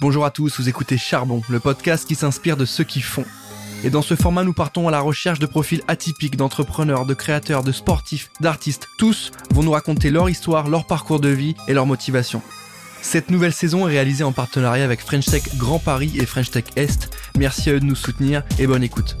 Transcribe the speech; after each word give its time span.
Bonjour 0.00 0.24
à 0.24 0.30
tous, 0.30 0.60
vous 0.60 0.68
écoutez 0.68 0.96
Charbon, 0.96 1.42
le 1.48 1.58
podcast 1.58 2.06
qui 2.06 2.14
s'inspire 2.14 2.56
de 2.56 2.64
ceux 2.64 2.84
qui 2.84 3.00
font. 3.00 3.24
Et 3.82 3.90
dans 3.90 4.00
ce 4.00 4.14
format, 4.14 4.44
nous 4.44 4.52
partons 4.52 4.86
à 4.86 4.92
la 4.92 5.00
recherche 5.00 5.40
de 5.40 5.46
profils 5.46 5.82
atypiques 5.88 6.36
d'entrepreneurs, 6.36 7.04
de 7.04 7.14
créateurs, 7.14 7.64
de 7.64 7.72
sportifs, 7.72 8.30
d'artistes. 8.38 8.86
Tous 8.96 9.32
vont 9.50 9.64
nous 9.64 9.72
raconter 9.72 10.10
leur 10.10 10.30
histoire, 10.30 10.68
leur 10.68 10.86
parcours 10.86 11.18
de 11.18 11.30
vie 11.30 11.56
et 11.66 11.74
leur 11.74 11.84
motivation. 11.84 12.42
Cette 13.02 13.28
nouvelle 13.28 13.52
saison 13.52 13.88
est 13.88 13.90
réalisée 13.90 14.22
en 14.22 14.30
partenariat 14.30 14.84
avec 14.84 15.00
French 15.00 15.26
Tech 15.26 15.42
Grand 15.56 15.80
Paris 15.80 16.12
et 16.14 16.26
French 16.26 16.52
Tech 16.52 16.66
Est. 16.76 17.10
Merci 17.36 17.68
à 17.68 17.72
eux 17.72 17.80
de 17.80 17.84
nous 17.84 17.96
soutenir 17.96 18.44
et 18.60 18.68
bonne 18.68 18.84
écoute. 18.84 19.16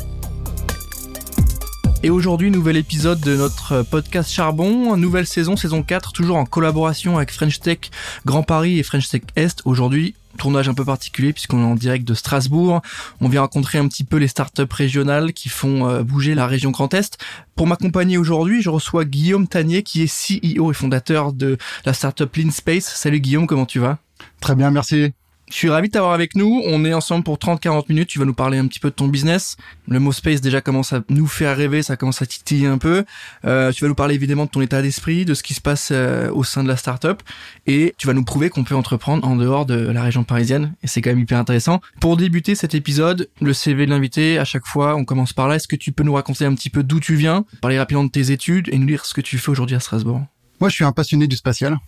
Et 2.04 2.10
aujourd'hui, 2.10 2.52
nouvel 2.52 2.76
épisode 2.76 3.18
de 3.18 3.34
notre 3.34 3.82
podcast 3.82 4.30
Charbon, 4.30 4.96
nouvelle 4.96 5.26
saison, 5.26 5.56
saison 5.56 5.82
4, 5.82 6.12
toujours 6.12 6.36
en 6.36 6.44
collaboration 6.44 7.16
avec 7.16 7.32
French 7.32 7.58
Tech 7.58 7.78
Grand 8.24 8.44
Paris 8.44 8.78
et 8.78 8.84
French 8.84 9.08
Tech 9.08 9.22
Est. 9.34 9.62
Aujourd'hui, 9.64 10.14
tournage 10.36 10.68
un 10.68 10.74
peu 10.74 10.84
particulier 10.84 11.32
puisqu'on 11.32 11.60
est 11.60 11.66
en 11.66 11.74
direct 11.74 12.06
de 12.06 12.14
Strasbourg. 12.14 12.82
On 13.20 13.28
vient 13.28 13.42
rencontrer 13.42 13.78
un 13.78 13.88
petit 13.88 14.04
peu 14.04 14.16
les 14.16 14.28
startups 14.28 14.62
régionales 14.70 15.32
qui 15.32 15.48
font 15.48 15.88
euh, 15.88 16.02
bouger 16.02 16.34
la 16.34 16.46
région 16.46 16.70
Grand 16.70 16.92
Est. 16.94 17.18
Pour 17.54 17.66
m'accompagner 17.66 18.18
aujourd'hui, 18.18 18.62
je 18.62 18.70
reçois 18.70 19.04
Guillaume 19.04 19.48
Tanier 19.48 19.82
qui 19.82 20.02
est 20.02 20.06
CEO 20.06 20.70
et 20.70 20.74
fondateur 20.74 21.32
de 21.32 21.56
la 21.84 21.92
startup 21.92 22.34
Lean 22.36 22.50
Space. 22.50 22.84
Salut 22.84 23.20
Guillaume, 23.20 23.46
comment 23.46 23.66
tu 23.66 23.78
vas? 23.78 23.98
Très 24.40 24.54
bien, 24.54 24.70
merci. 24.70 25.12
Je 25.50 25.56
suis 25.56 25.70
ravi 25.70 25.88
de 25.88 25.92
t'avoir 25.92 26.12
avec 26.12 26.34
nous. 26.34 26.62
On 26.66 26.84
est 26.84 26.92
ensemble 26.92 27.24
pour 27.24 27.38
30-40 27.38 27.86
minutes. 27.88 28.08
Tu 28.08 28.18
vas 28.18 28.26
nous 28.26 28.34
parler 28.34 28.58
un 28.58 28.66
petit 28.66 28.80
peu 28.80 28.90
de 28.90 28.94
ton 28.94 29.08
business. 29.08 29.56
Le 29.88 29.98
mot 29.98 30.12
space 30.12 30.42
déjà 30.42 30.60
commence 30.60 30.92
à 30.92 31.00
nous 31.08 31.26
faire 31.26 31.56
rêver, 31.56 31.82
ça 31.82 31.96
commence 31.96 32.20
à 32.20 32.26
titiller 32.26 32.66
un 32.66 32.76
peu. 32.76 33.04
Euh, 33.46 33.72
tu 33.72 33.82
vas 33.82 33.88
nous 33.88 33.94
parler 33.94 34.14
évidemment 34.14 34.44
de 34.44 34.50
ton 34.50 34.60
état 34.60 34.82
d'esprit, 34.82 35.24
de 35.24 35.32
ce 35.32 35.42
qui 35.42 35.54
se 35.54 35.62
passe 35.62 35.88
euh, 35.90 36.30
au 36.32 36.44
sein 36.44 36.62
de 36.62 36.68
la 36.68 36.76
startup, 36.76 37.22
et 37.66 37.94
tu 37.96 38.06
vas 38.06 38.12
nous 38.12 38.24
prouver 38.24 38.50
qu'on 38.50 38.64
peut 38.64 38.74
entreprendre 38.74 39.26
en 39.26 39.36
dehors 39.36 39.64
de 39.64 39.74
la 39.74 40.02
région 40.02 40.22
parisienne. 40.22 40.74
Et 40.82 40.86
c'est 40.86 41.00
quand 41.00 41.10
même 41.10 41.20
hyper 41.20 41.38
intéressant. 41.38 41.80
Pour 42.00 42.18
débuter 42.18 42.54
cet 42.54 42.74
épisode, 42.74 43.30
le 43.40 43.54
CV 43.54 43.86
de 43.86 43.90
l'invité, 43.90 44.38
à 44.38 44.44
chaque 44.44 44.66
fois, 44.66 44.96
on 44.96 45.06
commence 45.06 45.32
par 45.32 45.48
là. 45.48 45.56
Est-ce 45.56 45.68
que 45.68 45.76
tu 45.76 45.92
peux 45.92 46.04
nous 46.04 46.14
raconter 46.14 46.44
un 46.44 46.54
petit 46.54 46.70
peu 46.70 46.82
d'où 46.82 47.00
tu 47.00 47.14
viens, 47.14 47.46
parler 47.62 47.78
rapidement 47.78 48.04
de 48.04 48.10
tes 48.10 48.32
études 48.32 48.68
et 48.70 48.76
nous 48.76 48.86
dire 48.86 49.06
ce 49.06 49.14
que 49.14 49.22
tu 49.22 49.38
fais 49.38 49.50
aujourd'hui 49.50 49.76
à 49.76 49.80
Strasbourg? 49.80 50.20
Moi, 50.60 50.68
je 50.68 50.74
suis 50.74 50.84
un 50.84 50.92
passionné 50.92 51.26
du 51.26 51.36
spatial 51.36 51.78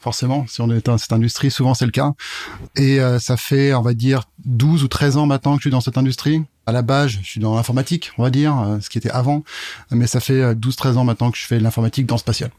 forcément. 0.00 0.46
Si 0.48 0.60
on 0.60 0.70
est 0.70 0.86
dans 0.86 0.98
cette 0.98 1.12
industrie, 1.12 1.50
souvent 1.50 1.74
c'est 1.74 1.84
le 1.84 1.90
cas. 1.90 2.12
Et 2.76 3.00
euh, 3.00 3.18
ça 3.18 3.36
fait, 3.36 3.74
on 3.74 3.82
va 3.82 3.94
dire, 3.94 4.24
12 4.44 4.82
ou 4.84 4.88
13 4.88 5.16
ans 5.18 5.26
maintenant 5.26 5.52
que 5.52 5.58
je 5.58 5.64
suis 5.64 5.70
dans 5.70 5.80
cette 5.80 5.98
industrie. 5.98 6.42
À 6.66 6.72
la 6.72 6.82
base, 6.82 7.10
je 7.10 7.26
suis 7.26 7.40
dans 7.40 7.56
l'informatique, 7.56 8.12
on 8.16 8.22
va 8.22 8.30
dire, 8.30 8.56
euh, 8.56 8.78
ce 8.80 8.90
qui 8.90 8.98
était 8.98 9.10
avant. 9.10 9.42
Mais 9.90 10.06
ça 10.06 10.20
fait 10.20 10.54
12-13 10.54 10.86
euh, 10.86 10.96
ans 10.96 11.04
maintenant 11.04 11.30
que 11.30 11.38
je 11.38 11.44
fais 11.44 11.58
de 11.58 11.64
l'informatique 11.64 12.06
dans 12.06 12.14
le 12.14 12.20
spatial. 12.20 12.50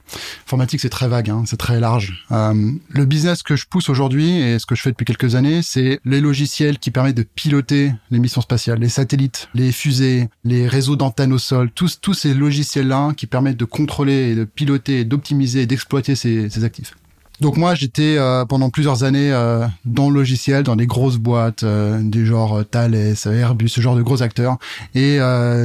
Informatique, 0.45 0.81
c'est 0.81 0.89
très 0.89 1.08
vague, 1.08 1.30
hein, 1.30 1.44
c'est 1.45 1.58
très 1.58 1.80
large. 1.80 2.25
le 2.30 3.06
business 3.06 3.42
que 3.42 3.56
je 3.56 3.66
pousse 3.67 3.89
aujourd'hui 3.89 4.39
et 4.39 4.59
ce 4.59 4.66
que 4.66 4.75
je 4.75 4.81
fais 4.81 4.89
depuis 4.89 5.06
quelques 5.06 5.36
années, 5.36 5.62
c'est 5.62 6.00
les 6.03 6.19
logiciels 6.19 6.78
qui 6.78 6.92
permettent 6.92 7.17
de 7.17 7.23
piloter 7.23 7.94
les 8.09 8.19
missions 8.19 8.42
spatiales, 8.42 8.80
les 8.80 8.89
satellites, 8.89 9.50
les 9.53 9.72
fusées, 9.72 10.30
les 10.44 10.67
réseaux 10.67 10.95
d'antennes 10.95 11.34
au 11.34 11.39
sol, 11.39 11.72
tous, 11.73 12.00
tous 12.02 12.14
ces 12.14 12.34
logiciels-là 12.34 13.14
qui 13.16 13.28
permettent 13.28 13.58
de 13.58 13.66
contrôler, 13.66 14.36
de 14.36 14.44
piloter, 14.44 15.06
d'optimiser 15.06 15.62
et 15.62 15.66
d'exploiter 15.67 16.16
ces, 16.16 16.50
ces 16.50 16.64
actifs. 16.64 16.95
Donc 17.42 17.58
moi, 17.58 17.73
j'étais 17.73 18.17
euh, 18.20 18.45
pendant 18.45 18.70
plusieurs 18.70 19.03
années 19.03 19.34
euh, 19.34 19.66
dans 19.84 20.11
le 20.11 20.14
logiciel, 20.14 20.61
dans 20.61 20.75
des 20.75 20.86
grosses 20.86 21.17
boîtes, 21.17 21.64
euh, 21.64 22.00
des 22.00 22.23
genres 22.23 22.64
Thales, 22.70 23.16
Airbus, 23.25 23.67
ce 23.67 23.81
genre 23.81 23.95
de 23.95 24.03
gros 24.03 24.22
acteurs. 24.22 24.59
Et 24.94 25.17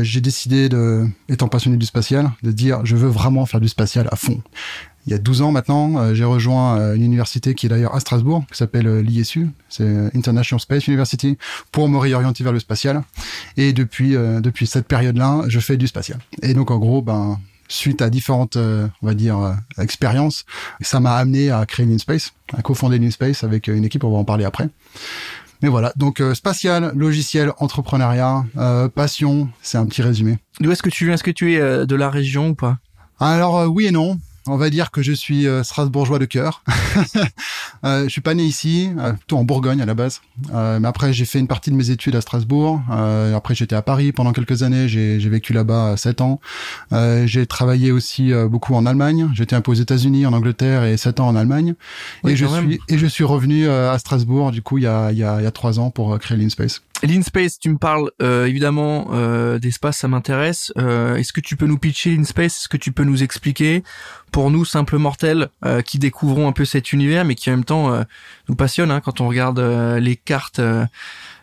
j'ai 0.02 0.22
décidé, 0.22 0.70
de, 0.70 1.06
étant 1.28 1.48
passionné 1.48 1.76
du 1.76 1.84
spatial, 1.84 2.30
de 2.42 2.50
dire 2.50 2.80
je 2.84 2.96
veux 2.96 3.08
vraiment 3.08 3.44
faire 3.44 3.60
du 3.60 3.68
spatial 3.68 4.08
à 4.10 4.16
fond. 4.16 4.40
Il 5.06 5.12
y 5.12 5.14
a 5.14 5.18
12 5.18 5.42
ans 5.42 5.52
maintenant, 5.52 6.14
j'ai 6.14 6.24
rejoint 6.24 6.94
une 6.94 7.02
université 7.02 7.54
qui 7.54 7.66
est 7.66 7.68
d'ailleurs 7.68 7.94
à 7.94 8.00
Strasbourg, 8.00 8.44
qui 8.50 8.56
s'appelle 8.56 9.00
l'ISU, 9.00 9.50
c'est 9.68 9.86
International 10.16 10.58
Space 10.58 10.88
University, 10.88 11.38
pour 11.70 11.88
me 11.88 11.98
réorienter 11.98 12.42
vers 12.42 12.52
le 12.52 12.58
spatial. 12.58 13.02
Et 13.56 13.72
depuis 13.72 14.12
depuis 14.14 14.66
cette 14.66 14.88
période-là, 14.88 15.42
je 15.46 15.60
fais 15.60 15.76
du 15.76 15.86
spatial. 15.86 16.18
Et 16.42 16.54
donc 16.54 16.70
en 16.70 16.78
gros, 16.78 17.02
ben 17.02 17.38
suite 17.68 18.02
à 18.02 18.10
différentes, 18.10 18.56
euh, 18.56 18.88
on 19.02 19.06
va 19.06 19.14
dire, 19.14 19.38
euh, 19.38 19.52
expériences, 19.78 20.44
ça 20.80 21.00
m'a 21.00 21.16
amené 21.16 21.50
à 21.50 21.64
créer 21.66 21.86
Leanspace, 21.86 22.32
à 22.56 22.62
cofonder 22.62 22.98
Leanspace 22.98 23.44
avec 23.44 23.68
une 23.68 23.84
équipe, 23.84 24.04
on 24.04 24.10
va 24.10 24.18
en 24.18 24.24
parler 24.24 24.44
après. 24.44 24.68
Mais 25.62 25.68
voilà, 25.68 25.92
donc 25.96 26.20
euh, 26.20 26.34
spatial, 26.34 26.92
logiciel, 26.94 27.52
entrepreneuriat, 27.58 28.44
passion, 28.94 29.48
c'est 29.62 29.78
un 29.78 29.86
petit 29.86 30.02
résumé. 30.02 30.38
D'où 30.60 30.70
est-ce 30.70 30.82
que 30.82 30.90
tu 30.90 31.06
viens? 31.06 31.14
Est-ce 31.14 31.24
que 31.24 31.30
tu 31.30 31.54
es 31.54 31.86
de 31.86 31.96
la 31.96 32.10
région 32.10 32.48
ou 32.48 32.54
pas? 32.54 32.78
Alors 33.18 33.66
oui 33.72 33.86
et 33.86 33.90
non 33.90 34.18
on 34.46 34.56
va 34.56 34.70
dire 34.70 34.90
que 34.90 35.02
je 35.02 35.12
suis 35.12 35.46
euh, 35.46 35.62
strasbourgeois 35.62 36.18
de 36.18 36.24
cœur. 36.24 36.62
euh, 37.84 38.04
je 38.04 38.08
suis 38.08 38.20
pas 38.20 38.34
né 38.34 38.44
ici, 38.44 38.90
euh, 38.98 39.12
plutôt 39.12 39.38
en 39.38 39.44
Bourgogne 39.44 39.80
à 39.80 39.86
la 39.86 39.94
base. 39.94 40.20
Euh, 40.54 40.78
mais 40.80 40.88
après, 40.88 41.12
j'ai 41.12 41.24
fait 41.24 41.38
une 41.38 41.46
partie 41.46 41.70
de 41.70 41.76
mes 41.76 41.90
études 41.90 42.16
à 42.16 42.20
Strasbourg. 42.20 42.80
Euh, 42.90 43.34
après, 43.34 43.54
j'étais 43.54 43.76
à 43.76 43.82
Paris 43.82 44.12
pendant 44.12 44.32
quelques 44.32 44.62
années. 44.62 44.88
J'ai 44.88 45.18
vécu 45.28 45.52
là-bas 45.52 45.96
sept 45.96 46.20
ans. 46.20 46.40
j'ai 46.92 47.46
travaillé 47.46 47.92
aussi 47.92 48.32
beaucoup 48.48 48.74
en 48.74 48.86
Allemagne. 48.86 49.30
J'étais 49.34 49.56
un 49.56 49.60
peu 49.60 49.72
aux 49.72 49.74
États-Unis, 49.74 50.26
en 50.26 50.32
Angleterre 50.32 50.84
et 50.84 50.96
sept 50.96 51.20
ans 51.20 51.28
en 51.28 51.36
Allemagne. 51.36 51.74
et 52.26 52.36
je 52.36 52.46
suis 52.46 52.80
et 52.88 52.98
je 52.98 53.06
suis 53.06 53.24
revenu 53.24 53.68
à 53.68 53.98
Strasbourg 53.98 54.50
du 54.50 54.62
coup 54.62 54.78
il 54.78 54.84
y 54.84 54.86
a 54.86 55.10
il 55.12 55.18
y 55.18 55.24
a, 55.24 55.40
il 55.40 55.44
y 55.44 55.46
a 55.46 55.50
trois 55.50 55.78
ans 55.78 55.90
pour 55.90 56.18
créer 56.18 56.36
l'InSpace. 56.36 56.82
L'InSpace, 57.02 57.58
tu 57.58 57.68
me 57.68 57.76
parles 57.76 58.10
euh, 58.22 58.46
évidemment 58.46 59.08
euh, 59.12 59.58
d'espace, 59.58 59.98
ça 59.98 60.08
m'intéresse. 60.08 60.72
Euh, 60.78 61.16
est-ce 61.16 61.32
que 61.32 61.40
tu 61.40 61.56
peux 61.56 61.66
nous 61.66 61.78
pitcher 61.78 62.10
l'InSpace 62.10 62.58
Est-ce 62.58 62.68
que 62.68 62.78
tu 62.78 62.90
peux 62.90 63.04
nous 63.04 63.22
expliquer? 63.22 63.82
Pour 64.32 64.50
nous, 64.50 64.64
simples 64.64 64.98
mortels, 64.98 65.48
qui 65.86 65.98
découvrons 65.98 66.46
un 66.46 66.52
peu 66.52 66.64
cet 66.64 66.92
univers, 66.92 67.24
mais 67.24 67.34
qui 67.34 67.48
en 67.48 67.54
même 67.54 67.64
temps 67.64 68.04
nous 68.48 68.54
passionne 68.54 68.90
hein, 68.90 69.00
quand 69.00 69.22
on 69.22 69.28
regarde 69.28 69.58
les 69.58 70.16
cartes 70.16 70.58
euh, 70.58 70.84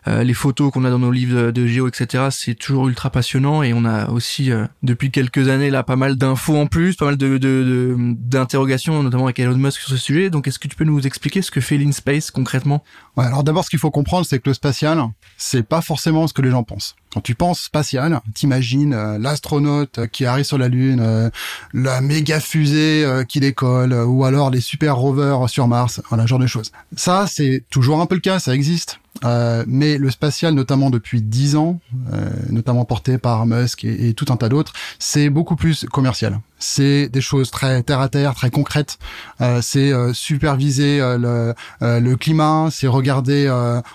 les 0.06 0.34
photos 0.34 0.72
qu'on 0.72 0.86
a 0.86 0.90
dans 0.90 1.00
nos 1.00 1.12
livres 1.12 1.52
de, 1.52 1.68
géo, 1.68 1.88
etc. 1.88 2.26
C'est 2.32 2.56
toujours 2.56 2.88
ultra 2.88 3.10
passionnant 3.10 3.64
et 3.64 3.74
on 3.74 3.86
a 3.86 4.10
aussi 4.10 4.52
euh, 4.52 4.66
depuis 4.82 5.12
quelques 5.12 5.50
années 5.50 5.70
là 5.70 5.84
pas 5.84 5.96
mal 5.96 6.18
d'infos 6.18 6.58
en 6.58 6.68
plus, 6.68 6.96
pas 6.96 7.06
mal 7.06 7.18
de 7.18 7.96
d'interrogations, 7.98 9.04
notamment 9.04 9.26
avec 9.26 9.40
Elon 9.40 9.56
Musk 9.58 9.80
sur 9.82 9.90
ce 9.90 9.98
sujet. 9.98 10.30
Donc 10.30 10.48
est-ce 10.48 10.60
que 10.60 10.68
tu 10.68 10.76
peux 10.76 10.84
nous 10.84 11.06
expliquer 11.06 11.42
ce 11.42 11.52
que 11.52 11.62
fait 11.62 11.78
l'InSpace 11.78 12.32
concrètement? 12.32 12.84
Ouais, 13.18 13.26
alors 13.26 13.44
d'abord 13.44 13.64
ce 13.64 13.70
qu'il 13.70 13.80
faut 13.80 13.92
comprendre, 13.92 14.26
c'est 14.26 14.40
que 14.40 14.50
le 14.50 14.54
spatial, 14.54 15.04
c'est 15.38 15.64
pas 15.64 15.82
forcément 15.82 16.28
ce 16.28 16.34
que 16.34 16.42
les 16.42 16.52
gens 16.52 16.64
pensent. 16.64 16.96
Quand 17.14 17.22
tu 17.22 17.36
penses 17.36 17.62
spatial, 17.62 18.20
t'imagines 18.34 18.94
euh, 18.94 19.18
l'astronaute 19.18 20.08
qui 20.08 20.26
arrive 20.26 20.46
sur 20.46 20.58
la 20.58 20.68
Lune, 20.68 21.32
la 21.74 22.02
méga 22.02 22.40
fusée 22.40 23.06
qui 23.28 23.40
décolle, 23.40 23.94
ou 23.94 24.26
alors 24.26 24.50
les 24.50 24.62
super 24.62 24.96
rovers 24.96 25.50
sur 25.50 25.68
Mars, 25.68 26.02
voilà, 26.10 26.26
genre 26.26 26.40
de 26.40 26.48
choses. 26.48 26.72
Ça, 26.96 27.26
c'est 27.28 27.64
toujours 27.70 28.02
un 28.02 28.06
peu 28.06 28.16
le 28.16 28.22
cas, 28.22 28.40
ça 28.40 28.56
existe. 28.56 29.00
Euh, 29.24 29.64
mais 29.68 29.98
le 29.98 30.10
spatial, 30.10 30.54
notamment 30.54 30.90
depuis 30.90 31.22
dix 31.22 31.56
ans, 31.56 31.80
euh, 32.12 32.30
notamment 32.50 32.86
porté 32.86 33.18
par 33.18 33.46
Musk 33.46 33.86
et, 33.86 34.14
tout 34.14 34.26
un 34.30 34.38
tas 34.38 34.50
d'autres, 34.50 34.74
c'est 35.00 35.30
beaucoup 35.30 35.56
plus 35.56 35.86
commercial. 35.92 36.40
C'est 36.60 37.10
des 37.10 37.22
choses 37.22 37.52
très 37.52 37.84
terre 37.84 38.00
à 38.00 38.10
terre, 38.10 38.36
très 38.36 38.50
concrètes. 38.50 38.98
Euh, 39.42 39.62
c'est 39.62 39.92
euh, 39.92 40.14
superviser 40.14 41.00
le, 41.00 41.54
le, 41.82 42.16
climat, 42.16 42.70
c'est 42.72 42.88
regarder 42.88 43.50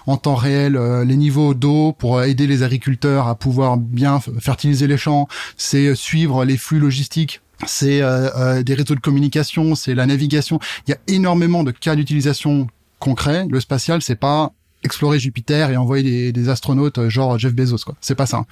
en 0.07 0.17
temps 0.17 0.35
réel 0.35 0.79
les 1.07 1.17
niveaux 1.17 1.55
d'eau 1.55 1.93
pour 1.93 2.23
aider 2.23 2.47
les 2.47 2.63
agriculteurs 2.63 3.29
à 3.29 3.35
pouvoir 3.35 3.77
bien 3.77 4.21
fertiliser 4.41 4.87
les 4.87 4.97
champs. 4.97 5.29
C'est 5.57 5.95
suivre 5.95 6.45
les 6.45 6.57
flux 6.57 6.79
logistiques 6.79 7.41
c'est 7.67 8.01
des 8.63 8.75
réseaux 8.75 8.95
de 8.95 9.01
communication, 9.01 9.75
c'est 9.75 9.97
la 9.97 10.07
navigation. 10.07 10.61
Il 10.87 10.93
y 10.93 10.95
a 10.95 10.99
énormément 11.09 11.65
de 11.65 11.73
cas 11.73 11.97
d'utilisation 11.97 12.69
concrets. 13.01 13.47
Le 13.51 13.59
spatial, 13.59 14.01
c'est 14.01 14.15
pas 14.15 14.53
explorer 14.83 15.19
Jupiter 15.19 15.71
et 15.71 15.77
envoyer 15.77 16.33
des, 16.33 16.49
astronautes 16.49 16.99
euh, 16.99 17.09
genre 17.09 17.39
Jeff 17.39 17.53
Bezos 17.53 17.85
quoi. 17.85 17.95
C'est 18.01 18.15
pas 18.15 18.27
ça. 18.27 18.45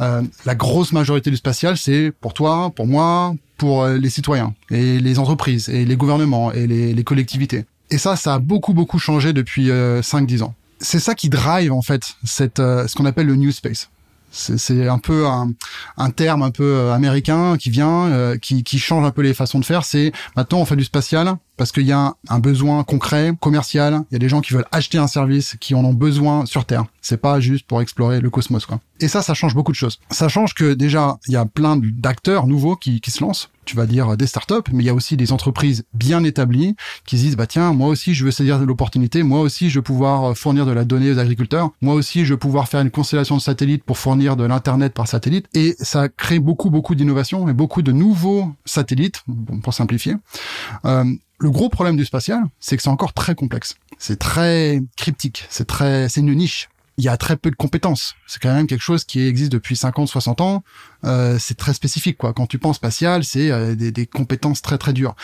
Euh, 0.00 0.22
la 0.44 0.54
grosse 0.54 0.92
majorité 0.92 1.30
du 1.30 1.36
spatial, 1.36 1.76
c'est 1.76 2.12
pour 2.20 2.34
toi, 2.34 2.70
pour 2.74 2.86
moi, 2.86 3.34
pour 3.62 3.84
euh, 3.84 3.96
les 3.96 4.10
citoyens 4.10 4.54
et 4.70 4.98
les 4.98 5.20
entreprises 5.20 5.68
et 5.68 5.84
les 5.84 5.94
gouvernements 5.94 6.50
et 6.50 6.66
les, 6.66 7.04
collectivités. 7.04 7.64
Et 7.90 7.98
ça, 7.98 8.16
ça 8.16 8.34
a 8.34 8.38
beaucoup 8.40 8.74
beaucoup 8.74 8.98
changé 8.98 9.32
depuis 9.32 9.70
euh, 9.70 10.02
5-10 10.02 10.42
ans. 10.42 10.54
C'est 10.80 10.98
ça 10.98 11.14
qui 11.14 11.28
drive 11.28 11.72
en 11.72 11.80
fait 11.80 12.16
cette 12.24 12.58
euh, 12.58 12.88
ce 12.88 12.96
qu'on 12.96 13.04
appelle 13.04 13.28
le 13.28 13.36
new 13.36 13.52
space. 13.52 13.88
C'est 14.32 14.88
un 14.88 14.98
peu 14.98 15.26
un, 15.28 15.52
un, 15.96 16.10
terme 16.10 16.42
un 16.42 16.50
peu 16.50 16.90
américain 16.90 17.58
qui 17.58 17.68
vient, 17.68 18.34
qui, 18.40 18.64
qui 18.64 18.78
change 18.78 19.04
un 19.04 19.10
peu 19.10 19.20
les 19.20 19.34
façons 19.34 19.60
de 19.60 19.64
faire. 19.64 19.84
C'est 19.84 20.10
maintenant 20.36 20.60
on 20.60 20.64
fait 20.64 20.74
du 20.74 20.84
spatial, 20.84 21.36
parce 21.56 21.72
qu'il 21.72 21.86
y 21.86 21.92
a 21.92 22.14
un 22.28 22.38
besoin 22.38 22.84
concret, 22.84 23.32
commercial. 23.40 24.02
Il 24.10 24.14
y 24.14 24.16
a 24.16 24.18
des 24.18 24.28
gens 24.28 24.40
qui 24.40 24.52
veulent 24.52 24.66
acheter 24.72 24.98
un 24.98 25.06
service, 25.06 25.56
qui 25.60 25.74
en 25.74 25.84
ont 25.84 25.94
besoin 25.94 26.46
sur 26.46 26.64
Terre. 26.64 26.84
C'est 27.00 27.20
pas 27.20 27.40
juste 27.40 27.66
pour 27.66 27.80
explorer 27.82 28.20
le 28.20 28.30
cosmos, 28.30 28.66
quoi. 28.66 28.80
Et 29.00 29.08
ça, 29.08 29.20
ça 29.20 29.34
change 29.34 29.54
beaucoup 29.54 29.72
de 29.72 29.76
choses. 29.76 29.98
Ça 30.10 30.28
change 30.28 30.54
que 30.54 30.74
déjà, 30.74 31.18
il 31.26 31.32
y 31.32 31.36
a 31.36 31.44
plein 31.44 31.76
d'acteurs 31.76 32.46
nouveaux 32.46 32.76
qui, 32.76 33.00
qui 33.00 33.10
se 33.10 33.22
lancent. 33.22 33.50
Tu 33.64 33.76
vas 33.76 33.86
dire 33.86 34.16
des 34.16 34.26
startups, 34.26 34.70
mais 34.72 34.82
il 34.82 34.86
y 34.86 34.90
a 34.90 34.94
aussi 34.94 35.16
des 35.16 35.32
entreprises 35.32 35.84
bien 35.94 36.24
établies 36.24 36.76
qui 37.04 37.18
se 37.18 37.24
disent, 37.24 37.36
bah 37.36 37.46
tiens, 37.46 37.72
moi 37.72 37.88
aussi, 37.88 38.14
je 38.14 38.24
veux 38.24 38.30
saisir 38.30 38.58
l'opportunité. 38.58 39.22
Moi 39.22 39.40
aussi, 39.40 39.70
je 39.70 39.78
veux 39.78 39.82
pouvoir 39.82 40.36
fournir 40.36 40.66
de 40.66 40.72
la 40.72 40.84
donnée 40.84 41.10
aux 41.10 41.18
agriculteurs. 41.18 41.70
Moi 41.80 41.94
aussi, 41.94 42.24
je 42.24 42.34
veux 42.34 42.38
pouvoir 42.38 42.68
faire 42.68 42.80
une 42.80 42.90
constellation 42.90 43.36
de 43.36 43.42
satellites 43.42 43.84
pour 43.84 43.98
fournir 43.98 44.36
de 44.36 44.44
l'internet 44.44 44.94
par 44.94 45.08
satellite. 45.08 45.46
Et 45.54 45.74
ça 45.80 46.08
crée 46.08 46.38
beaucoup, 46.38 46.70
beaucoup 46.70 46.94
d'innovations 46.94 47.48
et 47.48 47.52
beaucoup 47.52 47.82
de 47.82 47.92
nouveaux 47.92 48.52
satellites, 48.64 49.22
pour 49.62 49.74
simplifier. 49.74 50.14
Euh, 50.84 51.04
Le 51.42 51.50
gros 51.50 51.68
problème 51.68 51.96
du 51.96 52.04
spatial, 52.04 52.44
c'est 52.60 52.76
que 52.76 52.84
c'est 52.84 52.88
encore 52.88 53.14
très 53.14 53.34
complexe. 53.34 53.74
C'est 53.98 54.16
très 54.16 54.80
cryptique. 54.96 55.44
C'est 55.50 55.66
très, 55.66 56.08
c'est 56.08 56.20
une 56.20 56.32
niche. 56.36 56.68
Il 56.98 57.04
y 57.04 57.08
a 57.08 57.16
très 57.16 57.36
peu 57.36 57.50
de 57.50 57.56
compétences. 57.56 58.14
C'est 58.28 58.40
quand 58.40 58.54
même 58.54 58.68
quelque 58.68 58.82
chose 58.82 59.02
qui 59.02 59.26
existe 59.26 59.50
depuis 59.50 59.74
50, 59.74 60.06
60 60.06 60.40
ans. 60.40 60.62
Euh, 61.02 61.38
c'est 61.40 61.56
très 61.56 61.74
spécifique, 61.74 62.16
quoi. 62.16 62.32
Quand 62.32 62.46
tu 62.46 62.60
penses 62.60 62.76
spatial, 62.76 63.24
c'est 63.24 63.50
euh, 63.50 63.74
des, 63.74 63.90
des, 63.90 64.06
compétences 64.06 64.62
très, 64.62 64.78
très 64.78 64.92
dures. 64.92 65.16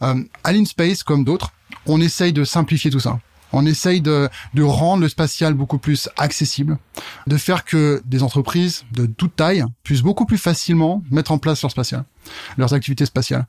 Euh, 0.00 0.24
à 0.44 0.52
l'InSpace, 0.52 1.02
comme 1.02 1.24
d'autres, 1.24 1.52
on 1.84 2.00
essaye 2.00 2.32
de 2.32 2.44
simplifier 2.44 2.90
tout 2.90 3.00
ça. 3.00 3.18
On 3.52 3.66
essaye 3.66 4.00
de, 4.00 4.30
de, 4.54 4.62
rendre 4.62 5.02
le 5.02 5.10
spatial 5.10 5.52
beaucoup 5.52 5.78
plus 5.78 6.08
accessible, 6.16 6.78
de 7.26 7.36
faire 7.36 7.66
que 7.66 8.00
des 8.06 8.22
entreprises 8.22 8.84
de 8.92 9.04
toute 9.04 9.36
taille 9.36 9.62
puissent 9.82 10.02
beaucoup 10.02 10.24
plus 10.24 10.38
facilement 10.38 11.02
mettre 11.10 11.32
en 11.32 11.38
place 11.38 11.60
leur 11.60 11.70
spatial, 11.70 12.04
leurs 12.56 12.72
activités 12.72 13.04
spatiales. 13.04 13.46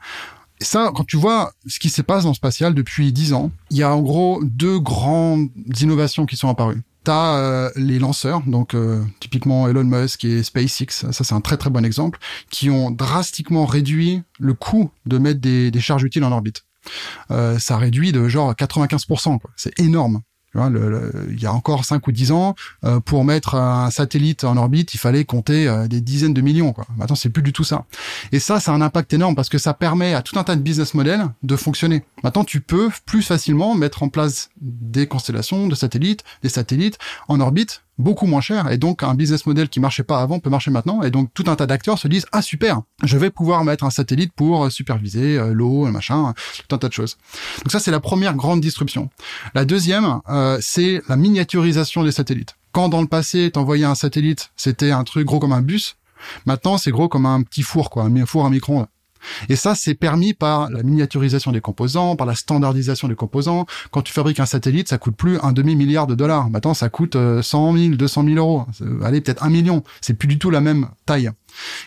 Ça, 0.59 0.91
quand 0.95 1.03
tu 1.03 1.17
vois 1.17 1.51
ce 1.67 1.79
qui 1.79 1.89
se 1.89 2.01
passe 2.01 2.23
dans 2.23 2.29
le 2.29 2.35
spatial 2.35 2.73
depuis 2.73 3.13
dix 3.13 3.33
ans, 3.33 3.51
il 3.69 3.77
y 3.77 3.83
a 3.83 3.93
en 3.93 4.01
gros 4.01 4.41
deux 4.43 4.79
grandes 4.79 5.49
innovations 5.79 6.25
qui 6.25 6.35
sont 6.35 6.49
apparues. 6.49 6.81
T'as 7.03 7.37
euh, 7.37 7.71
les 7.75 7.99
lanceurs, 7.99 8.41
donc 8.47 8.73
euh, 8.73 9.01
typiquement 9.19 9.69
Elon 9.69 9.85
Musk 9.85 10.25
et 10.25 10.43
SpaceX, 10.43 10.87
ça 10.89 11.23
c'est 11.23 11.33
un 11.33 11.39
très 11.39 11.55
très 11.55 11.69
bon 11.69 11.85
exemple, 11.85 12.19
qui 12.49 12.69
ont 12.69 12.91
drastiquement 12.91 13.65
réduit 13.65 14.23
le 14.39 14.53
coût 14.53 14.89
de 15.05 15.17
mettre 15.17 15.39
des, 15.39 15.71
des 15.71 15.79
charges 15.79 16.03
utiles 16.03 16.25
en 16.25 16.31
orbite. 16.31 16.65
Euh, 17.31 17.59
ça 17.59 17.77
réduit 17.77 18.11
de 18.11 18.27
genre 18.27 18.53
95%. 18.53 19.39
C'est 19.55 19.79
énorme. 19.79 20.21
Il 21.29 21.41
y 21.41 21.45
a 21.45 21.53
encore 21.53 21.85
5 21.85 22.05
ou 22.07 22.11
10 22.11 22.31
ans, 22.31 22.55
euh, 22.83 22.99
pour 22.99 23.23
mettre 23.23 23.55
un 23.55 23.89
satellite 23.91 24.43
en 24.43 24.57
orbite, 24.57 24.93
il 24.93 24.97
fallait 24.97 25.25
compter 25.25 25.67
euh, 25.67 25.87
des 25.87 26.01
dizaines 26.01 26.33
de 26.33 26.41
millions. 26.41 26.73
Quoi. 26.73 26.85
Maintenant, 26.97 27.15
c'est 27.15 27.29
plus 27.29 27.43
du 27.43 27.53
tout 27.53 27.63
ça. 27.63 27.85
Et 28.31 28.39
ça, 28.39 28.59
c'est 28.59 28.71
un 28.71 28.81
impact 28.81 29.13
énorme 29.13 29.35
parce 29.35 29.49
que 29.49 29.57
ça 29.57 29.73
permet 29.73 30.13
à 30.13 30.21
tout 30.21 30.37
un 30.39 30.43
tas 30.43 30.55
de 30.55 30.61
business 30.61 30.93
models 30.93 31.25
de 31.43 31.55
fonctionner. 31.55 32.03
Maintenant, 32.23 32.43
tu 32.43 32.61
peux 32.61 32.89
plus 33.05 33.21
facilement 33.21 33.75
mettre 33.75 34.03
en 34.03 34.09
place 34.09 34.49
des 34.61 35.07
constellations 35.07 35.67
de 35.67 35.75
satellites, 35.75 36.23
des 36.43 36.49
satellites 36.49 36.97
en 37.27 37.39
orbite 37.39 37.83
beaucoup 37.97 38.25
moins 38.25 38.41
cher 38.41 38.71
et 38.71 38.77
donc 38.77 39.03
un 39.03 39.15
business 39.15 39.45
model 39.45 39.69
qui 39.69 39.79
marchait 39.79 40.03
pas 40.03 40.21
avant 40.21 40.39
peut 40.39 40.49
marcher 40.49 40.71
maintenant 40.71 41.01
et 41.01 41.11
donc 41.11 41.29
tout 41.33 41.45
un 41.47 41.55
tas 41.55 41.65
d'acteurs 41.65 41.97
se 41.97 42.07
disent 42.07 42.25
ah 42.31 42.41
super 42.41 42.81
je 43.03 43.17
vais 43.17 43.29
pouvoir 43.29 43.63
mettre 43.63 43.83
un 43.83 43.89
satellite 43.89 44.33
pour 44.33 44.71
superviser 44.71 45.37
euh, 45.37 45.53
l'eau 45.53 45.85
machin 45.85 46.33
tout 46.67 46.75
un 46.75 46.77
tas 46.77 46.87
de 46.87 46.93
choses. 46.93 47.17
Donc 47.63 47.71
ça 47.71 47.79
c'est 47.79 47.91
la 47.91 47.99
première 47.99 48.35
grande 48.35 48.61
disruption. 48.61 49.09
La 49.55 49.65
deuxième 49.65 50.21
euh, 50.29 50.57
c'est 50.61 51.01
la 51.07 51.15
miniaturisation 51.15 52.03
des 52.03 52.11
satellites. 52.11 52.55
Quand 52.71 52.89
dans 52.89 53.01
le 53.01 53.07
passé 53.07 53.51
t'envoyais 53.51 53.85
un 53.85 53.95
satellite 53.95 54.51
c'était 54.55 54.91
un 54.91 55.03
truc 55.03 55.25
gros 55.25 55.39
comme 55.39 55.53
un 55.53 55.61
bus 55.61 55.97
maintenant 56.45 56.77
c'est 56.77 56.91
gros 56.91 57.07
comme 57.07 57.25
un 57.25 57.41
petit 57.41 57.63
four 57.63 57.89
quoi 57.89 58.03
un 58.03 58.25
four 58.25 58.45
à 58.45 58.49
micro-ondes 58.49 58.87
et 59.49 59.55
ça, 59.55 59.75
c'est 59.75 59.95
permis 59.95 60.33
par 60.33 60.69
la 60.69 60.83
miniaturisation 60.83 61.51
des 61.51 61.61
composants, 61.61 62.15
par 62.15 62.27
la 62.27 62.35
standardisation 62.35 63.07
des 63.07 63.15
composants. 63.15 63.65
Quand 63.91 64.01
tu 64.01 64.13
fabriques 64.13 64.39
un 64.39 64.45
satellite, 64.45 64.87
ça 64.87 64.97
coûte 64.97 65.15
plus 65.15 65.39
un 65.41 65.51
demi-milliard 65.51 66.07
de 66.07 66.15
dollars. 66.15 66.49
Maintenant, 66.49 66.73
ça 66.73 66.89
coûte 66.89 67.17
100 67.41 67.77
000, 67.77 67.95
200 67.95 68.23
000 68.23 68.35
euros. 68.35 68.65
Allez, 69.03 69.21
peut-être 69.21 69.43
un 69.43 69.49
million. 69.49 69.83
C'est 70.01 70.13
plus 70.13 70.27
du 70.27 70.39
tout 70.39 70.49
la 70.49 70.61
même 70.61 70.87
taille. 71.05 71.31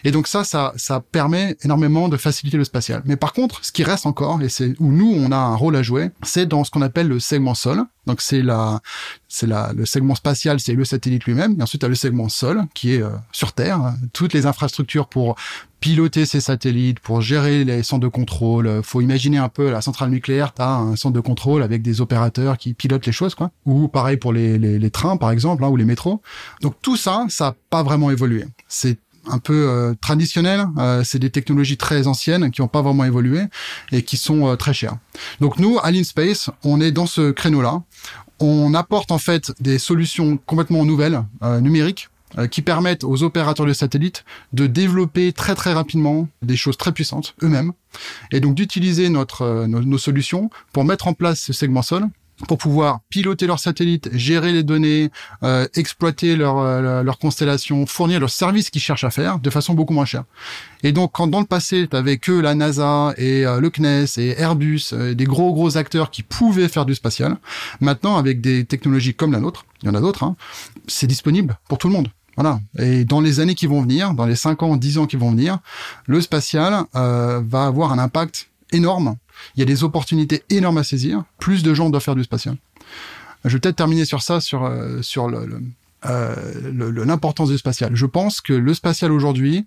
Et 0.04 0.10
donc 0.10 0.26
ça, 0.26 0.44
ça, 0.44 0.72
ça 0.76 1.00
permet 1.00 1.56
énormément 1.62 2.08
de 2.08 2.16
faciliter 2.16 2.56
le 2.56 2.64
spatial. 2.64 3.02
Mais 3.04 3.16
par 3.16 3.32
contre, 3.32 3.64
ce 3.64 3.72
qui 3.72 3.84
reste 3.84 4.06
encore, 4.06 4.42
et 4.42 4.48
c'est 4.48 4.74
où 4.78 4.92
nous, 4.92 5.12
on 5.16 5.32
a 5.32 5.36
un 5.36 5.54
rôle 5.54 5.76
à 5.76 5.82
jouer, 5.82 6.10
c'est 6.22 6.46
dans 6.46 6.64
ce 6.64 6.70
qu'on 6.70 6.82
appelle 6.82 7.08
le 7.08 7.20
segment 7.20 7.54
sol. 7.54 7.82
Donc 8.06 8.22
c'est 8.22 8.42
la, 8.42 8.80
c'est 9.28 9.46
la, 9.46 9.72
le 9.74 9.86
segment 9.86 10.14
spatial, 10.14 10.58
c'est 10.58 10.72
le 10.72 10.84
satellite 10.84 11.24
lui-même. 11.24 11.56
Et 11.58 11.62
ensuite, 11.62 11.82
tu 11.82 11.86
as 11.86 11.88
le 11.88 11.94
segment 11.94 12.28
sol, 12.28 12.64
qui 12.74 12.94
est 12.94 13.02
euh, 13.02 13.10
sur 13.30 13.52
Terre. 13.52 13.94
Toutes 14.12 14.32
les 14.32 14.46
infrastructures 14.46 15.06
pour 15.06 15.36
piloter 15.80 16.26
ces 16.26 16.40
satellites, 16.40 17.00
pour 17.00 17.20
gérer 17.20 17.64
les 17.64 17.82
centres 17.82 18.02
de 18.02 18.08
contrôle. 18.08 18.82
Faut 18.82 19.00
imaginer 19.00 19.38
un 19.38 19.48
peu 19.48 19.70
la 19.70 19.80
centrale 19.80 20.10
nucléaire, 20.10 20.52
tu 20.54 20.62
as 20.62 20.74
un 20.74 20.96
centre 20.96 21.14
de 21.14 21.20
contrôle 21.20 21.62
avec 21.62 21.82
des 21.82 22.00
opérateurs 22.00 22.58
qui 22.58 22.74
pilotent 22.74 23.06
les 23.06 23.12
choses, 23.12 23.34
quoi. 23.34 23.50
Ou 23.64 23.88
pareil 23.88 24.16
pour 24.16 24.32
les, 24.32 24.58
les, 24.58 24.78
les 24.78 24.90
trains, 24.90 25.16
par 25.16 25.30
exemple, 25.30 25.64
hein, 25.64 25.68
ou 25.68 25.76
les 25.76 25.84
métros. 25.86 26.20
Donc 26.60 26.74
tout 26.82 26.96
ça, 26.96 27.26
ça 27.28 27.44
n'a 27.44 27.56
pas 27.70 27.82
vraiment 27.82 28.10
évolué. 28.10 28.44
C'est 28.68 28.98
un 29.26 29.38
peu 29.38 29.68
euh. 29.68 29.94
Euh, 30.78 31.02
c'est 31.04 31.18
des 31.18 31.30
technologies 31.30 31.76
très 31.76 32.06
anciennes 32.06 32.50
qui 32.50 32.60
n'ont 32.60 32.68
pas 32.68 32.82
vraiment 32.82 33.04
évolué 33.04 33.42
et 33.92 34.02
qui 34.02 34.16
sont 34.16 34.48
euh, 34.48 34.56
très 34.56 34.74
chères. 34.74 34.96
Donc 35.40 35.58
nous, 35.58 35.78
à 35.82 35.90
l'InSpace, 35.90 36.50
on 36.64 36.80
est 36.80 36.92
dans 36.92 37.06
ce 37.06 37.30
créneau-là. 37.30 37.82
On 38.40 38.74
apporte 38.74 39.12
en 39.12 39.18
fait 39.18 39.52
des 39.60 39.78
solutions 39.78 40.38
complètement 40.38 40.84
nouvelles, 40.86 41.22
numériques, 41.60 42.08
qui 42.50 42.62
permettent 42.62 43.04
aux 43.04 43.22
opérateurs 43.22 43.66
de 43.66 43.74
satellites 43.74 44.24
de 44.54 44.66
développer 44.66 45.34
très 45.34 45.54
très 45.54 45.74
rapidement 45.74 46.26
des 46.40 46.56
choses 46.56 46.78
très 46.78 46.92
puissantes 46.92 47.34
eux-mêmes 47.42 47.72
et 48.32 48.40
donc 48.40 48.54
d'utiliser 48.54 49.10
notre 49.10 49.66
nos, 49.66 49.82
nos, 49.82 49.98
solutions 49.98 50.48
pour 50.72 50.84
mettre 50.84 51.06
en 51.06 51.12
place 51.12 51.40
ce 51.40 51.52
segment 51.52 51.82
sol 51.82 52.08
pour 52.46 52.58
pouvoir 52.58 53.00
piloter 53.10 53.46
leurs 53.46 53.58
satellites, 53.58 54.10
gérer 54.12 54.52
les 54.52 54.62
données, 54.62 55.10
euh, 55.42 55.66
exploiter 55.74 56.36
leur, 56.36 56.58
euh, 56.58 57.02
leur 57.02 57.18
constellation, 57.18 57.86
fournir 57.86 58.20
leurs 58.20 58.30
services 58.30 58.70
qu'ils 58.70 58.80
cherchent 58.80 59.04
à 59.04 59.10
faire 59.10 59.38
de 59.38 59.50
façon 59.50 59.74
beaucoup 59.74 59.92
moins 59.92 60.04
chère. 60.04 60.24
Et 60.82 60.92
donc, 60.92 61.12
quand 61.12 61.26
dans 61.26 61.40
le 61.40 61.46
passé, 61.46 61.86
tu 61.90 61.96
avais 61.96 62.18
que 62.18 62.32
la 62.32 62.54
NASA 62.54 63.14
et 63.16 63.44
euh, 63.46 63.60
le 63.60 63.70
CNES 63.70 64.18
et 64.18 64.40
Airbus, 64.40 64.92
des 64.92 65.24
gros 65.24 65.52
gros 65.52 65.76
acteurs 65.76 66.10
qui 66.10 66.22
pouvaient 66.22 66.68
faire 66.68 66.86
du 66.86 66.94
spatial, 66.94 67.36
maintenant, 67.80 68.16
avec 68.16 68.40
des 68.40 68.64
technologies 68.64 69.14
comme 69.14 69.32
la 69.32 69.40
nôtre, 69.40 69.64
il 69.82 69.86
y 69.86 69.90
en 69.90 69.94
a 69.94 70.00
d'autres, 70.00 70.24
hein, 70.24 70.36
c'est 70.86 71.06
disponible 71.06 71.58
pour 71.68 71.78
tout 71.78 71.88
le 71.88 71.94
monde. 71.94 72.08
Voilà. 72.36 72.60
Et 72.78 73.04
dans 73.04 73.20
les 73.20 73.40
années 73.40 73.54
qui 73.54 73.66
vont 73.66 73.82
venir, 73.82 74.14
dans 74.14 74.24
les 74.24 74.36
5 74.36 74.62
ans, 74.62 74.76
10 74.76 74.98
ans 74.98 75.06
qui 75.06 75.16
vont 75.16 75.30
venir, 75.30 75.58
le 76.06 76.20
spatial 76.20 76.84
va 76.94 77.66
avoir 77.66 77.92
un 77.92 77.98
impact 77.98 78.49
énorme 78.72 79.16
il 79.54 79.60
y 79.60 79.62
a 79.62 79.66
des 79.66 79.84
opportunités 79.84 80.42
énormes 80.50 80.78
à 80.78 80.84
saisir. 80.84 81.24
Plus 81.38 81.62
de 81.62 81.74
gens 81.74 81.90
doivent 81.90 82.02
faire 82.02 82.14
du 82.14 82.24
spatial. 82.24 82.56
Je 83.44 83.50
vais 83.50 83.60
peut-être 83.60 83.76
terminer 83.76 84.04
sur 84.04 84.22
ça, 84.22 84.40
sur, 84.40 84.64
euh, 84.64 85.00
euh, 86.06 87.04
l'importance 87.04 87.50
du 87.50 87.58
spatial. 87.58 87.94
Je 87.94 88.06
pense 88.06 88.40
que 88.40 88.52
le 88.52 88.74
spatial 88.74 89.12
aujourd'hui, 89.12 89.66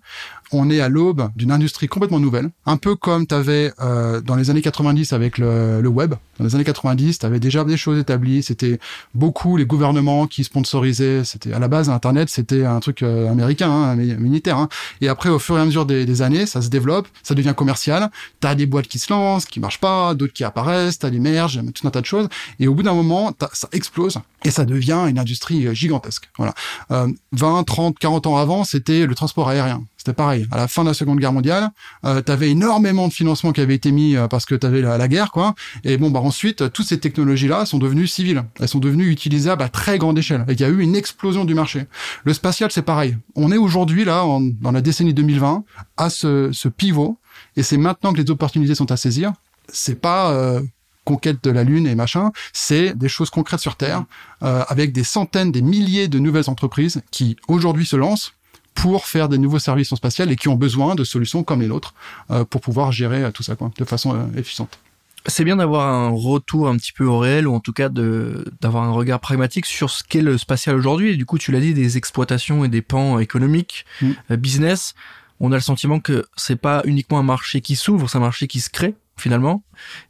on 0.54 0.70
est 0.70 0.80
à 0.80 0.88
l'aube 0.88 1.28
d'une 1.36 1.50
industrie 1.50 1.88
complètement 1.88 2.20
nouvelle, 2.20 2.50
un 2.66 2.76
peu 2.76 2.96
comme 2.96 3.26
tu 3.26 3.34
avais 3.34 3.72
euh, 3.80 4.20
dans 4.20 4.36
les 4.36 4.50
années 4.50 4.62
90 4.62 5.12
avec 5.12 5.38
le, 5.38 5.80
le 5.80 5.88
web. 5.88 6.14
Dans 6.38 6.44
les 6.44 6.54
années 6.54 6.64
90, 6.64 7.18
tu 7.18 7.26
avais 7.26 7.38
déjà 7.38 7.64
des 7.64 7.76
choses 7.76 7.98
établies, 7.98 8.42
c'était 8.42 8.80
beaucoup 9.14 9.56
les 9.56 9.66
gouvernements 9.66 10.26
qui 10.26 10.42
sponsorisaient, 10.42 11.22
c'était 11.24 11.52
à 11.52 11.58
la 11.58 11.68
base 11.68 11.90
Internet, 11.90 12.28
c'était 12.28 12.64
un 12.64 12.80
truc 12.80 13.02
euh, 13.02 13.30
américain, 13.30 13.70
hein, 13.70 13.94
militaire. 13.96 14.58
Hein. 14.58 14.68
Et 15.00 15.08
après, 15.08 15.28
au 15.28 15.38
fur 15.38 15.56
et 15.58 15.60
à 15.60 15.64
mesure 15.64 15.86
des, 15.86 16.22
années, 16.22 16.46
ça 16.46 16.62
se 16.62 16.68
développe, 16.68 17.08
ça 17.22 17.34
devient 17.34 17.54
commercial. 17.56 18.10
Tu 18.40 18.46
as 18.46 18.54
des 18.54 18.66
boîtes 18.66 18.88
qui 18.88 18.98
se 18.98 19.12
lancent, 19.12 19.46
qui 19.46 19.60
marchent 19.60 19.80
pas, 19.80 20.14
d'autres 20.14 20.32
qui 20.32 20.44
apparaissent, 20.44 20.98
tu 20.98 21.06
as 21.06 21.10
des 21.10 21.20
merges, 21.20 21.60
tout 21.74 21.86
un 21.86 21.90
tas 21.90 22.00
de 22.00 22.06
choses. 22.06 22.28
Et 22.58 22.68
au 22.68 22.74
bout 22.74 22.82
d'un 22.82 22.94
moment, 22.94 23.32
ça 23.52 23.68
explose 23.72 24.18
et 24.44 24.50
ça 24.50 24.64
devient 24.64 25.06
une 25.08 25.18
industrie 25.18 25.74
gigantesque. 25.74 26.28
Voilà. 26.36 26.54
Euh, 26.90 27.08
20, 27.32 27.64
30, 27.64 27.98
40 27.98 28.26
ans 28.26 28.36
avant, 28.36 28.64
c'était 28.64 29.06
le 29.06 29.14
transport 29.14 29.48
aérien. 29.48 29.84
C'était 30.04 30.16
pareil. 30.16 30.46
À 30.50 30.58
la 30.58 30.68
fin 30.68 30.82
de 30.82 30.88
la 30.88 30.94
Seconde 30.94 31.18
Guerre 31.18 31.32
mondiale, 31.32 31.70
euh, 32.04 32.20
tu 32.20 32.30
avais 32.30 32.50
énormément 32.50 33.08
de 33.08 33.12
financement 33.14 33.52
qui 33.52 33.62
avait 33.62 33.74
été 33.74 33.90
mis 33.90 34.16
euh, 34.16 34.28
parce 34.28 34.44
que 34.44 34.54
tu 34.54 34.66
avais 34.66 34.82
la, 34.82 35.08
guerre, 35.08 35.30
quoi. 35.30 35.54
Et 35.82 35.96
bon, 35.96 36.10
bah 36.10 36.20
ensuite, 36.20 36.70
toutes 36.74 36.84
ces 36.84 37.00
technologies-là 37.00 37.64
sont 37.64 37.78
devenues 37.78 38.06
civiles. 38.06 38.44
Elles 38.60 38.68
sont 38.68 38.80
devenues 38.80 39.08
utilisables 39.08 39.62
à 39.62 39.70
très 39.70 39.96
grande 39.96 40.18
échelle. 40.18 40.44
Et 40.48 40.52
il 40.52 40.60
y 40.60 40.64
a 40.64 40.68
eu 40.68 40.80
une 40.80 40.94
explosion 40.94 41.46
du 41.46 41.54
marché. 41.54 41.86
Le 42.24 42.34
spatial, 42.34 42.70
c'est 42.70 42.82
pareil. 42.82 43.16
On 43.34 43.50
est 43.50 43.56
aujourd'hui 43.56 44.04
là, 44.04 44.26
dans 44.60 44.72
la 44.72 44.82
décennie 44.82 45.14
2020, 45.14 45.64
à 45.96 46.10
ce, 46.10 46.68
pivot. 46.68 47.18
Et 47.56 47.62
c'est 47.62 47.78
maintenant 47.78 48.12
que 48.12 48.20
les 48.20 48.30
opportunités 48.30 48.74
sont 48.74 48.92
à 48.92 48.98
saisir. 48.98 49.32
C'est 49.72 50.02
pas 50.02 50.32
euh, 50.32 50.60
conquête 51.04 51.42
de 51.42 51.50
la 51.50 51.64
Lune 51.64 51.86
et 51.86 51.94
machin, 51.94 52.30
c'est 52.52 52.94
des 52.94 53.08
choses 53.08 53.30
concrètes 53.30 53.60
sur 53.60 53.76
Terre, 53.76 54.04
euh, 54.42 54.64
avec 54.68 54.92
des 54.92 55.04
centaines, 55.04 55.50
des 55.50 55.62
milliers 55.62 56.08
de 56.08 56.18
nouvelles 56.18 56.50
entreprises 56.50 57.00
qui 57.10 57.36
aujourd'hui 57.48 57.86
se 57.86 57.96
lancent 57.96 58.34
pour 58.74 59.06
faire 59.06 59.28
des 59.28 59.38
nouveaux 59.38 59.58
services 59.58 59.92
en 59.92 59.96
spatial 59.96 60.30
et 60.30 60.36
qui 60.36 60.48
ont 60.48 60.56
besoin 60.56 60.94
de 60.94 61.04
solutions 61.04 61.44
comme 61.44 61.60
les 61.60 61.68
nôtres 61.68 61.94
euh, 62.30 62.44
pour 62.44 62.60
pouvoir 62.60 62.92
gérer 62.92 63.24
euh, 63.24 63.30
tout 63.30 63.42
ça 63.42 63.56
quoi, 63.56 63.70
de 63.76 63.84
façon 63.84 64.14
euh, 64.14 64.38
efficiente. 64.38 64.78
C'est 65.26 65.44
bien 65.44 65.56
d'avoir 65.56 65.88
un 65.88 66.10
retour 66.10 66.68
un 66.68 66.76
petit 66.76 66.92
peu 66.92 67.04
au 67.04 67.18
réel 67.18 67.48
ou 67.48 67.54
en 67.54 67.60
tout 67.60 67.72
cas 67.72 67.88
de 67.88 68.44
d'avoir 68.60 68.84
un 68.84 68.90
regard 68.90 69.20
pragmatique 69.20 69.64
sur 69.64 69.88
ce 69.88 70.04
qu'est 70.04 70.20
le 70.20 70.36
spatial 70.36 70.76
aujourd'hui. 70.76 71.12
Et 71.12 71.16
du 71.16 71.24
coup, 71.24 71.38
tu 71.38 71.50
l'as 71.50 71.60
dit, 71.60 71.72
des 71.72 71.96
exploitations 71.96 72.62
et 72.62 72.68
des 72.68 72.82
pans 72.82 73.18
économiques, 73.18 73.86
mm. 74.02 74.36
business. 74.36 74.94
On 75.40 75.50
a 75.50 75.54
le 75.54 75.62
sentiment 75.62 75.98
que 75.98 76.26
c'est 76.36 76.60
pas 76.60 76.82
uniquement 76.84 77.18
un 77.18 77.22
marché 77.22 77.62
qui 77.62 77.74
s'ouvre, 77.74 78.10
c'est 78.10 78.18
un 78.18 78.20
marché 78.20 78.46
qui 78.46 78.60
se 78.60 78.68
crée 78.68 78.96
finalement. 79.16 79.62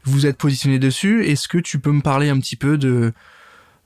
Vous 0.03 0.27
êtes 0.27 0.37
positionné 0.37 0.81
dessus. 0.81 1.25
Est-ce 1.27 1.47
que 1.47 1.59
tu 1.59 1.79
peux 1.79 1.93
me 1.93 2.03
parler 2.03 2.29
un 2.29 2.41
petit 2.41 2.57
peu 2.57 2.77
de 2.77 3.13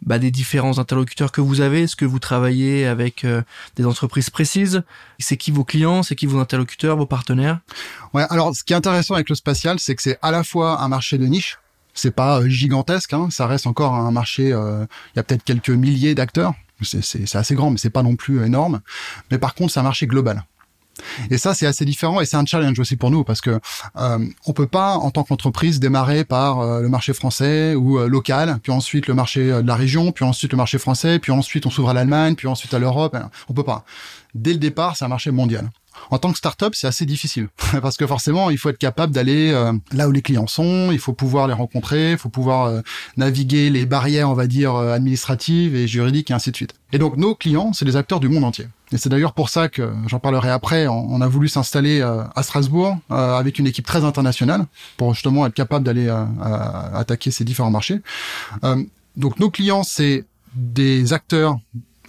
bah, 0.02 0.18
des 0.18 0.30
différents 0.30 0.78
interlocuteurs 0.78 1.32
que 1.32 1.40
vous 1.40 1.60
avez 1.60 1.82
Est-ce 1.82 1.96
que 1.96 2.04
vous 2.04 2.18
travaillez 2.18 2.86
avec 2.86 3.24
euh, 3.24 3.42
des 3.76 3.86
entreprises 3.86 4.30
précises? 4.30 4.82
C'est 5.18 5.36
qui 5.36 5.50
vos 5.50 5.64
clients? 5.64 6.02
C'est 6.02 6.14
qui 6.14 6.26
vos 6.26 6.38
interlocuteurs, 6.38 6.96
vos 6.96 7.06
partenaires? 7.06 7.60
Ouais, 8.14 8.24
alors 8.30 8.54
ce 8.54 8.64
qui 8.64 8.72
est 8.72 8.76
intéressant 8.76 9.14
avec 9.14 9.28
le 9.28 9.34
spatial, 9.34 9.78
c'est 9.78 9.94
que 9.94 10.02
c'est 10.02 10.18
à 10.22 10.30
la 10.30 10.44
fois 10.44 10.80
un 10.80 10.88
marché 10.88 11.18
de 11.18 11.26
niche, 11.26 11.58
c'est 11.94 12.14
pas 12.14 12.40
euh, 12.40 12.48
gigantesque, 12.48 13.12
hein, 13.12 13.28
ça 13.30 13.46
reste 13.46 13.66
encore 13.66 13.94
un 13.94 14.10
marché, 14.10 14.52
euh, 14.52 14.86
il 15.14 15.16
y 15.16 15.20
a 15.20 15.22
peut-être 15.22 15.44
quelques 15.44 15.70
milliers 15.70 16.14
d'acteurs, 16.14 16.54
c'est 16.82 17.34
assez 17.34 17.54
grand, 17.54 17.70
mais 17.70 17.78
c'est 17.78 17.90
pas 17.90 18.02
non 18.02 18.14
plus 18.14 18.44
énorme. 18.44 18.80
Mais 19.30 19.38
par 19.38 19.54
contre, 19.54 19.72
c'est 19.72 19.80
un 19.80 19.84
marché 19.84 20.06
global. 20.06 20.44
Et 21.30 21.38
ça, 21.38 21.54
c'est 21.54 21.66
assez 21.66 21.84
différent 21.84 22.20
et 22.20 22.26
c'est 22.26 22.36
un 22.36 22.46
challenge 22.46 22.78
aussi 22.78 22.96
pour 22.96 23.10
nous 23.10 23.24
parce 23.24 23.40
que 23.40 23.58
euh, 23.96 24.18
on 24.46 24.52
peut 24.52 24.66
pas, 24.66 24.94
en 24.94 25.10
tant 25.10 25.24
qu'entreprise, 25.24 25.80
démarrer 25.80 26.24
par 26.24 26.60
euh, 26.60 26.80
le 26.80 26.88
marché 26.88 27.12
français 27.12 27.74
ou 27.74 27.98
euh, 27.98 28.08
local, 28.08 28.58
puis 28.62 28.72
ensuite 28.72 29.06
le 29.06 29.14
marché 29.14 29.52
euh, 29.52 29.62
de 29.62 29.66
la 29.66 29.76
région, 29.76 30.12
puis 30.12 30.24
ensuite 30.24 30.52
le 30.52 30.56
marché 30.56 30.78
français, 30.78 31.18
puis 31.18 31.32
ensuite 31.32 31.66
on 31.66 31.70
s'ouvre 31.70 31.90
à 31.90 31.94
l'Allemagne, 31.94 32.34
puis 32.34 32.48
ensuite 32.48 32.74
à 32.74 32.78
l'Europe. 32.78 33.16
On 33.48 33.54
peut 33.54 33.64
pas. 33.64 33.84
Dès 34.34 34.52
le 34.52 34.58
départ, 34.58 34.96
c'est 34.96 35.04
un 35.04 35.08
marché 35.08 35.30
mondial. 35.30 35.70
En 36.10 36.18
tant 36.18 36.32
que 36.32 36.38
startup, 36.38 36.74
c'est 36.74 36.86
assez 36.86 37.06
difficile 37.06 37.48
parce 37.82 37.96
que 37.96 38.06
forcément, 38.06 38.50
il 38.50 38.58
faut 38.58 38.68
être 38.68 38.78
capable 38.78 39.12
d'aller 39.12 39.50
euh, 39.52 39.72
là 39.92 40.08
où 40.08 40.12
les 40.12 40.22
clients 40.22 40.46
sont, 40.46 40.90
il 40.92 40.98
faut 40.98 41.12
pouvoir 41.12 41.46
les 41.46 41.54
rencontrer, 41.54 42.12
il 42.12 42.18
faut 42.18 42.28
pouvoir 42.28 42.66
euh, 42.66 42.80
naviguer 43.16 43.70
les 43.70 43.86
barrières, 43.86 44.30
on 44.30 44.34
va 44.34 44.46
dire 44.46 44.74
euh, 44.74 44.92
administratives 44.92 45.74
et 45.74 45.86
juridiques 45.86 46.30
et 46.30 46.34
ainsi 46.34 46.50
de 46.50 46.56
suite. 46.56 46.74
Et 46.92 46.98
donc 46.98 47.16
nos 47.16 47.34
clients, 47.34 47.72
c'est 47.72 47.84
des 47.84 47.96
acteurs 47.96 48.20
du 48.20 48.28
monde 48.28 48.44
entier. 48.44 48.66
Et 48.92 48.96
c'est 48.96 49.08
d'ailleurs 49.08 49.34
pour 49.34 49.50
ça 49.50 49.68
que 49.68 49.92
j'en 50.06 50.18
parlerai 50.18 50.50
après. 50.50 50.86
On, 50.86 51.20
a 51.20 51.28
voulu 51.28 51.48
s'installer 51.48 52.00
à 52.00 52.42
Strasbourg 52.42 52.96
avec 53.10 53.58
une 53.58 53.66
équipe 53.66 53.84
très 53.84 54.02
internationale 54.02 54.64
pour 54.96 55.12
justement 55.12 55.44
être 55.44 55.52
capable 55.52 55.84
d'aller 55.84 56.08
attaquer 56.94 57.30
ces 57.30 57.44
différents 57.44 57.70
marchés. 57.70 58.00
donc 59.16 59.38
nos 59.38 59.50
clients, 59.50 59.82
c'est 59.82 60.24
des 60.54 61.12
acteurs 61.12 61.58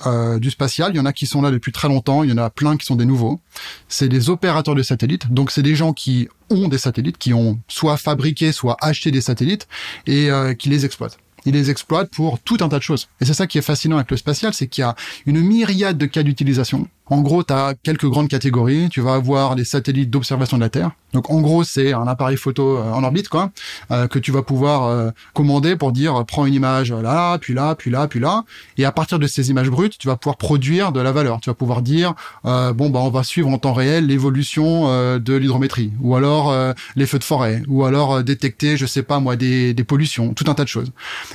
euh, 0.05 0.39
du 0.39 0.49
spatial. 0.49 0.91
Il 0.93 0.97
y 0.97 0.99
en 0.99 1.05
a 1.05 1.13
qui 1.13 1.25
sont 1.25 1.41
là 1.41 1.51
depuis 1.51 1.71
très 1.71 1.87
longtemps, 1.87 2.23
il 2.23 2.29
y 2.29 2.33
en 2.33 2.37
a 2.37 2.49
plein 2.49 2.77
qui 2.77 2.85
sont 2.85 2.95
des 2.95 3.05
nouveaux. 3.05 3.39
C'est 3.87 4.09
des 4.09 4.29
opérateurs 4.29 4.75
de 4.75 4.83
satellites, 4.83 5.31
donc 5.31 5.51
c'est 5.51 5.63
des 5.63 5.75
gens 5.75 5.93
qui 5.93 6.27
ont 6.49 6.67
des 6.67 6.77
satellites, 6.77 7.17
qui 7.17 7.33
ont 7.33 7.59
soit 7.67 7.97
fabriqué, 7.97 8.51
soit 8.51 8.77
acheté 8.81 9.11
des 9.11 9.21
satellites 9.21 9.67
et 10.07 10.31
euh, 10.31 10.53
qui 10.53 10.69
les 10.69 10.85
exploitent. 10.85 11.17
Ils 11.45 11.53
les 11.53 11.69
exploitent 11.69 12.11
pour 12.11 12.39
tout 12.39 12.57
un 12.61 12.69
tas 12.69 12.77
de 12.77 12.83
choses. 12.83 13.07
Et 13.21 13.25
c'est 13.25 13.33
ça 13.33 13.47
qui 13.47 13.57
est 13.57 13.61
fascinant 13.61 13.95
avec 13.95 14.11
le 14.11 14.17
spatial, 14.17 14.53
c'est 14.53 14.67
qu'il 14.67 14.81
y 14.81 14.85
a 14.85 14.95
une 15.25 15.41
myriade 15.41 15.97
de 15.97 16.05
cas 16.05 16.23
d'utilisation 16.23 16.87
en 17.09 17.21
gros, 17.21 17.43
tu 17.43 17.53
as 17.53 17.73
quelques 17.81 18.07
grandes 18.07 18.27
catégories. 18.27 18.89
Tu 18.89 19.01
vas 19.01 19.13
avoir 19.13 19.55
les 19.55 19.65
satellites 19.65 20.09
d'observation 20.09 20.57
de 20.57 20.61
la 20.61 20.69
Terre. 20.69 20.91
Donc, 21.13 21.29
en 21.31 21.41
gros, 21.41 21.63
c'est 21.63 21.93
un 21.93 22.07
appareil 22.07 22.37
photo 22.37 22.77
euh, 22.77 22.91
en 22.91 23.03
orbite, 23.03 23.29
quoi, 23.29 23.51
euh, 23.91 24.07
que 24.07 24.19
tu 24.19 24.31
vas 24.31 24.43
pouvoir 24.43 24.83
euh, 24.83 25.09
commander 25.33 25.75
pour 25.75 25.91
dire 25.91 26.23
prends 26.27 26.45
une 26.45 26.53
image 26.53 26.91
là, 26.91 27.37
puis 27.39 27.53
là, 27.53 27.75
puis 27.75 27.89
là, 27.89 28.07
puis 28.07 28.19
là. 28.19 28.43
Et 28.77 28.85
à 28.85 28.91
partir 28.91 29.17
de 29.17 29.27
ces 29.27 29.49
images 29.49 29.69
brutes, 29.69 29.97
tu 29.97 30.07
vas 30.07 30.17
pouvoir 30.17 30.37
produire 30.37 30.91
de 30.91 30.99
la 30.99 31.11
valeur. 31.11 31.39
Tu 31.41 31.49
vas 31.49 31.55
pouvoir 31.55 31.81
dire 31.81 32.13
bon 32.43 32.89
bah 32.89 32.99
on 32.99 33.09
va 33.09 33.23
suivre 33.23 33.49
en 33.49 33.57
temps 33.57 33.73
réel 33.73 34.07
l'évolution 34.07 34.87
de 35.17 35.33
l'hydrométrie, 35.33 35.91
ou 36.01 36.15
alors 36.15 36.53
les 36.95 37.05
feux 37.05 37.19
de 37.19 37.23
forêt, 37.23 37.63
ou 37.67 37.85
alors 37.85 38.23
détecter, 38.23 38.77
je 38.77 38.85
sais 38.85 39.03
pas 39.03 39.19
moi, 39.19 39.35
des, 39.35 39.73
des 39.73 39.83
pollutions, 39.83 40.33
tout 40.33 40.45
un 40.49 40.53
tas 40.53 40.63
de 40.63 40.69
choses. 40.69 40.91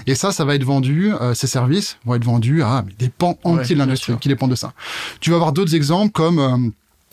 Et 0.07 0.15
ça, 0.15 0.33
ça 0.33 0.45
va 0.45 0.55
être 0.55 0.65
vendu. 0.65 1.13
ces 1.35 1.47
services 1.47 1.99
vont 2.05 2.15
être 2.15 2.25
vendus 2.25 2.63
à 2.63 2.85
des 2.99 3.09
pans 3.09 3.39
entiers 3.45 3.75
de 3.75 3.81
l'industrie 3.81 4.17
qui 4.19 4.29
dépendent 4.29 4.51
de 4.51 4.57
ça. 4.57 4.73
Tu 5.21 5.31
vas 5.31 5.37
avoir 5.37 5.53
d'autres 5.65 5.77
exemples 5.77 6.13
comme 6.13 6.39
euh, 6.39 6.71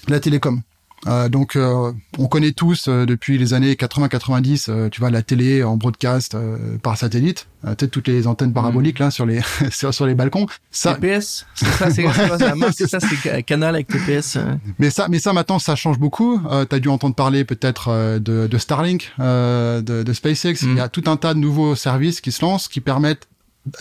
la 0.10 0.20
télécom. 0.20 0.62
Euh, 1.08 1.30
donc, 1.30 1.56
euh, 1.56 1.92
on 2.20 2.28
connaît 2.28 2.52
tous 2.52 2.88
depuis 2.88 3.40
les 3.40 3.56
années 3.56 3.74
80-90, 3.74 4.90
tu 4.92 5.00
vois, 5.00 5.10
la 5.10 5.24
télé 5.24 5.64
en 5.64 5.76
broadcast 5.76 6.38
par 6.84 6.96
satellite, 6.96 7.48
peut-être 7.64 7.90
toutes 7.90 8.08
les 8.08 8.28
antennes 8.28 8.54
paraboliques 8.54 9.00
là 9.00 9.10
sur 9.10 9.26
les 9.26 9.42
sur, 9.72 10.06
les 10.06 10.14
balcons. 10.14 10.46
Ça, 10.70 10.94
TPS, 10.94 11.48
c'est 11.56 11.66
ça, 11.66 11.90
c'est 11.90 12.88
ça, 12.88 13.00
c'est 13.00 13.44
canal 13.48 13.74
avec 13.74 13.88
TPS. 13.88 14.38
Mais 14.78 14.92
ça, 14.92 15.08
mais 15.08 15.18
ça 15.18 15.34
maintenant, 15.34 15.58
ça 15.58 15.76
change 15.76 15.98
beaucoup. 15.98 16.40
tu 16.70 16.76
as 16.76 16.80
dû 16.80 16.90
entendre 16.90 17.16
parler 17.16 17.46
peut-être 17.46 18.20
de, 18.20 18.46
de, 18.46 18.58
Starlink, 18.60 19.12
de, 19.18 19.82
de, 19.82 20.14
SpaceX. 20.14 20.62
Il 20.62 20.76
y 20.76 20.80
a 20.80 20.86
mm. 20.86 20.90
tout 20.90 21.06
un 21.08 21.18
tas 21.18 21.34
de 21.34 21.40
nouveaux 21.40 21.74
services 21.74 22.22
qui 22.22 22.32
se 22.32 22.46
lancent, 22.46 22.68
qui 22.68 22.80
permettent 22.80 23.28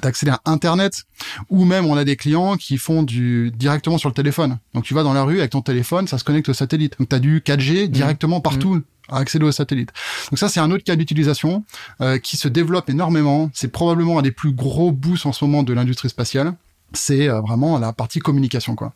d'accéder 0.03 0.33
à 0.33 0.41
Internet, 0.45 1.05
ou 1.49 1.65
même 1.65 1.87
on 1.87 1.97
a 1.97 2.05
des 2.05 2.17
clients 2.17 2.57
qui 2.57 2.79
font 2.79 3.03
du 3.03 3.51
directement 3.53 3.99
sur 3.99 4.09
le 4.09 4.15
téléphone. 4.15 4.59
Donc 4.75 4.85
tu 4.85 4.95
vas 4.95 5.03
dans 5.03 5.13
la 5.13 5.23
rue 5.23 5.39
avec 5.39 5.51
ton 5.51 5.63
téléphone, 5.63 6.07
ça 6.07 6.19
se 6.19 6.25
connecte 6.25 6.49
au 6.49 6.55
satellite. 6.55 6.99
Donc 6.99 7.09
tu 7.09 7.17
as 7.17 7.19
du 7.19 7.41
4G 7.41 7.85
mmh. 7.85 7.89
directement 7.89 8.41
partout. 8.41 8.77
Mmh. 8.77 8.83
à 9.09 9.19
accéder 9.19 9.45
au 9.45 9.53
satellite. 9.53 9.91
Donc 10.31 10.39
ça, 10.39 10.49
c'est 10.49 10.61
un 10.61 10.71
autre 10.71 10.85
cas 10.85 10.95
d'utilisation 10.95 11.65
euh, 12.01 12.19
qui 12.19 12.37
se 12.37 12.47
développe 12.47 12.89
énormément. 12.89 13.51
C'est 13.53 13.73
probablement 13.73 14.21
un 14.21 14.23
des 14.23 14.31
plus 14.31 14.53
gros 14.53 14.93
boosts 14.93 15.27
en 15.27 15.33
ce 15.33 15.45
moment 15.45 15.65
de 15.65 15.73
l'industrie 15.73 16.09
spatiale 16.09 16.55
c'est 16.93 17.29
euh, 17.29 17.41
vraiment 17.41 17.79
la 17.79 17.93
partie 17.93 18.19
communication 18.19 18.75
quoi. 18.75 18.93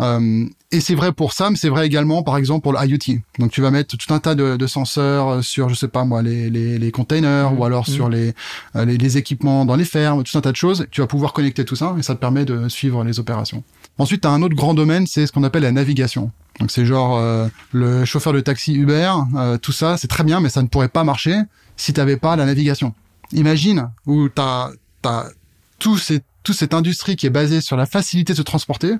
Euh, 0.00 0.46
et 0.70 0.80
c'est 0.80 0.94
vrai 0.94 1.12
pour 1.12 1.32
ça, 1.32 1.50
mais 1.50 1.56
c'est 1.56 1.68
vrai 1.68 1.86
également 1.86 2.22
par 2.22 2.36
exemple 2.36 2.62
pour 2.62 2.72
l'IoT. 2.72 3.20
Donc 3.38 3.50
tu 3.50 3.60
vas 3.60 3.70
mettre 3.70 3.96
tout 3.96 4.12
un 4.12 4.18
tas 4.18 4.34
de, 4.34 4.56
de 4.56 4.66
senseurs 4.66 5.28
euh, 5.28 5.42
sur 5.42 5.68
je 5.68 5.74
sais 5.74 5.88
pas 5.88 6.04
moi 6.04 6.22
les 6.22 6.50
les, 6.50 6.78
les 6.78 6.90
containers 6.90 7.58
ou 7.58 7.64
alors 7.64 7.88
mmh. 7.88 7.92
sur 7.92 8.08
les, 8.08 8.34
euh, 8.76 8.84
les, 8.84 8.98
les 8.98 9.16
équipements 9.18 9.64
dans 9.64 9.76
les 9.76 9.84
fermes, 9.84 10.22
tout 10.24 10.36
un 10.36 10.40
tas 10.40 10.52
de 10.52 10.56
choses. 10.56 10.86
Tu 10.90 11.00
vas 11.00 11.06
pouvoir 11.06 11.32
connecter 11.32 11.64
tout 11.64 11.76
ça 11.76 11.94
et 11.98 12.02
ça 12.02 12.14
te 12.14 12.20
permet 12.20 12.44
de 12.44 12.68
suivre 12.68 13.04
les 13.04 13.20
opérations. 13.20 13.62
Ensuite, 13.98 14.22
tu 14.22 14.28
as 14.28 14.30
un 14.30 14.42
autre 14.42 14.54
grand 14.54 14.74
domaine, 14.74 15.06
c'est 15.06 15.26
ce 15.26 15.32
qu'on 15.32 15.42
appelle 15.42 15.62
la 15.62 15.72
navigation. 15.72 16.30
Donc 16.60 16.70
c'est 16.70 16.86
genre 16.86 17.20
le 17.72 18.04
chauffeur 18.04 18.32
de 18.32 18.40
taxi 18.40 18.74
Uber, 18.74 19.12
tout 19.62 19.72
ça, 19.72 19.96
c'est 19.96 20.08
très 20.08 20.24
bien, 20.24 20.40
mais 20.40 20.48
ça 20.48 20.62
ne 20.62 20.68
pourrait 20.68 20.88
pas 20.88 21.04
marcher 21.04 21.36
si 21.76 21.92
tu 21.92 22.16
pas 22.16 22.36
la 22.36 22.44
navigation. 22.44 22.94
Imagine 23.32 23.90
où 24.06 24.28
tu 24.28 24.40
as, 24.40 24.70
as 25.04 25.26
tous 25.78 25.98
ces 25.98 26.20
toute 26.48 26.56
cette 26.56 26.72
industrie 26.72 27.14
qui 27.14 27.26
est 27.26 27.30
basée 27.30 27.60
sur 27.60 27.76
la 27.76 27.84
facilité 27.84 28.32
de 28.32 28.38
se 28.38 28.42
transporter. 28.42 28.94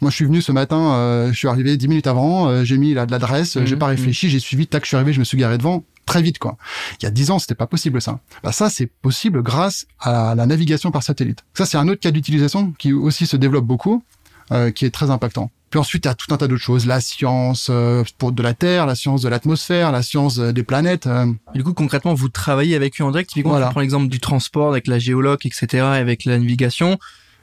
Moi, 0.00 0.10
je 0.10 0.16
suis 0.16 0.24
venu 0.24 0.40
ce 0.40 0.52
matin, 0.52 0.94
euh, 0.94 1.30
je 1.30 1.36
suis 1.36 1.46
arrivé 1.46 1.76
dix 1.76 1.86
minutes 1.86 2.06
avant, 2.06 2.48
euh, 2.48 2.64
j'ai 2.64 2.78
mis 2.78 2.94
l'adresse, 2.94 3.56
mmh, 3.56 3.66
j'ai 3.66 3.76
pas 3.76 3.88
réfléchi, 3.88 4.30
j'ai 4.30 4.38
suivi, 4.38 4.66
tac, 4.66 4.84
je 4.84 4.88
suis 4.88 4.96
arrivé, 4.96 5.12
je 5.12 5.18
me 5.18 5.24
suis 5.24 5.36
garé 5.36 5.58
devant 5.58 5.84
très 6.06 6.22
vite 6.22 6.38
quoi. 6.38 6.56
Il 6.98 7.04
y 7.04 7.06
a 7.06 7.10
dix 7.10 7.30
ans, 7.30 7.38
c'était 7.38 7.54
pas 7.54 7.66
possible 7.66 8.00
ça. 8.00 8.20
Bah, 8.42 8.52
ça, 8.52 8.70
c'est 8.70 8.86
possible 8.86 9.42
grâce 9.42 9.86
à 10.00 10.34
la 10.34 10.46
navigation 10.46 10.90
par 10.90 11.02
satellite. 11.02 11.44
Ça, 11.52 11.66
c'est 11.66 11.76
un 11.76 11.88
autre 11.88 12.00
cas 12.00 12.10
d'utilisation 12.10 12.72
qui 12.78 12.94
aussi 12.94 13.26
se 13.26 13.36
développe 13.36 13.66
beaucoup, 13.66 14.02
euh, 14.50 14.70
qui 14.70 14.86
est 14.86 14.90
très 14.90 15.10
impactant. 15.10 15.50
Puis 15.70 15.78
ensuite, 15.78 16.06
il 16.06 16.08
y 16.08 16.10
a 16.10 16.14
tout 16.14 16.32
un 16.32 16.38
tas 16.38 16.48
d'autres 16.48 16.62
choses, 16.62 16.86
la 16.86 17.00
science 17.00 17.68
euh, 17.70 18.02
pour 18.16 18.32
de 18.32 18.42
la 18.42 18.54
Terre, 18.54 18.86
la 18.86 18.94
science 18.94 19.20
de 19.22 19.28
l'atmosphère, 19.28 19.92
la 19.92 20.02
science 20.02 20.38
euh, 20.38 20.52
des 20.52 20.62
planètes. 20.62 21.06
Euh. 21.06 21.26
Du 21.54 21.62
coup, 21.62 21.74
concrètement, 21.74 22.14
vous 22.14 22.30
travaillez 22.30 22.74
avec 22.74 22.98
eux 23.00 23.04
en 23.04 23.10
direct. 23.10 23.30
Typiquement, 23.30 23.52
voilà. 23.52 23.68
prend 23.68 23.80
l'exemple 23.80 24.08
du 24.08 24.18
transport 24.18 24.70
avec 24.70 24.86
la 24.86 24.98
géologue, 24.98 25.40
etc., 25.44 25.84
avec 25.84 26.24
la 26.24 26.38
navigation. 26.38 26.98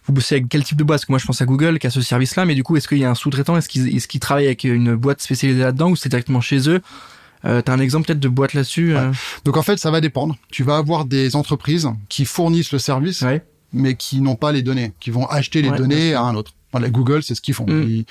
Vous 0.07 0.13
bossez 0.13 0.35
avec 0.35 0.49
quel 0.49 0.63
type 0.63 0.77
de 0.77 0.83
boîte? 0.83 0.99
Parce 0.99 1.05
que 1.05 1.11
moi, 1.11 1.19
je 1.19 1.25
pense 1.25 1.41
à 1.41 1.45
Google 1.45 1.77
qui 1.77 1.85
a 1.87 1.91
ce 1.91 2.01
service-là, 2.01 2.45
mais 2.45 2.55
du 2.55 2.63
coup, 2.63 2.77
est-ce 2.77 2.87
qu'il 2.87 2.97
y 2.97 3.05
a 3.05 3.09
un 3.09 3.15
sous-traitant? 3.15 3.57
Est-ce 3.57 3.69
qu'ils 3.69 3.95
est 3.95 4.19
travaillent 4.19 4.45
avec 4.45 4.63
une 4.63 4.95
boîte 4.95 5.21
spécialisée 5.21 5.61
là-dedans 5.61 5.91
ou 5.91 5.95
c'est 5.95 6.09
directement 6.09 6.41
chez 6.41 6.67
eux? 6.69 6.81
Euh, 7.43 7.61
T'as 7.61 7.73
un 7.73 7.79
exemple 7.79 8.07
peut-être 8.07 8.19
de 8.19 8.27
boîte 8.27 8.53
là-dessus 8.53 8.95
Donc 9.43 9.57
en 9.57 9.61
fait, 9.61 9.77
ça 9.77 9.91
va 9.91 10.01
dépendre. 10.01 10.35
Tu 10.51 10.63
vas 10.63 10.77
avoir 10.77 11.05
des 11.05 11.35
entreprises 11.35 11.89
qui 12.09 12.25
fournissent 12.25 12.71
le 12.71 12.79
service, 12.79 13.23
mais 13.71 13.95
qui 13.95 14.21
n'ont 14.21 14.35
pas 14.35 14.51
les 14.51 14.63
données, 14.63 14.93
qui 14.99 15.11
vont 15.11 15.27
acheter 15.27 15.61
les 15.61 15.69
données 15.69 16.15
à 16.15 16.21
un 16.21 16.33
autre. 16.35 16.53
Google, 16.79 17.23
c'est 17.23 17.35
ce 17.35 17.41
qu'ils 17.41 17.53
font. 17.53 17.65
Mm. 17.67 18.03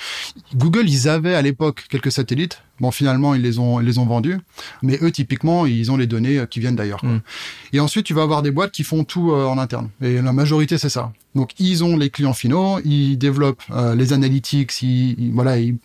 Google, 0.54 0.88
ils 0.88 1.09
avaient 1.09 1.35
à 1.35 1.42
l'époque 1.42 1.85
quelques 1.88 2.12
satellites. 2.12 2.61
Bon, 2.80 2.90
finalement, 2.90 3.35
ils 3.35 3.42
les 3.42 3.59
ont, 3.61 3.80
ils 3.80 3.87
les 3.87 3.99
ont 3.99 4.06
vendus. 4.06 4.38
Mais 4.83 4.99
eux, 5.00 5.12
typiquement, 5.12 5.64
ils 5.64 5.92
ont 5.92 5.97
les 5.97 6.09
données 6.09 6.38
euh, 6.38 6.47
qui 6.47 6.59
viennent 6.59 6.75
d'ailleurs. 6.75 7.04
Mm. 7.04 7.21
Et 7.73 7.80
ensuite, 7.80 8.04
tu 8.04 8.14
vas 8.14 8.23
avoir 8.23 8.42
des 8.42 8.50
boîtes 8.50 8.73
qui 8.73 8.83
font 8.83 9.04
tout 9.04 9.30
euh, 9.30 9.47
en 9.47 9.59
interne. 9.59 9.90
Et 10.02 10.21
la 10.21 10.33
majorité, 10.33 10.76
c'est 10.76 10.88
ça. 10.88 11.12
Donc, 11.37 11.50
ils 11.59 11.85
ont 11.85 11.97
les 11.97 12.11
clients 12.11 12.33
finaux, 12.33 12.80
ils 12.85 13.16
développent 13.16 13.62
euh, 13.71 13.94
les 13.94 14.12
analytics, 14.12 14.83
ils, 14.83 15.30
voilà, 15.33 15.59
ils, 15.59 15.76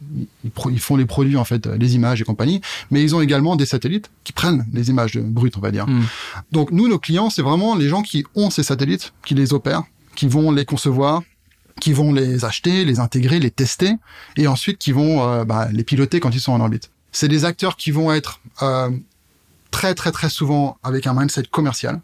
ils, 0.43 0.79
font 0.79 0.95
les 0.95 1.05
produits 1.05 1.37
en 1.37 1.43
fait, 1.43 1.67
les 1.67 1.95
images 1.95 2.21
et 2.21 2.23
compagnie. 2.23 2.61
Mais 2.91 3.03
ils 3.03 3.15
ont 3.15 3.21
également 3.21 3.55
des 3.55 3.65
satellites 3.65 4.09
qui 4.23 4.33
prennent 4.33 4.65
les 4.73 4.89
images 4.89 5.17
brutes, 5.17 5.57
on 5.57 5.61
va 5.61 5.71
dire. 5.71 5.87
Mm. 5.87 6.03
Donc, 6.51 6.71
nous, 6.71 6.87
nos 6.87 6.99
clients, 6.99 7.29
c'est 7.29 7.41
vraiment 7.43 7.75
les 7.75 7.87
gens 7.87 8.01
qui 8.01 8.25
ont 8.35 8.49
ces 8.49 8.63
satellites, 8.63 9.13
qui 9.25 9.35
les 9.35 9.53
opèrent, 9.53 9.83
qui 10.15 10.27
vont 10.27 10.51
les 10.51 10.65
concevoir, 10.65 11.21
qui 11.79 11.93
vont 11.93 12.13
les 12.13 12.45
acheter, 12.45 12.85
les 12.85 12.99
intégrer, 12.99 13.39
les 13.39 13.51
tester, 13.51 13.95
et 14.37 14.47
ensuite 14.47 14.77
qui 14.77 14.91
vont 14.91 15.27
euh, 15.27 15.45
bah, 15.45 15.67
les 15.71 15.83
piloter 15.83 16.19
quand 16.19 16.33
ils 16.33 16.39
sont 16.39 16.51
en 16.51 16.59
orbite. 16.59 16.91
C'est 17.11 17.27
des 17.27 17.45
acteurs 17.45 17.75
qui 17.75 17.91
vont 17.91 18.11
être 18.11 18.39
euh, 18.61 18.91
très 19.71 19.95
très 19.95 20.11
très 20.11 20.29
souvent 20.29 20.77
avec 20.83 21.07
un 21.07 21.13
mindset 21.13 21.43
commercial. 21.51 22.01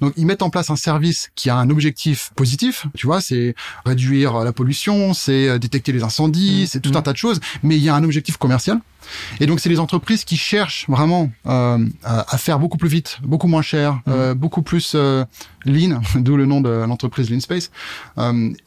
Donc 0.00 0.12
ils 0.16 0.26
mettent 0.26 0.42
en 0.42 0.50
place 0.50 0.70
un 0.70 0.76
service 0.76 1.30
qui 1.34 1.50
a 1.50 1.56
un 1.56 1.70
objectif 1.70 2.30
positif, 2.36 2.86
tu 2.94 3.06
vois, 3.06 3.20
c'est 3.20 3.54
réduire 3.84 4.44
la 4.44 4.52
pollution, 4.52 5.14
c'est 5.14 5.48
euh, 5.48 5.58
détecter 5.58 5.92
les 5.92 6.02
incendies, 6.02 6.64
mmh. 6.64 6.66
c'est 6.66 6.80
tout 6.80 6.92
un 6.94 7.00
mmh. 7.00 7.02
tas 7.02 7.12
de 7.12 7.18
choses, 7.18 7.40
mais 7.62 7.76
il 7.76 7.82
y 7.82 7.88
a 7.88 7.94
un 7.94 8.04
objectif 8.04 8.36
commercial. 8.36 8.80
Et 9.40 9.46
donc 9.46 9.60
c'est 9.60 9.68
les 9.68 9.80
entreprises 9.80 10.24
qui 10.24 10.36
cherchent 10.36 10.88
vraiment 10.88 11.30
euh, 11.46 11.84
à 12.02 12.38
faire 12.38 12.58
beaucoup 12.58 12.78
plus 12.78 12.88
vite, 12.88 13.18
beaucoup 13.22 13.48
moins 13.48 13.62
cher, 13.62 13.94
mmh. 13.94 14.00
euh, 14.08 14.34
beaucoup 14.34 14.62
plus 14.62 14.92
euh, 14.94 15.24
lean, 15.64 16.00
d'où 16.16 16.36
le 16.36 16.46
nom 16.46 16.60
de 16.60 16.68
l'entreprise 16.68 17.30
Lean 17.30 17.40
Space. 17.40 17.70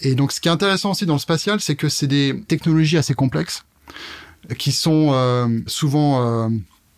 Et 0.01 0.15
donc 0.15 0.31
ce 0.31 0.41
qui 0.41 0.47
est 0.47 0.51
intéressant 0.51 0.91
aussi 0.91 1.05
dans 1.05 1.13
le 1.13 1.19
spatial, 1.19 1.59
c'est 1.59 1.75
que 1.75 1.89
c'est 1.89 2.07
des 2.07 2.43
technologies 2.47 2.97
assez 2.97 3.13
complexes 3.13 3.63
qui 4.57 4.71
sont 4.71 5.13
souvent 5.67 6.49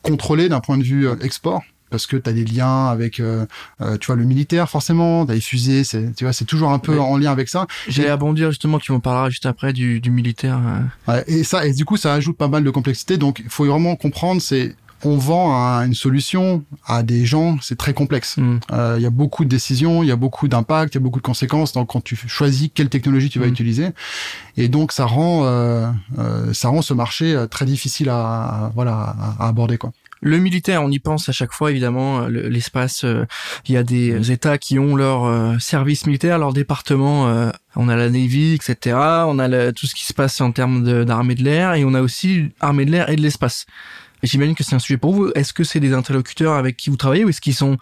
contrôlées 0.04 0.50
d'un 0.50 0.60
point 0.60 0.78
de 0.78 0.84
vue 0.84 1.08
export 1.22 1.64
parce 1.92 2.08
que 2.08 2.18
tu 2.18 2.28
as 2.30 2.34
des 2.34 2.46
liens 2.46 2.88
avec 2.88 3.20
euh, 3.20 3.46
euh, 3.82 3.98
tu 3.98 4.08
vois 4.08 4.16
le 4.16 4.24
militaire 4.24 4.70
forcément, 4.70 5.26
tu 5.26 5.32
as 5.32 5.36
les 5.36 5.42
fusées, 5.42 5.84
c'est 5.84 6.16
tu 6.16 6.24
vois 6.24 6.34
c'est 6.34 6.46
toujours 6.46 6.72
un 6.72 6.80
peu 6.80 7.00
en 7.00 7.18
lien 7.18 7.32
avec 7.32 7.50
ça. 7.50 7.68
J'allais 7.88 8.10
abondir 8.10 8.50
justement, 8.50 8.80
tu 8.80 8.92
m'en 8.92 9.00
parleras 9.00 9.30
juste 9.30 9.46
après 9.46 9.74
du, 9.74 10.00
du 10.00 10.10
militaire. 10.10 10.60
Ouais, 11.08 11.24
et 11.28 11.44
ça 11.44 11.66
et 11.68 11.74
du 11.74 11.86
coup 11.86 11.98
ça 11.98 12.14
ajoute 12.14 12.38
pas 12.38 12.48
mal 12.48 12.64
de 12.64 12.70
complexité 12.72 13.18
donc 13.18 13.42
il 13.44 13.50
faut 13.50 13.66
vraiment 13.66 13.96
comprendre 13.96 14.42
c'est 14.42 14.76
on 15.04 15.18
vend 15.18 15.52
une 15.82 15.96
solution 15.96 16.64
à 16.86 17.02
des 17.02 17.26
gens, 17.26 17.58
c'est 17.60 17.76
très 17.76 17.92
complexe. 17.92 18.38
Mm. 18.38 18.58
Euh, 18.72 18.96
Il 19.00 19.02
y 19.02 19.08
a 19.08 19.10
beaucoup 19.10 19.44
de 19.46 19.50
décisions, 19.50 20.04
il 20.04 20.10
y 20.10 20.12
a 20.12 20.16
beaucoup 20.16 20.48
d'impact, 20.48 20.94
il 20.94 20.98
y 21.00 21.02
a 21.02 21.04
beaucoup 21.04 21.18
de 21.20 21.26
conséquences. 21.26 21.74
Donc 21.74 21.88
quand 21.90 22.04
tu 22.04 22.16
choisis 22.16 22.70
quelle 22.72 22.90
technologie 22.90 23.32
tu 23.32 23.40
vas 23.40 23.48
Mm. 23.48 23.50
utiliser, 23.50 23.88
et 24.58 24.68
donc 24.68 24.92
ça 24.92 25.06
rend 25.06 25.42
euh, 25.46 25.90
euh, 26.20 26.54
ça 26.54 26.70
rend 26.70 26.84
ce 26.84 26.94
marché 26.94 27.34
euh, 27.34 27.48
très 27.48 27.66
difficile 27.66 28.10
à, 28.10 28.20
à- 28.68 28.72
voilà 28.76 28.94
à, 28.94 29.46
à 29.46 29.48
aborder 29.48 29.80
quoi. 29.80 29.92
Le 30.24 30.38
militaire, 30.38 30.84
on 30.84 30.92
y 30.92 31.00
pense 31.00 31.30
à 31.30 31.32
chaque 31.32 31.52
fois, 31.52 31.72
évidemment. 31.72 32.28
le- 32.28 32.48
L'espace, 32.48 33.04
euh, 33.06 33.26
il 33.68 33.74
y 33.74 33.78
a 33.78 33.84
des 33.84 34.32
États 34.32 34.58
qui 34.60 34.78
ont 34.78 34.96
leur 34.96 35.26
euh, 35.26 35.58
service 35.60 36.06
militaire, 36.06 36.38
leur 36.38 36.54
département. 36.54 37.28
euh, 37.28 37.50
on 37.76 37.90
a 37.90 37.96
la 37.96 38.10
Navy, 38.10 38.54
etc. 38.54 38.96
On 39.28 39.40
a 39.40 39.48
le- 39.48 39.72
tout 39.74 39.88
ce 39.88 39.96
qui 39.96 40.06
se 40.06 40.14
passe 40.14 40.40
en 40.42 40.52
termes 40.52 41.06
d'armée 41.06 41.36
de, 41.36 41.44
l'air, 41.44 41.74
et 41.74 41.84
on 41.86 41.94
a 41.96 42.02
aussi 42.02 42.50
armée 42.60 42.86
de 42.86 42.92
l'air 42.92 43.10
et 43.10 43.16
de 43.16 43.22
l'espace. 43.22 43.66
J'imagine 44.24 44.54
que 44.54 44.64
c'est 44.64 44.76
un 44.76 44.80
sujet 44.80 44.98
pour 44.98 45.14
vous. 45.14 45.32
Est-ce 45.34 45.52
que 45.52 45.64
c'est 45.64 45.80
des 45.80 45.94
interlocuteurs 45.94 46.54
avec 46.54 46.78
qui 46.78 46.92
vous 46.92 46.96
travaillez 46.98 47.26
ou 47.26 47.30
est-ce 47.30 47.42
qu'ils 47.42 47.56
sont 47.56 47.78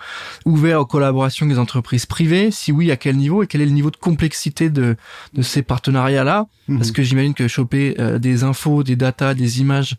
ouverts 0.46 0.80
aux 0.80 0.86
collaborations 0.86 1.46
des 1.46 1.60
entreprises 1.60 2.06
privées? 2.06 2.50
Si 2.52 2.72
oui, 2.72 2.92
à 2.92 2.96
quel 2.96 3.18
niveau 3.18 3.44
et 3.44 3.48
quel 3.48 3.60
est 3.60 3.66
le 3.66 3.72
niveau 3.72 3.92
de 3.92 3.98
complexité 3.98 4.70
de, 4.70 4.96
de 5.34 5.42
ces 5.42 5.62
partenariats-là? 5.64 6.46
Parce 6.70 6.88
Mhm. 6.90 6.94
que 6.94 7.04
j'imagine 7.04 7.34
que 7.34 7.50
choper 7.50 7.96
euh, 8.00 8.20
des 8.20 8.46
infos, 8.46 8.84
des 8.84 8.96
datas, 8.96 9.34
des 9.34 9.60
images 9.60 9.98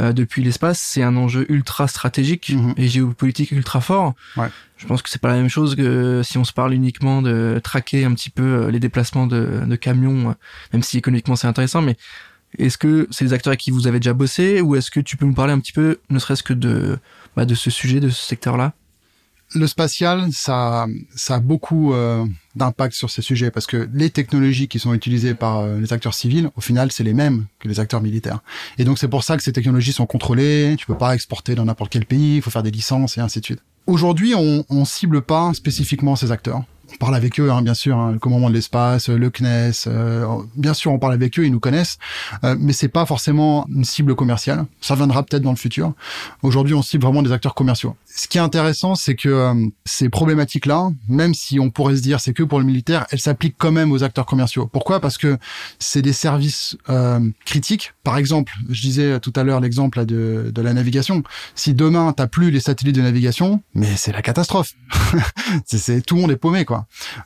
euh, 0.00 0.12
depuis 0.12 0.42
l'espace, 0.42 0.78
c'est 0.78 1.02
un 1.02 1.16
enjeu 1.16 1.46
ultra 1.50 1.88
stratégique 1.88 2.52
Mhm. 2.54 2.74
et 2.76 2.88
géopolitique 2.88 3.50
ultra 3.52 3.80
fort. 3.80 4.14
Ouais. 4.36 4.48
Je 4.76 4.86
pense 4.86 5.02
que 5.02 5.08
c'est 5.08 5.20
pas 5.20 5.28
la 5.28 5.34
même 5.36 5.48
chose 5.48 5.74
que 5.74 6.22
si 6.24 6.38
on 6.38 6.44
se 6.44 6.52
parle 6.52 6.72
uniquement 6.72 7.20
de 7.22 7.60
traquer 7.64 8.04
un 8.04 8.14
petit 8.14 8.30
peu 8.30 8.42
euh, 8.42 8.70
les 8.70 8.78
déplacements 8.80 9.26
de, 9.26 9.62
de 9.66 9.76
camions, 9.76 10.30
euh, 10.30 10.32
même 10.72 10.82
si 10.82 10.98
économiquement 10.98 11.34
c'est 11.36 11.48
intéressant, 11.48 11.82
mais 11.82 11.96
est-ce 12.58 12.78
que 12.78 13.08
c'est 13.10 13.24
des 13.24 13.32
acteurs 13.32 13.50
avec 13.50 13.60
qui 13.60 13.70
vous 13.70 13.86
avez 13.86 13.98
déjà 13.98 14.14
bossé 14.14 14.60
ou 14.60 14.76
est-ce 14.76 14.90
que 14.90 15.00
tu 15.00 15.16
peux 15.16 15.26
nous 15.26 15.34
parler 15.34 15.52
un 15.52 15.58
petit 15.58 15.72
peu, 15.72 15.98
ne 16.10 16.18
serait-ce 16.18 16.42
que 16.42 16.52
de, 16.54 16.98
bah, 17.36 17.44
de 17.44 17.54
ce 17.54 17.70
sujet, 17.70 18.00
de 18.00 18.08
ce 18.08 18.22
secteur-là? 18.24 18.72
Le 19.54 19.66
spatial, 19.66 20.28
ça, 20.32 20.86
ça 21.14 21.36
a 21.36 21.40
beaucoup 21.40 21.94
euh, 21.94 22.24
d'impact 22.54 22.94
sur 22.94 23.10
ces 23.10 23.22
sujets 23.22 23.50
parce 23.50 23.66
que 23.66 23.88
les 23.94 24.10
technologies 24.10 24.68
qui 24.68 24.78
sont 24.78 24.92
utilisées 24.92 25.34
par 25.34 25.60
euh, 25.60 25.78
les 25.80 25.92
acteurs 25.92 26.14
civils, 26.14 26.50
au 26.56 26.60
final, 26.60 26.92
c'est 26.92 27.04
les 27.04 27.14
mêmes 27.14 27.46
que 27.58 27.68
les 27.68 27.80
acteurs 27.80 28.02
militaires. 28.02 28.40
Et 28.78 28.84
donc 28.84 28.98
c'est 28.98 29.08
pour 29.08 29.24
ça 29.24 29.36
que 29.36 29.42
ces 29.42 29.52
technologies 29.52 29.92
sont 29.92 30.06
contrôlées. 30.06 30.76
Tu 30.78 30.86
peux 30.86 30.98
pas 30.98 31.14
exporter 31.14 31.54
dans 31.54 31.64
n'importe 31.64 31.90
quel 31.90 32.04
pays. 32.04 32.36
Il 32.36 32.42
faut 32.42 32.50
faire 32.50 32.62
des 32.62 32.70
licences 32.70 33.16
et 33.16 33.20
ainsi 33.20 33.40
de 33.40 33.44
suite. 33.44 33.60
Aujourd'hui, 33.86 34.34
on, 34.34 34.66
on 34.68 34.84
cible 34.84 35.22
pas 35.22 35.54
spécifiquement 35.54 36.14
ces 36.14 36.30
acteurs. 36.30 36.64
On 36.90 36.96
parle 36.96 37.14
avec 37.16 37.38
eux, 37.38 37.50
hein, 37.50 37.60
bien 37.62 37.74
sûr, 37.74 37.96
hein, 37.98 38.12
le 38.12 38.18
commandement 38.18 38.48
de 38.48 38.54
l'espace, 38.54 39.08
le 39.10 39.30
CNES. 39.30 39.72
euh, 39.88 40.26
bien 40.56 40.72
sûr, 40.74 40.90
on 40.90 40.98
parle 40.98 41.12
avec 41.12 41.38
eux, 41.38 41.44
ils 41.44 41.52
nous 41.52 41.60
connaissent, 41.60 41.98
euh, 42.44 42.56
mais 42.58 42.72
c'est 42.72 42.88
pas 42.88 43.04
forcément 43.04 43.66
une 43.68 43.84
cible 43.84 44.14
commerciale. 44.14 44.64
Ça 44.80 44.94
viendra 44.94 45.22
peut-être 45.22 45.42
dans 45.42 45.50
le 45.50 45.56
futur. 45.56 45.92
Aujourd'hui, 46.42 46.74
on 46.74 46.80
cible 46.82 47.04
vraiment 47.04 47.22
des 47.22 47.30
acteurs 47.30 47.54
commerciaux. 47.54 47.94
Ce 48.06 48.26
qui 48.26 48.38
est 48.38 48.40
intéressant, 48.40 48.94
c'est 48.94 49.14
que 49.14 49.28
euh, 49.28 49.54
ces 49.84 50.08
problématiques-là, 50.08 50.90
même 51.08 51.34
si 51.34 51.60
on 51.60 51.70
pourrait 51.70 51.94
se 51.96 52.00
dire 52.02 52.20
c'est 52.20 52.32
que 52.32 52.42
pour 52.42 52.58
le 52.58 52.64
militaire, 52.64 53.06
elles 53.10 53.20
s'appliquent 53.20 53.56
quand 53.58 53.70
même 53.72 53.92
aux 53.92 54.02
acteurs 54.02 54.26
commerciaux. 54.26 54.66
Pourquoi? 54.66 54.98
Parce 55.00 55.18
que 55.18 55.36
c'est 55.78 56.02
des 56.02 56.14
services 56.14 56.76
euh, 56.88 57.20
critiques. 57.44 57.92
Par 58.02 58.16
exemple, 58.16 58.52
je 58.70 58.80
disais 58.80 59.20
tout 59.20 59.32
à 59.36 59.44
l'heure 59.44 59.60
l'exemple 59.60 60.06
de, 60.06 60.50
de 60.54 60.62
la 60.62 60.72
navigation. 60.72 61.22
Si 61.54 61.74
demain 61.74 62.12
t'as 62.16 62.26
plus 62.28 62.50
les 62.50 62.60
satellites 62.60 62.96
de 62.96 63.02
navigation, 63.02 63.62
mais 63.74 63.94
c'est 63.96 64.12
la 64.12 64.22
catastrophe. 64.22 64.72
c'est- 65.66 66.00
tout 66.04 66.14
le 66.16 66.22
monde 66.22 66.30
est 66.30 66.36
paumé 66.36 66.64
quoi. 66.64 66.77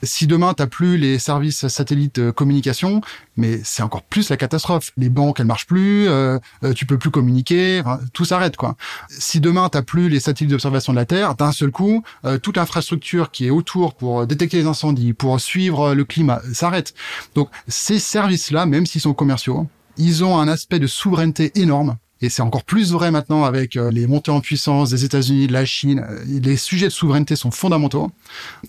Si 0.03 0.27
demain 0.27 0.55
t'as 0.55 0.67
plus 0.67 0.97
les 0.97 1.19
services 1.19 1.67
satellites 1.69 2.21
de 2.21 2.31
communication, 2.31 3.01
mais 3.37 3.61
c'est 3.65 3.83
encore 3.83 4.03
plus 4.03 4.29
la 4.31 4.37
catastrophe. 4.37 4.93
Les 4.97 5.09
banques 5.09 5.41
elles 5.41 5.47
marchent 5.47 5.67
plus, 5.67 6.09
euh, 6.09 6.39
euh, 6.65 6.73
tu 6.73 6.87
peux 6.87 6.99
plus 6.99 7.11
communiquer, 7.11 7.83
tout 8.13 8.25
s'arrête 8.25 8.57
quoi. 8.57 8.77
Si 9.09 9.41
demain 9.41 9.69
t'as 9.69 9.83
plus 9.83 10.09
les 10.09 10.21
satellites 10.21 10.51
d'observation 10.51 10.93
de 10.93 10.99
la 10.99 11.07
Terre, 11.07 11.35
d'un 11.35 11.53
seul 11.53 11.71
coup, 11.71 12.03
euh, 12.25 12.39
toute 12.39 12.57
l'infrastructure 12.57 13.31
qui 13.31 13.47
est 13.47 13.51
autour 13.51 13.95
pour 13.95 14.21
euh, 14.21 14.27
détecter 14.27 14.59
les 14.59 14.67
incendies, 14.67 15.13
pour 15.13 15.41
suivre 15.41 15.91
euh, 15.91 15.95
le 15.95 16.05
climat, 16.05 16.41
s'arrête. 16.53 16.95
Donc 17.35 17.49
ces 17.69 17.99
services-là, 17.99 18.67
même 18.67 18.87
s'ils 18.87 19.01
sont 19.01 19.15
commerciaux, 19.15 19.69
ils 19.97 20.25
ont 20.25 20.39
un 20.39 20.49
aspect 20.49 20.79
de 20.79 20.87
souveraineté 20.87 21.53
énorme. 21.55 21.97
Et 22.23 22.29
c'est 22.31 22.41
encore 22.43 22.63
plus 22.63 22.93
vrai 22.93 23.11
maintenant 23.11 23.45
avec 23.45 23.77
euh, 23.77 23.91
les 23.91 24.07
montées 24.07 24.31
en 24.31 24.41
puissance 24.41 24.91
des 24.91 25.05
États-Unis, 25.05 25.49
de 25.49 25.53
la 25.53 25.65
Chine. 25.65 26.05
Euh, 26.09 26.25
Les 26.27 26.57
sujets 26.57 26.87
de 26.87 26.93
souveraineté 26.93 27.35
sont 27.37 27.51
fondamentaux. 27.51 28.11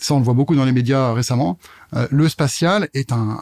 Ça, 0.02 0.16
on 0.16 0.18
le 0.20 0.26
voit 0.26 0.34
beaucoup 0.34 0.56
dans 0.56 0.66
les 0.66 0.72
médias 0.72 1.14
récemment. 1.14 1.60
Euh, 1.96 2.08
le 2.12 2.28
spatial 2.28 2.90
est 2.94 3.12
un- 3.12 3.38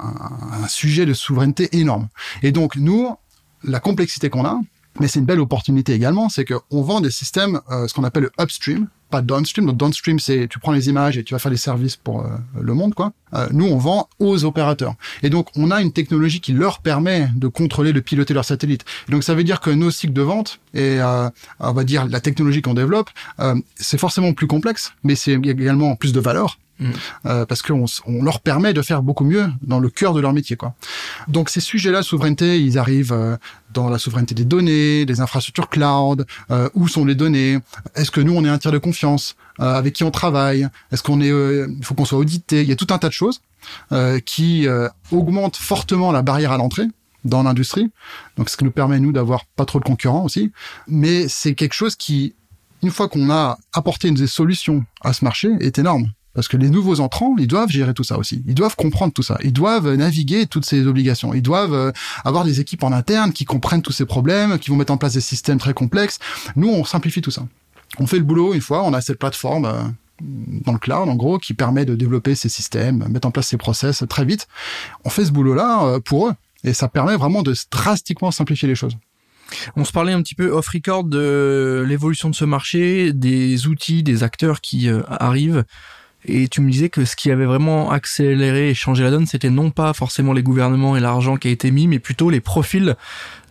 un 0.64 0.68
sujet 0.68 1.06
de 1.06 1.14
souveraineté 1.14 1.70
énorme. 1.78 2.10
Et 2.44 2.52
donc, 2.52 2.76
nous, 2.76 3.16
la 3.64 3.80
complexité 3.80 4.30
qu'on 4.30 4.46
a, 4.46 4.60
mais 5.00 5.08
c'est 5.08 5.20
une 5.20 5.26
belle 5.26 5.40
opportunité 5.40 5.94
également, 5.94 6.30
c'est 6.30 6.46
qu'on 6.46 6.82
vend 6.82 7.02
des 7.02 7.12
systèmes, 7.12 7.62
euh, 7.70 7.88
ce 7.88 7.94
qu'on 7.94 8.04
appelle 8.04 8.24
le 8.24 8.32
upstream, 8.40 8.88
pas 9.12 9.22
downstream. 9.22 9.68
Donc 9.68 9.78
downstream, 9.78 10.20
c'est 10.20 10.48
tu 10.48 10.58
prends 10.58 10.72
les 10.72 10.90
images 10.90 11.18
et 11.18 11.24
tu 11.24 11.36
vas 11.36 11.40
faire 11.40 11.52
des 11.52 11.58
services 11.58 11.98
pour 11.98 12.22
euh, 12.22 12.30
le 12.60 12.74
monde, 12.74 12.96
quoi. 12.96 13.12
Euh, 13.34 13.48
nous, 13.52 13.66
on 13.66 13.78
vend 13.78 14.10
aux 14.20 14.44
opérateurs. 14.46 14.96
Et 15.22 15.30
donc, 15.30 15.50
on 15.56 15.70
a 15.70 15.82
une 15.82 15.92
technologie 15.92 16.42
qui 16.42 16.54
leur 16.54 16.80
permet 16.80 17.30
de 17.36 17.48
contrôler, 17.48 17.94
de 17.94 18.00
piloter 18.00 18.34
leurs 18.34 18.46
satellites. 18.46 18.84
Et 19.08 19.12
donc, 19.12 19.24
ça 19.24 19.36
veut 19.36 19.44
dire 19.44 19.60
que 19.60 19.70
nos 19.70 19.92
cycles 19.92 20.14
de 20.14 20.22
vente 20.22 20.60
et 20.74 21.00
euh, 21.00 21.30
on 21.60 21.74
va 21.74 21.84
dire 21.84 22.08
la 22.08 22.20
technologie 22.20 22.62
qu'on 22.62 22.74
développe, 22.74 23.10
euh, 23.40 23.56
c'est 23.76 24.00
forcément 24.00 24.34
plus 24.34 24.48
complexe, 24.48 24.94
mais 25.04 25.16
c'est 25.16 25.34
également 25.34 25.96
plus 25.96 26.14
de 26.14 26.20
valeur. 26.20 26.58
Mm. 26.82 26.92
Euh, 27.28 27.46
parce 27.46 27.62
qu'on 27.62 27.86
on 28.06 28.24
leur 28.24 28.42
permet 28.42 28.74
de 28.74 28.82
faire 28.82 29.02
beaucoup 29.04 29.24
mieux 29.24 29.48
dans 29.62 29.80
le 29.80 29.90
cœur 29.90 30.14
de 30.14 30.20
leur 30.20 30.34
métier, 30.34 30.58
quoi. 30.58 30.74
Donc 31.28 31.50
ces 31.50 31.62
sujets-là, 31.62 32.04
souveraineté, 32.04 32.60
ils 32.60 32.78
arrivent 32.78 33.14
euh, 33.14 33.38
dans 33.74 33.90
la 33.90 33.98
souveraineté 33.98 34.36
des 34.36 34.46
données, 34.46 35.06
des 35.06 35.22
infrastructures 35.22 35.70
cloud, 35.70 36.26
euh, 36.50 36.70
où 36.74 36.88
sont 36.88 37.06
les 37.06 37.16
données, 37.16 37.60
est-ce 37.96 38.12
que 38.12 38.20
nous 38.20 38.34
on 38.34 38.44
est 38.44 38.50
un 38.50 38.58
tiers 38.58 38.72
de 38.72 38.78
confiance, 38.78 39.36
euh, 39.60 39.76
avec 39.76 39.94
qui 39.94 40.04
on 40.04 40.12
travaille, 40.12 40.68
est-ce 40.92 41.04
qu'on 41.04 41.22
est, 41.22 41.32
euh, 41.32 41.68
il 41.78 41.86
faut 41.86 41.94
qu'on 41.94 42.06
soit 42.06 42.18
audité, 42.18 42.62
il 42.62 42.70
y 42.70 42.72
a 42.72 42.76
tout 42.76 42.88
un 42.90 42.98
tas 42.98 43.08
de 43.10 43.14
choses 43.14 43.42
euh, 43.92 44.20
qui 44.20 44.68
augmentent 45.12 45.58
fortement 45.58 46.12
la 46.12 46.22
barrière 46.22 46.52
à 46.52 46.58
l'entrée 46.58 46.88
dans 47.24 47.44
l'industrie, 47.44 47.92
donc 48.38 48.50
ce 48.50 48.58
qui 48.58 48.64
nous 48.64 48.72
permet 48.72 49.00
nous 49.00 49.12
d'avoir 49.12 49.46
pas 49.46 49.66
trop 49.66 49.80
de 49.80 49.84
concurrents 49.84 50.24
aussi, 50.24 50.52
mais 50.88 51.28
c'est 51.28 51.54
quelque 51.54 51.74
chose 51.74 51.96
qui, 51.96 52.34
une 52.82 52.90
fois 52.90 53.08
qu'on 53.08 53.30
a 53.30 53.60
apporté 53.74 54.08
une 54.08 54.16
des 54.16 54.26
solutions 54.26 54.84
à 55.02 55.14
ce 55.14 55.24
marché, 55.24 55.50
est 55.60 55.78
énorme. 55.78 56.10
Parce 56.34 56.48
que 56.48 56.58
les 56.58 56.70
nouveaux 56.70 57.00
entrants, 57.00 57.36
ils 57.38 57.48
doivent 57.48 57.70
gérer 57.70 57.94
tout 57.94 58.04
ça 58.04 58.18
aussi. 58.18 58.44
Ils 58.48 58.56
doivent 58.56 58.76
comprendre 58.76 59.14
tout 59.14 59.24
ça. 59.24 59.38
Ils 59.44 59.54
doivent 59.54 59.94
naviguer 59.96 60.46
toutes 60.46 60.66
ces 60.66 60.88
obligations. 60.88 61.34
Ils 61.34 61.42
doivent 61.42 61.74
euh, 61.74 61.92
avoir 62.24 62.46
des 62.46 62.60
équipes 62.60 62.84
en 62.84 62.92
interne 62.92 63.34
qui 63.34 63.46
comprennent 63.46 63.82
tous 63.82 63.92
ces 63.92 64.06
problèmes, 64.06 64.58
qui 64.58 64.70
vont 64.70 64.78
mettre 64.78 64.94
en 64.94 64.98
place 64.98 65.14
des 65.14 65.22
systèmes 65.22 65.58
très 65.58 65.74
complexes. 65.74 66.20
Nous, 66.56 66.70
on 66.70 66.86
simplifie 66.86 67.22
tout 67.22 67.32
ça. 67.32 67.46
On 68.00 68.08
fait 68.08 68.18
le 68.18 68.24
boulot 68.24 68.54
une 68.54 68.62
fois, 68.62 68.84
on 68.84 68.94
a 68.94 69.02
cette 69.02 69.20
plateforme 69.20 69.66
euh, 69.66 69.82
dans 70.22 70.74
le 70.74 70.80
cloud, 70.80 71.10
en 71.10 71.16
gros, 71.16 71.38
qui 71.38 71.54
permet 71.54 71.86
de 71.86 71.96
développer 71.96 72.36
ces 72.36 72.50
systèmes, 72.50 73.06
mettre 73.10 73.28
en 73.28 73.32
place 73.32 73.48
ces 73.48 73.58
process 73.58 74.04
très 74.08 74.24
vite. 74.24 74.48
On 75.04 75.10
fait 75.10 75.26
ce 75.26 75.32
boulot-là 75.32 75.84
euh, 75.84 76.00
pour 76.00 76.28
eux. 76.28 76.34
Et 76.64 76.74
ça 76.74 76.88
permet 76.88 77.16
vraiment 77.16 77.42
de 77.42 77.56
drastiquement 77.72 78.32
simplifier 78.32 78.68
les 78.68 78.76
choses. 78.76 78.96
On 79.76 79.84
se 79.84 79.92
parlait 79.92 80.14
un 80.14 80.22
petit 80.22 80.36
peu 80.36 80.50
off 80.50 80.68
record 80.68 81.04
de 81.04 81.84
l'évolution 81.88 82.30
de 82.30 82.36
ce 82.36 82.46
marché, 82.46 83.14
des 83.14 83.68
outils, 83.68 84.04
des 84.04 84.24
acteurs 84.24 84.62
qui 84.62 84.90
euh, 84.90 85.02
arrivent. 85.10 85.64
Et 86.26 86.48
tu 86.48 86.62
me 86.62 86.70
disais 86.70 86.90
que 86.90 87.06
ce 87.06 87.16
qui 87.16 87.32
avait 87.32 87.46
vraiment 87.46 87.92
accéléré 87.92 88.70
et 88.70 88.74
changé 88.74 89.04
la 89.04 89.12
donne, 89.12 89.26
c'était 89.26 89.50
non 89.50 89.72
pas 89.72 89.94
forcément 89.94 90.34
les 90.34 90.44
gouvernements 90.44 90.96
et 90.96 91.00
l'argent 91.00 91.38
qui 91.38 91.48
a 91.48 91.52
été 91.52 91.72
mis, 91.72 91.88
mais 91.88 92.00
plutôt 92.00 92.30
les 92.30 92.42
profils 92.42 92.96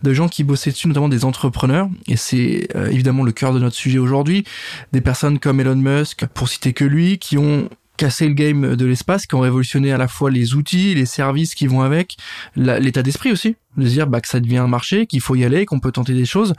de 0.03 0.13
gens 0.13 0.27
qui 0.27 0.43
bossaient 0.43 0.71
dessus, 0.71 0.87
notamment 0.87 1.09
des 1.09 1.25
entrepreneurs. 1.25 1.89
Et 2.07 2.15
c'est 2.15 2.67
euh, 2.75 2.89
évidemment 2.89 3.23
le 3.23 3.31
cœur 3.31 3.53
de 3.53 3.59
notre 3.59 3.75
sujet 3.75 3.99
aujourd'hui. 3.99 4.45
Des 4.93 5.01
personnes 5.01 5.39
comme 5.39 5.59
Elon 5.59 5.75
Musk, 5.75 6.25
pour 6.27 6.47
citer 6.47 6.73
que 6.73 6.85
lui, 6.85 7.17
qui 7.17 7.37
ont 7.37 7.69
cassé 7.97 8.27
le 8.27 8.33
game 8.33 8.75
de 8.75 8.85
l'espace, 8.85 9.27
qui 9.27 9.35
ont 9.35 9.41
révolutionné 9.41 9.91
à 9.91 9.97
la 9.97 10.07
fois 10.07 10.31
les 10.31 10.55
outils, 10.55 10.95
les 10.95 11.05
services 11.05 11.53
qui 11.53 11.67
vont 11.67 11.81
avec, 11.81 12.17
l'état 12.55 13.03
d'esprit 13.03 13.31
aussi, 13.31 13.55
de 13.77 13.87
dire 13.87 14.07
bah, 14.07 14.21
que 14.21 14.27
ça 14.27 14.39
devient 14.39 14.57
un 14.57 14.67
marché, 14.67 15.05
qu'il 15.05 15.21
faut 15.21 15.35
y 15.35 15.45
aller, 15.45 15.67
qu'on 15.67 15.79
peut 15.79 15.91
tenter 15.91 16.13
des 16.13 16.25
choses. 16.25 16.53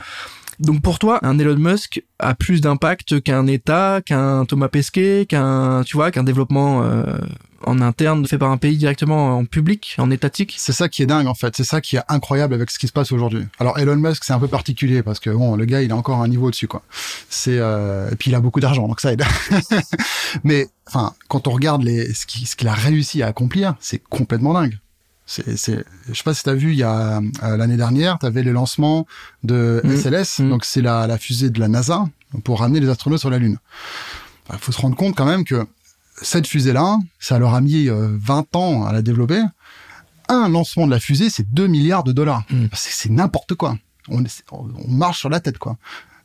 Donc 0.61 0.83
pour 0.83 0.99
toi, 0.99 1.19
un 1.23 1.39
Elon 1.39 1.57
Musk 1.57 2.03
a 2.19 2.35
plus 2.35 2.61
d'impact 2.61 3.23
qu'un 3.23 3.47
État, 3.47 4.01
qu'un 4.05 4.45
Thomas 4.45 4.69
Pesquet, 4.69 5.27
qu'un 5.29 5.83
tu 5.85 5.97
vois, 5.97 6.11
qu'un 6.11 6.25
développement 6.25 6.83
euh, 6.83 7.19
en 7.65 7.81
interne 7.81 8.27
fait 8.27 8.39
par 8.39 8.51
un 8.51 8.57
pays 8.57 8.77
directement 8.77 9.37
en 9.37 9.45
public, 9.45 9.97
en 9.99 10.11
étatique? 10.11 10.55
C'est 10.59 10.73
ça 10.73 10.89
qui 10.89 11.03
est 11.03 11.07
dingue 11.07 11.27
en 11.27 11.35
fait, 11.35 11.57
c'est 11.57 11.65
ça 11.65 11.81
qui 11.81 11.97
est 11.97 12.03
incroyable 12.09 12.55
avec 12.55 12.71
ce 12.71 12.79
qui 12.79 12.87
se 12.87 12.93
passe 12.93 13.13
aujourd'hui. 13.13 13.45
Alors 13.59 13.79
Elon 13.79 13.97
Musk 13.97 14.25
c'est 14.25 14.33
un 14.33 14.39
peu 14.39 14.49
particulier 14.49 15.03
parce 15.03 15.21
que 15.21 15.31
bon 15.31 15.57
le 15.57 15.65
gars 15.65 15.83
il 15.83 15.93
a 15.93 15.97
encore 15.97 16.21
un 16.21 16.29
niveau 16.29 16.49
au-dessus 16.49 16.69
quoi. 16.69 16.83
C'est 17.29 17.59
euh, 17.59 18.11
et 18.11 18.17
puis 18.17 18.31
il 18.31 18.35
a 18.35 18.41
beaucoup 18.41 18.61
d'argent 18.61 18.87
donc 18.89 19.01
ça 19.01 19.13
aide. 19.13 19.25
Mais 20.45 20.69
enfin 20.87 21.15
quand 21.29 21.49
on 21.49 21.53
regarde 21.53 21.83
les 21.83 22.13
ce 22.13 22.27
qu'il 22.27 22.69
a 22.69 22.75
réussi 22.75 23.23
à 23.23 23.29
accomplir, 23.29 23.75
c'est 23.81 24.03
complètement 24.03 24.55
dingue. 24.55 24.79
C'est 25.27 25.57
c'est 25.57 25.85
je 26.09 26.15
sais 26.15 26.23
pas 26.25 26.35
si 26.35 26.43
t'as 26.43 26.55
vu 26.55 26.73
il 26.73 26.79
y 26.79 26.83
a 26.83 27.19
euh, 27.43 27.57
l'année 27.57 27.77
dernière, 27.77 28.19
t'avais 28.19 28.43
le 28.43 28.53
lancement 28.53 29.07
de 29.45 29.81
Mhm. 29.85 29.97
SLS 29.97 30.39
Mhm. 30.41 30.51
donc 30.51 30.65
c'est 30.65 30.83
la 30.83 31.07
la 31.07 31.17
fusée 31.19 31.49
de 31.51 31.61
la 31.61 31.69
NASA 31.69 32.05
pour 32.45 32.61
ramener 32.61 32.81
les 32.81 32.89
astronautes 32.89 33.21
sur 33.21 33.31
la 33.31 33.39
lune. 33.39 33.59
Il 34.53 34.59
faut 34.59 34.73
se 34.73 34.81
rendre 34.81 34.97
compte 34.97 35.15
quand 35.15 35.25
même 35.25 35.45
que 35.45 35.65
cette 36.21 36.47
fusée-là, 36.47 36.99
ça 37.19 37.39
leur 37.39 37.55
a 37.55 37.61
mis 37.61 37.89
euh, 37.89 38.17
20 38.21 38.55
ans 38.57 38.85
à 38.85 38.93
la 38.93 39.01
développer. 39.03 39.41
Un 40.29 40.49
lancement 40.49 40.87
de 40.87 40.91
la 40.93 41.01
fusée, 41.01 41.31
c'est 41.31 41.51
2 41.53 41.67
milliards 41.67 42.05
de 42.05 42.13
dollars. 42.13 42.43
Mm. 42.51 42.67
C'est 42.75 42.93
c'est 42.93 43.11
n'importe 43.11 43.55
quoi. 43.55 43.77
On, 44.09 44.23
on 44.51 44.89
marche 44.89 45.21
sur 45.21 45.29
la 45.31 45.41
tête, 45.41 45.59
quoi. 45.59 45.77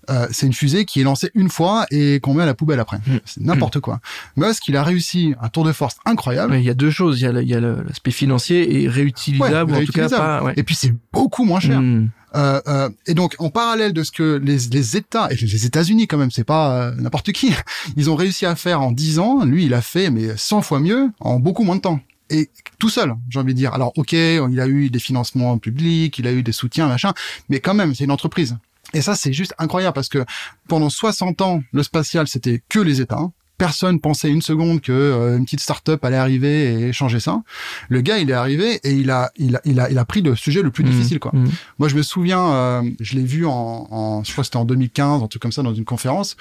Euh, 0.10 0.28
c'est 0.32 0.46
une 0.46 0.54
fusée 0.54 0.86
qui 0.86 1.02
est 1.02 1.04
lancée 1.04 1.32
une 1.34 1.50
fois 1.50 1.86
et 1.91 2.20
qu'on 2.20 2.34
met 2.34 2.43
à 2.43 2.46
la 2.46 2.54
poubelle 2.54 2.80
après. 2.80 2.98
Mm. 2.98 3.17
C'est 3.26 3.41
n'importe 3.41 3.80
quoi. 3.80 4.00
Musk, 4.36 4.67
il 4.67 4.78
a 4.78 4.84
réussi 4.84 5.34
un 5.41 5.50
tour 5.50 5.63
de 5.63 5.72
force 5.72 5.98
incroyable. 6.06 6.54
Mais 6.54 6.62
il 6.62 6.65
y 6.65 6.70
a 6.70 6.74
deux 6.74 6.91
choses. 6.91 7.22
Il 7.22 7.26
y 7.48 7.54
a, 7.54 7.60
l'aspect 7.60 8.12
financier 8.12 8.84
et 8.84 8.88
réutilisable, 8.88 9.72
Ouais, 9.72 9.82
en 9.82 9.86
tout 9.86 9.91
cas 9.91 10.10
pas. 10.10 10.43
Ouais. 10.43 10.54
Et 10.56 10.63
puis 10.63 10.76
c'est 10.76 10.93
beaucoup 11.12 11.43
moins 11.43 11.60
cher. 11.60 11.82
Hmm. 11.82 12.10
Euh, 12.36 12.62
euh, 12.67 12.89
et 13.06 13.13
donc 13.13 13.36
en 13.39 13.50
parallèle 13.50 13.93
de 13.93 14.04
ce 14.04 14.12
que 14.12 14.39
les, 14.43 14.58
les 14.72 14.98
États 14.98 15.32
et 15.32 15.36
les 15.36 15.65
États-Unis 15.65 16.08
quand 16.08 16.17
même, 16.17 16.32
c'est 16.32 16.43
pas 16.43 16.74
euh, 16.74 16.96
n'importe 16.96 17.32
qui, 17.32 17.54
ils 17.98 18.10
ont 18.10 18.15
réussi 18.15 18.46
à 18.46 18.56
faire 18.56 18.82
en 18.82 18.91
10 18.91 19.20
ans. 19.20 19.46
Lui, 19.46 19.65
il 19.65 19.74
a 19.74 19.82
fait 19.82 20.10
mais 20.10 20.36
100 20.36 20.62
fois 20.62 20.80
mieux 20.80 21.10
en 21.20 21.39
beaucoup 21.39 21.63
moins 21.63 21.76
de 21.76 21.82
temps. 21.82 22.00
Et 22.30 22.50
tout 22.78 22.89
seul, 22.89 23.15
j'ai 23.30 23.39
envie 23.39 23.54
de 23.54 23.58
dire. 23.58 23.74
Alors 23.74 23.93
ok, 23.96 24.12
il 24.12 24.60
a 24.60 24.67
eu 24.67 24.89
des 24.89 25.00
financements 25.00 25.58
publics, 25.58 26.20
il 26.20 26.28
a 26.28 26.34
eu 26.34 26.43
des 26.43 26.52
soutiens, 26.52 26.88
machin, 26.88 27.13
mais 27.48 27.62
quand 27.62 27.74
même, 27.74 27.96
c'est 27.96 28.04
une 28.04 28.12
entreprise. 28.12 28.58
Et 28.93 29.02
ça, 29.02 29.15
c'est 29.15 29.34
juste 29.34 29.54
incroyable 29.58 29.93
parce 29.93 30.10
que 30.10 30.26
pendant 30.67 30.89
60 30.89 31.41
ans, 31.41 31.62
le 31.71 31.84
spatial, 31.84 32.28
c'était 32.28 32.62
que 32.69 32.80
les 32.80 33.02
États. 33.02 33.30
Personne 33.58 34.00
pensait 34.00 34.30
une 34.30 34.43
seconde 34.43 34.82
que 34.82 34.91
euh, 34.91 35.36
une 35.36 35.45
petite 35.45 35.62
start-up 35.62 36.06
allait 36.06 36.15
arriver 36.17 36.73
et 36.73 36.93
changer 36.93 37.19
ça. 37.19 37.41
Le 37.89 38.02
gars, 38.02 38.19
il 38.19 38.30
est 38.30 38.34
arrivé 38.34 38.80
et 38.84 38.91
il 38.93 39.10
a, 39.10 39.32
il 39.36 39.56
a, 39.56 39.62
il 39.65 39.80
a, 39.80 39.89
il 39.89 39.97
a 39.97 40.06
pris 40.06 40.21
le 40.21 40.36
sujet 40.36 40.62
le 40.62 40.69
plus 40.69 40.84
Hmm. 40.84 40.89
difficile, 40.91 41.19
quoi. 41.19 41.32
Hmm. 41.34 41.47
Moi, 41.80 41.89
je 41.89 41.95
me 41.95 42.04
souviens, 42.04 42.52
euh, 42.54 42.84
je 43.00 43.15
l'ai 43.15 43.23
vu 43.26 43.47
en, 43.47 43.88
en, 43.89 44.23
je 44.23 44.32
crois 44.32 44.43
que 44.43 44.45
c'était 44.45 44.58
en 44.58 44.65
2015, 44.65 45.23
un 45.23 45.28
truc 45.28 45.41
comme 45.41 45.52
ça, 45.52 45.63
dans 45.63 45.73
une 45.73 45.86
conférence. 45.86 46.38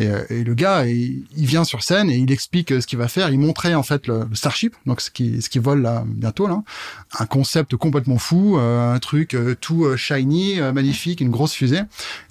Et, 0.00 0.08
euh, 0.08 0.24
et 0.30 0.44
le 0.44 0.54
gars, 0.54 0.86
il, 0.86 1.24
vient 1.36 1.64
sur 1.64 1.82
scène 1.82 2.10
et 2.10 2.16
il 2.16 2.32
explique 2.32 2.72
euh, 2.72 2.80
ce 2.80 2.86
qu'il 2.86 2.98
va 2.98 3.06
faire. 3.06 3.28
Il 3.28 3.38
montrait 3.38 3.74
en 3.74 3.82
fait 3.82 4.06
le, 4.06 4.26
Starship, 4.32 4.74
donc 4.86 5.02
ce 5.02 5.10
qui, 5.10 5.42
ce 5.42 5.50
qui 5.50 5.58
vole 5.58 5.88
bientôt 6.06 6.46
là, 6.46 6.62
un 7.18 7.26
concept 7.26 7.76
complètement 7.76 8.16
fou, 8.16 8.56
euh, 8.56 8.94
un 8.94 8.98
truc 8.98 9.36
tout 9.60 9.96
shiny, 9.96 10.60
magnifique, 10.72 11.20
une 11.20 11.30
grosse 11.30 11.52
fusée. 11.52 11.80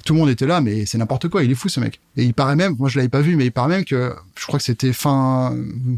Tout 0.03 0.13
le 0.13 0.19
monde 0.19 0.29
était 0.29 0.47
là, 0.47 0.61
mais 0.61 0.87
c'est 0.87 0.97
n'importe 0.97 1.27
quoi. 1.27 1.43
Il 1.43 1.51
est 1.51 1.55
fou 1.55 1.69
ce 1.69 1.79
mec. 1.79 1.99
Et 2.17 2.23
il 2.23 2.33
paraît 2.33 2.55
même, 2.55 2.75
moi 2.79 2.89
je 2.89 2.97
l'avais 2.97 3.09
pas 3.09 3.21
vu, 3.21 3.35
mais 3.35 3.45
il 3.45 3.51
paraît 3.51 3.69
même 3.69 3.85
que, 3.85 4.13
je 4.35 4.45
crois 4.47 4.57
que 4.57 4.65
c'était 4.65 4.93
fin 4.93 5.55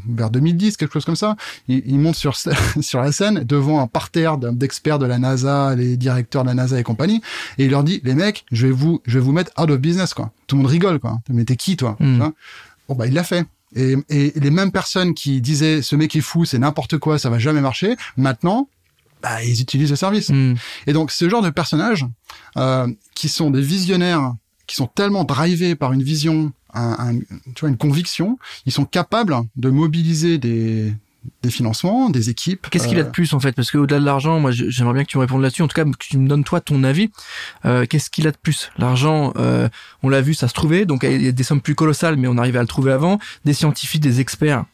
vers 0.10 0.30
2010, 0.30 0.76
quelque 0.76 0.94
chose 0.94 1.06
comme 1.06 1.16
ça. 1.16 1.38
Il, 1.70 1.98
monte 2.00 2.16
sur 2.16 2.36
sur 2.82 3.02
la 3.02 3.12
scène 3.12 3.44
devant 3.44 3.80
un 3.80 3.88
parterre 3.88 4.38
d'experts 4.38 5.00
de 5.00 5.06
la 5.06 5.20
NASA, 5.20 5.76
les 5.76 5.96
directeurs 5.96 6.44
de 6.44 6.50
la 6.50 6.56
NASA 6.56 6.80
et 6.80 6.84
compagnie, 6.84 7.22
et 7.58 7.66
il 7.66 7.72
leur 7.72 7.84
dit 7.84 8.02
les 8.04 8.16
mecs, 8.16 8.46
je 8.52 8.68
vais 8.68 8.74
vous 8.74 9.02
je 9.06 9.20
vais 9.20 9.24
vous 9.24 9.32
mettre 9.32 9.52
out 9.62 9.70
of 9.70 9.80
business 9.80 10.14
quoi. 10.14 10.32
Tout 10.48 10.58
le 10.58 10.64
monde 10.64 10.72
rigole 10.72 11.00
quoi. 11.00 11.20
Qui 11.62 11.78
toi 11.78 11.96
Mm. 12.00 12.06
Tu 12.14 12.18
vois 12.18 12.34
Bon 12.90 12.96
bah 12.96 13.08
il 13.08 13.14
l'a 13.14 13.24
fait. 13.24 13.46
Et, 13.76 13.96
et 14.10 14.34
les 14.38 14.50
mêmes 14.52 14.72
personnes 14.72 15.14
qui 15.14 15.40
disaient 15.40 15.82
ce 15.82 15.96
mec 15.96 16.14
est 16.16 16.22
fou, 16.22 16.44
c'est 16.44 16.60
n'importe 16.60 16.98
quoi, 16.98 17.18
ça 17.18 17.30
va 17.30 17.40
jamais 17.40 17.62
marcher. 17.62 17.96
Maintenant, 18.18 18.68
bah 19.22 19.42
ils 19.44 19.62
utilisent 19.62 19.92
le 19.92 19.96
service. 19.96 20.30
Hmm. 20.30 20.56
Et 20.88 20.94
donc, 20.94 21.12
ce 21.12 21.30
genre 21.30 21.42
de 21.42 21.50
personnages 21.52 22.06
euh, 22.58 22.88
qui 23.16 23.30
sont 23.30 23.50
des 23.52 23.62
visionnaires, 23.62 24.34
qui 24.68 24.76
sont 24.76 24.88
tellement 24.88 25.24
drivés 25.24 25.76
par 25.76 25.94
une 25.94 26.04
vision, 26.04 26.52
un, 26.74 26.96
un- 27.00 27.20
tu 27.56 27.62
vois, 27.62 27.70
une 27.70 27.78
conviction, 27.78 28.38
ils 28.66 28.72
sont 28.74 28.86
capables 28.86 29.36
de 29.56 29.70
mobiliser 29.70 30.38
des, 30.38 30.94
des 31.44 31.52
financements, 31.52 32.10
des 32.10 32.30
équipes. 32.30 32.68
Qu'est-ce 32.70 32.88
qu'il 32.88 33.00
a 33.00 33.04
de 33.04 33.08
euh, 33.08 33.12
plus 33.12 33.34
en 33.34 33.40
fait? 33.40 33.52
Parce 33.54 33.70
que 33.70 33.78
au-delà 33.78 34.00
de 34.00 34.06
l'argent, 34.06 34.40
moi 34.40 34.52
je- 34.52 34.70
j'aimerais 34.70 34.94
bien 34.96 35.04
que 35.04 35.10
tu 35.10 35.18
me 35.18 35.22
répondes 35.22 35.42
là-dessus. 35.42 35.62
En 35.62 35.68
tout 35.68 35.76
cas, 35.76 35.86
que 35.86 35.92
tu 36.00 36.18
me 36.18 36.28
donnes 36.28 36.44
toi 36.44 36.62
ton 36.62 36.84
avis. 36.84 37.10
Euh, 37.66 37.86
Qu'est-ce 37.88 38.10
qu'il 38.10 38.28
a 38.28 38.32
de 38.32 38.38
plus? 38.38 38.72
L'argent, 38.78 39.34
euh, 39.36 39.70
on 40.04 40.10
l'a 40.10 40.22
vu, 40.22 40.34
ça 40.34 40.48
se 40.48 40.54
trouvait. 40.54 40.86
Donc 40.86 41.04
il 41.04 41.22
y 41.22 41.28
a 41.28 41.32
des 41.32 41.44
sommes 41.44 41.62
plus 41.62 41.76
colossales, 41.76 42.18
mais 42.18 42.28
on 42.28 42.38
arrivait 42.38 42.60
à 42.60 42.64
le 42.64 42.68
trouver 42.68 42.92
avant. 42.92 43.20
Des 43.46 43.54
scientifiques, 43.54 44.02
des 44.02 44.20
experts, 44.20 44.66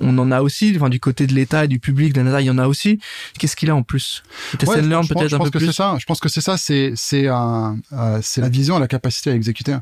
on 0.00 0.16
en 0.18 0.30
a 0.32 0.42
aussi. 0.42 0.72
Enfin, 0.76 0.88
du 0.88 1.00
côté 1.00 1.26
de 1.26 1.34
l'État 1.34 1.64
et 1.64 1.68
du 1.68 1.78
public, 1.80 2.12
de 2.12 2.18
la 2.20 2.24
NASA, 2.24 2.40
il 2.40 2.46
y 2.46 2.50
en 2.50 2.58
a 2.58 2.66
aussi. 2.68 2.98
Qu'est-ce 3.38 3.56
qu'il 3.56 3.70
a 3.70 3.74
en 3.76 3.82
plus? 3.82 4.22
Ouais, 4.66 4.80
learn 4.82 5.04
je 5.04 5.08
pense- 5.12 5.18
peut-être 5.22 5.30
je 5.30 5.34
un 5.36 5.38
pense 5.38 5.46
peu 5.48 5.52
que 5.52 5.58
plus? 5.58 5.66
c'est 5.68 5.72
ça. 5.72 5.96
Je 5.98 6.06
pense 6.06 6.20
que 6.20 6.28
c'est 6.28 6.40
ça. 6.40 6.56
C'est 6.56 6.92
c'est 6.96 7.28
un 7.28 7.78
euh, 7.92 8.18
c'est 8.22 8.40
la 8.40 8.48
vision 8.48 8.76
et 8.76 8.80
la 8.80 8.88
capacité 8.88 9.30
à 9.30 9.34
exécuter. 9.34 9.76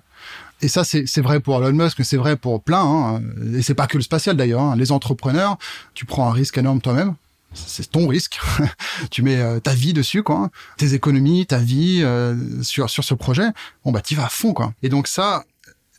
Et 0.62 0.68
ça, 0.68 0.84
c'est 0.84 1.20
vrai 1.20 1.40
pour 1.40 1.56
Elon 1.62 1.84
Musk, 1.84 2.02
c'est 2.04 2.16
vrai 2.16 2.36
pour 2.36 2.62
plein. 2.62 2.82
Hein. 2.82 3.22
Et 3.54 3.62
c'est 3.62 3.74
pas 3.74 3.86
que 3.86 3.98
le 3.98 4.02
spatial 4.02 4.36
d'ailleurs. 4.36 4.62
hein. 4.62 4.76
Les 4.76 4.90
entrepreneurs, 4.90 5.58
tu 5.94 6.06
prends 6.06 6.28
un 6.28 6.32
risque 6.32 6.56
énorme 6.58 6.80
toi-même. 6.80 7.14
C'est 7.54 7.90
ton 7.90 8.06
risque. 8.06 8.38
tu 9.10 9.22
mets 9.22 9.36
euh, 9.36 9.60
ta 9.60 9.74
vie 9.74 9.92
dessus, 9.92 10.22
quoi. 10.22 10.50
Tes 10.76 10.94
économies, 10.94 11.46
ta 11.46 11.58
vie 11.58 12.00
euh, 12.02 12.62
sur 12.62 12.90
sur 12.90 13.04
ce 13.04 13.14
projet. 13.14 13.48
Bon 13.84 13.92
bah, 13.92 14.00
t'y 14.00 14.14
vas 14.14 14.26
à 14.26 14.28
fond, 14.28 14.52
quoi. 14.52 14.72
Et 14.82 14.88
donc 14.88 15.08
ça, 15.08 15.44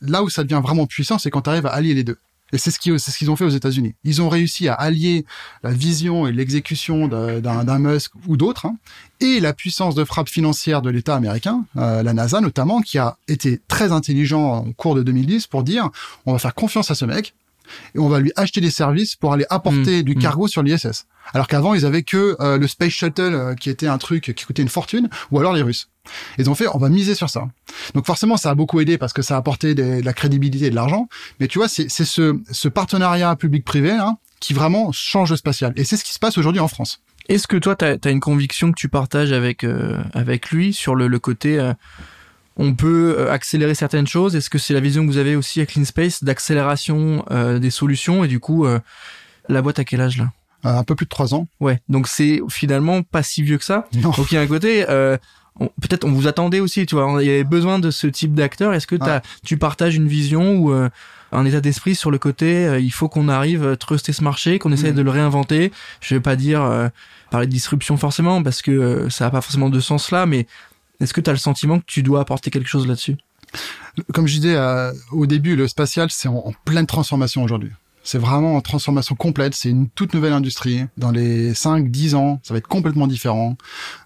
là 0.00 0.22
où 0.22 0.28
ça 0.28 0.44
devient 0.44 0.60
vraiment 0.62 0.86
puissant, 0.86 1.18
c'est 1.18 1.30
quand 1.30 1.42
tu 1.42 1.50
arrives 1.50 1.66
à 1.66 1.70
allier 1.70 1.94
les 1.94 2.04
deux. 2.04 2.18
Et 2.52 2.58
c'est 2.58 2.70
ce 2.70 2.78
qu'ils 2.78 2.98
ce 2.98 3.16
qu'ils 3.16 3.30
ont 3.30 3.36
fait 3.36 3.44
aux 3.44 3.50
États-Unis. 3.50 3.94
Ils 4.04 4.22
ont 4.22 4.28
réussi 4.28 4.68
à 4.68 4.74
allier 4.74 5.24
la 5.62 5.70
vision 5.70 6.26
et 6.26 6.32
l'exécution 6.32 7.08
d'un 7.08 7.78
Musk 7.78 8.12
ou 8.26 8.36
d'autres, 8.36 8.66
hein, 8.66 8.76
et 9.20 9.40
la 9.40 9.52
puissance 9.52 9.94
de 9.94 10.04
frappe 10.04 10.28
financière 10.28 10.80
de 10.82 10.90
l'État 10.90 11.14
américain, 11.14 11.64
euh, 11.76 12.02
la 12.02 12.12
NASA 12.12 12.40
notamment, 12.40 12.80
qui 12.80 12.98
a 12.98 13.16
été 13.26 13.60
très 13.68 13.92
intelligent 13.92 14.64
au 14.64 14.72
cours 14.72 14.94
de 14.94 15.02
2010 15.02 15.46
pour 15.46 15.62
dire 15.62 15.90
on 16.26 16.32
va 16.32 16.38
faire 16.38 16.54
confiance 16.54 16.90
à 16.90 16.94
ce 16.94 17.04
mec 17.04 17.34
et 17.94 17.98
on 17.98 18.08
va 18.08 18.20
lui 18.20 18.32
acheter 18.36 18.60
des 18.60 18.70
services 18.70 19.14
pour 19.16 19.32
aller 19.32 19.44
apporter 19.50 19.78
Mmh, 19.88 20.02
du 20.02 20.14
mmh. 20.14 20.18
cargo 20.18 20.48
sur 20.48 20.62
l'ISS. 20.62 21.06
Alors 21.34 21.46
qu'avant 21.46 21.74
ils 21.74 21.84
avaient 21.84 22.02
que 22.02 22.36
euh, 22.40 22.58
le 22.58 22.66
Space 22.66 22.90
Shuttle 22.90 23.34
euh, 23.34 23.54
qui 23.54 23.70
était 23.70 23.86
un 23.86 23.98
truc 23.98 24.32
qui 24.34 24.44
coûtait 24.44 24.62
une 24.62 24.68
fortune, 24.68 25.08
ou 25.30 25.38
alors 25.38 25.52
les 25.52 25.62
Russes. 25.62 25.88
Ils 26.38 26.48
ont 26.50 26.54
fait 26.54 26.66
on 26.72 26.78
va 26.78 26.88
miser 26.88 27.14
sur 27.14 27.30
ça. 27.30 27.48
Donc 27.94 28.06
forcément 28.06 28.36
ça 28.36 28.50
a 28.50 28.54
beaucoup 28.54 28.80
aidé 28.80 28.98
parce 28.98 29.12
que 29.12 29.22
ça 29.22 29.34
a 29.34 29.38
apporté 29.38 29.74
des- 29.74 30.00
de 30.00 30.04
la 30.04 30.12
crédibilité 30.12 30.66
et 30.66 30.70
de 30.70 30.74
l'argent. 30.74 31.08
Mais 31.40 31.48
tu 31.48 31.58
vois 31.58 31.68
c'est 31.68 31.88
ce, 31.88 32.38
ce 32.50 32.68
partenariat 32.68 33.34
public-privé 33.36 33.92
hein, 33.92 34.18
qui 34.40 34.54
vraiment 34.54 34.92
change 34.92 35.30
le 35.30 35.36
spatial. 35.36 35.72
Et 35.76 35.84
c'est 35.84 35.96
ce 35.96 36.04
qui 36.04 36.12
se 36.12 36.18
passe 36.18 36.38
aujourd'hui 36.38 36.60
en 36.60 36.68
France. 36.68 37.00
Est-ce 37.28 37.46
que 37.46 37.58
toi, 37.58 37.76
tu 37.76 37.84
as, 37.84 38.10
une 38.10 38.20
conviction 38.20 38.72
que 38.72 38.78
tu 38.78 38.88
partages 38.88 39.32
avec, 39.32 39.62
euh, 39.62 40.02
avec 40.14 40.50
lui 40.50 40.72
sur 40.72 40.94
le, 40.94 41.08
le 41.08 41.18
côté 41.18 41.58
euh, 41.58 41.74
on 42.56 42.74
peut 42.74 43.16
euh, 43.18 43.30
accélérer 43.30 43.74
certaines 43.74 44.06
choses? 44.06 44.34
Est-ce 44.34 44.48
que 44.48 44.58
c'est 44.58 44.72
la 44.72 44.80
vision 44.80 45.06
que 45.06 45.10
vous 45.12 45.18
avez 45.18 45.36
aussi 45.36 45.60
avec 45.60 45.70
Clean 45.72 45.84
Space 45.84 46.24
d'accélération 46.24 47.24
euh, 47.30 47.58
des 47.58 47.70
solutions? 47.70 48.24
Et 48.24 48.28
du 48.28 48.40
coup, 48.40 48.64
euh, 48.64 48.80
la 49.48 49.60
boîte 49.60 49.78
à 49.78 49.84
quel 49.84 50.00
âge 50.00 50.16
là? 50.16 50.30
Euh, 50.64 50.76
un 50.76 50.84
peu 50.84 50.94
plus 50.94 51.04
de 51.04 51.10
trois 51.10 51.34
ans. 51.34 51.46
Ouais, 51.60 51.80
donc 51.88 52.08
c'est 52.08 52.40
finalement 52.48 53.02
pas 53.02 53.22
si 53.22 53.42
vieux 53.42 53.58
que 53.58 53.64
ça. 53.64 53.86
Non. 53.94 54.10
Donc 54.10 54.32
il 54.32 54.34
y 54.34 54.38
a 54.38 54.40
un 54.40 54.46
côté, 54.46 54.86
peut-être 55.80 56.04
on 56.04 56.12
vous 56.12 56.26
attendait 56.28 56.60
aussi, 56.60 56.86
tu 56.86 56.94
vois, 56.94 57.22
il 57.22 57.26
y 57.26 57.30
avait 57.30 57.44
besoin 57.44 57.78
de 57.78 57.90
ce 57.90 58.06
type 58.06 58.34
d'acteur. 58.34 58.74
Est-ce 58.74 58.86
que 58.86 58.96
tu 59.44 59.56
partages 59.58 59.96
une 59.96 60.08
vision 60.08 60.56
ou 60.56 60.72
euh, 60.72 60.88
un 61.32 61.44
état 61.44 61.60
d'esprit 61.60 61.94
sur 61.94 62.10
le 62.10 62.18
côté, 62.18 62.66
euh, 62.66 62.80
il 62.80 62.90
faut 62.90 63.08
qu'on 63.08 63.28
arrive 63.28 63.66
à 63.66 63.76
truster 63.76 64.12
ce 64.12 64.22
marché, 64.24 64.58
qu'on 64.58 64.72
essaye 64.72 64.90
Mhm. 64.90 64.96
de 64.96 65.02
le 65.02 65.10
réinventer? 65.10 65.72
Je 66.00 66.14
vais 66.14 66.20
pas 66.20 66.36
dire 66.36 66.62
euh, 66.62 66.88
parler 67.30 67.46
de 67.46 67.52
disruption 67.52 67.96
forcément 67.96 68.42
parce 68.42 68.62
que 68.62 68.70
euh, 68.70 69.10
ça 69.10 69.26
a 69.26 69.30
pas 69.30 69.40
forcément 69.40 69.68
de 69.68 69.80
sens 69.80 70.10
là, 70.10 70.26
mais 70.26 70.46
est-ce 71.00 71.12
que 71.12 71.20
tu 71.20 71.28
as 71.28 71.32
le 71.34 71.38
sentiment 71.38 71.78
que 71.80 71.84
tu 71.86 72.02
dois 72.02 72.20
apporter 72.20 72.50
quelque 72.50 72.68
chose 72.68 72.86
là-dessus? 72.86 73.16
Comme 74.12 74.26
je 74.26 74.34
disais 74.34 74.56
au 75.12 75.26
début, 75.26 75.56
le 75.56 75.66
spatial, 75.68 76.08
c'est 76.10 76.28
en, 76.28 76.36
en 76.36 76.52
pleine 76.64 76.86
transformation 76.86 77.42
aujourd'hui. 77.42 77.70
C'est 78.08 78.16
vraiment 78.18 78.56
en 78.56 78.62
transformation 78.62 79.14
complète. 79.14 79.54
C'est 79.54 79.68
une 79.68 79.88
toute 79.90 80.14
nouvelle 80.14 80.32
industrie. 80.32 80.84
Dans 80.96 81.10
les 81.10 81.52
5, 81.52 81.90
10 81.90 82.14
ans, 82.14 82.40
ça 82.42 82.54
va 82.54 82.58
être 82.58 82.66
complètement 82.66 83.06
différent. 83.06 83.56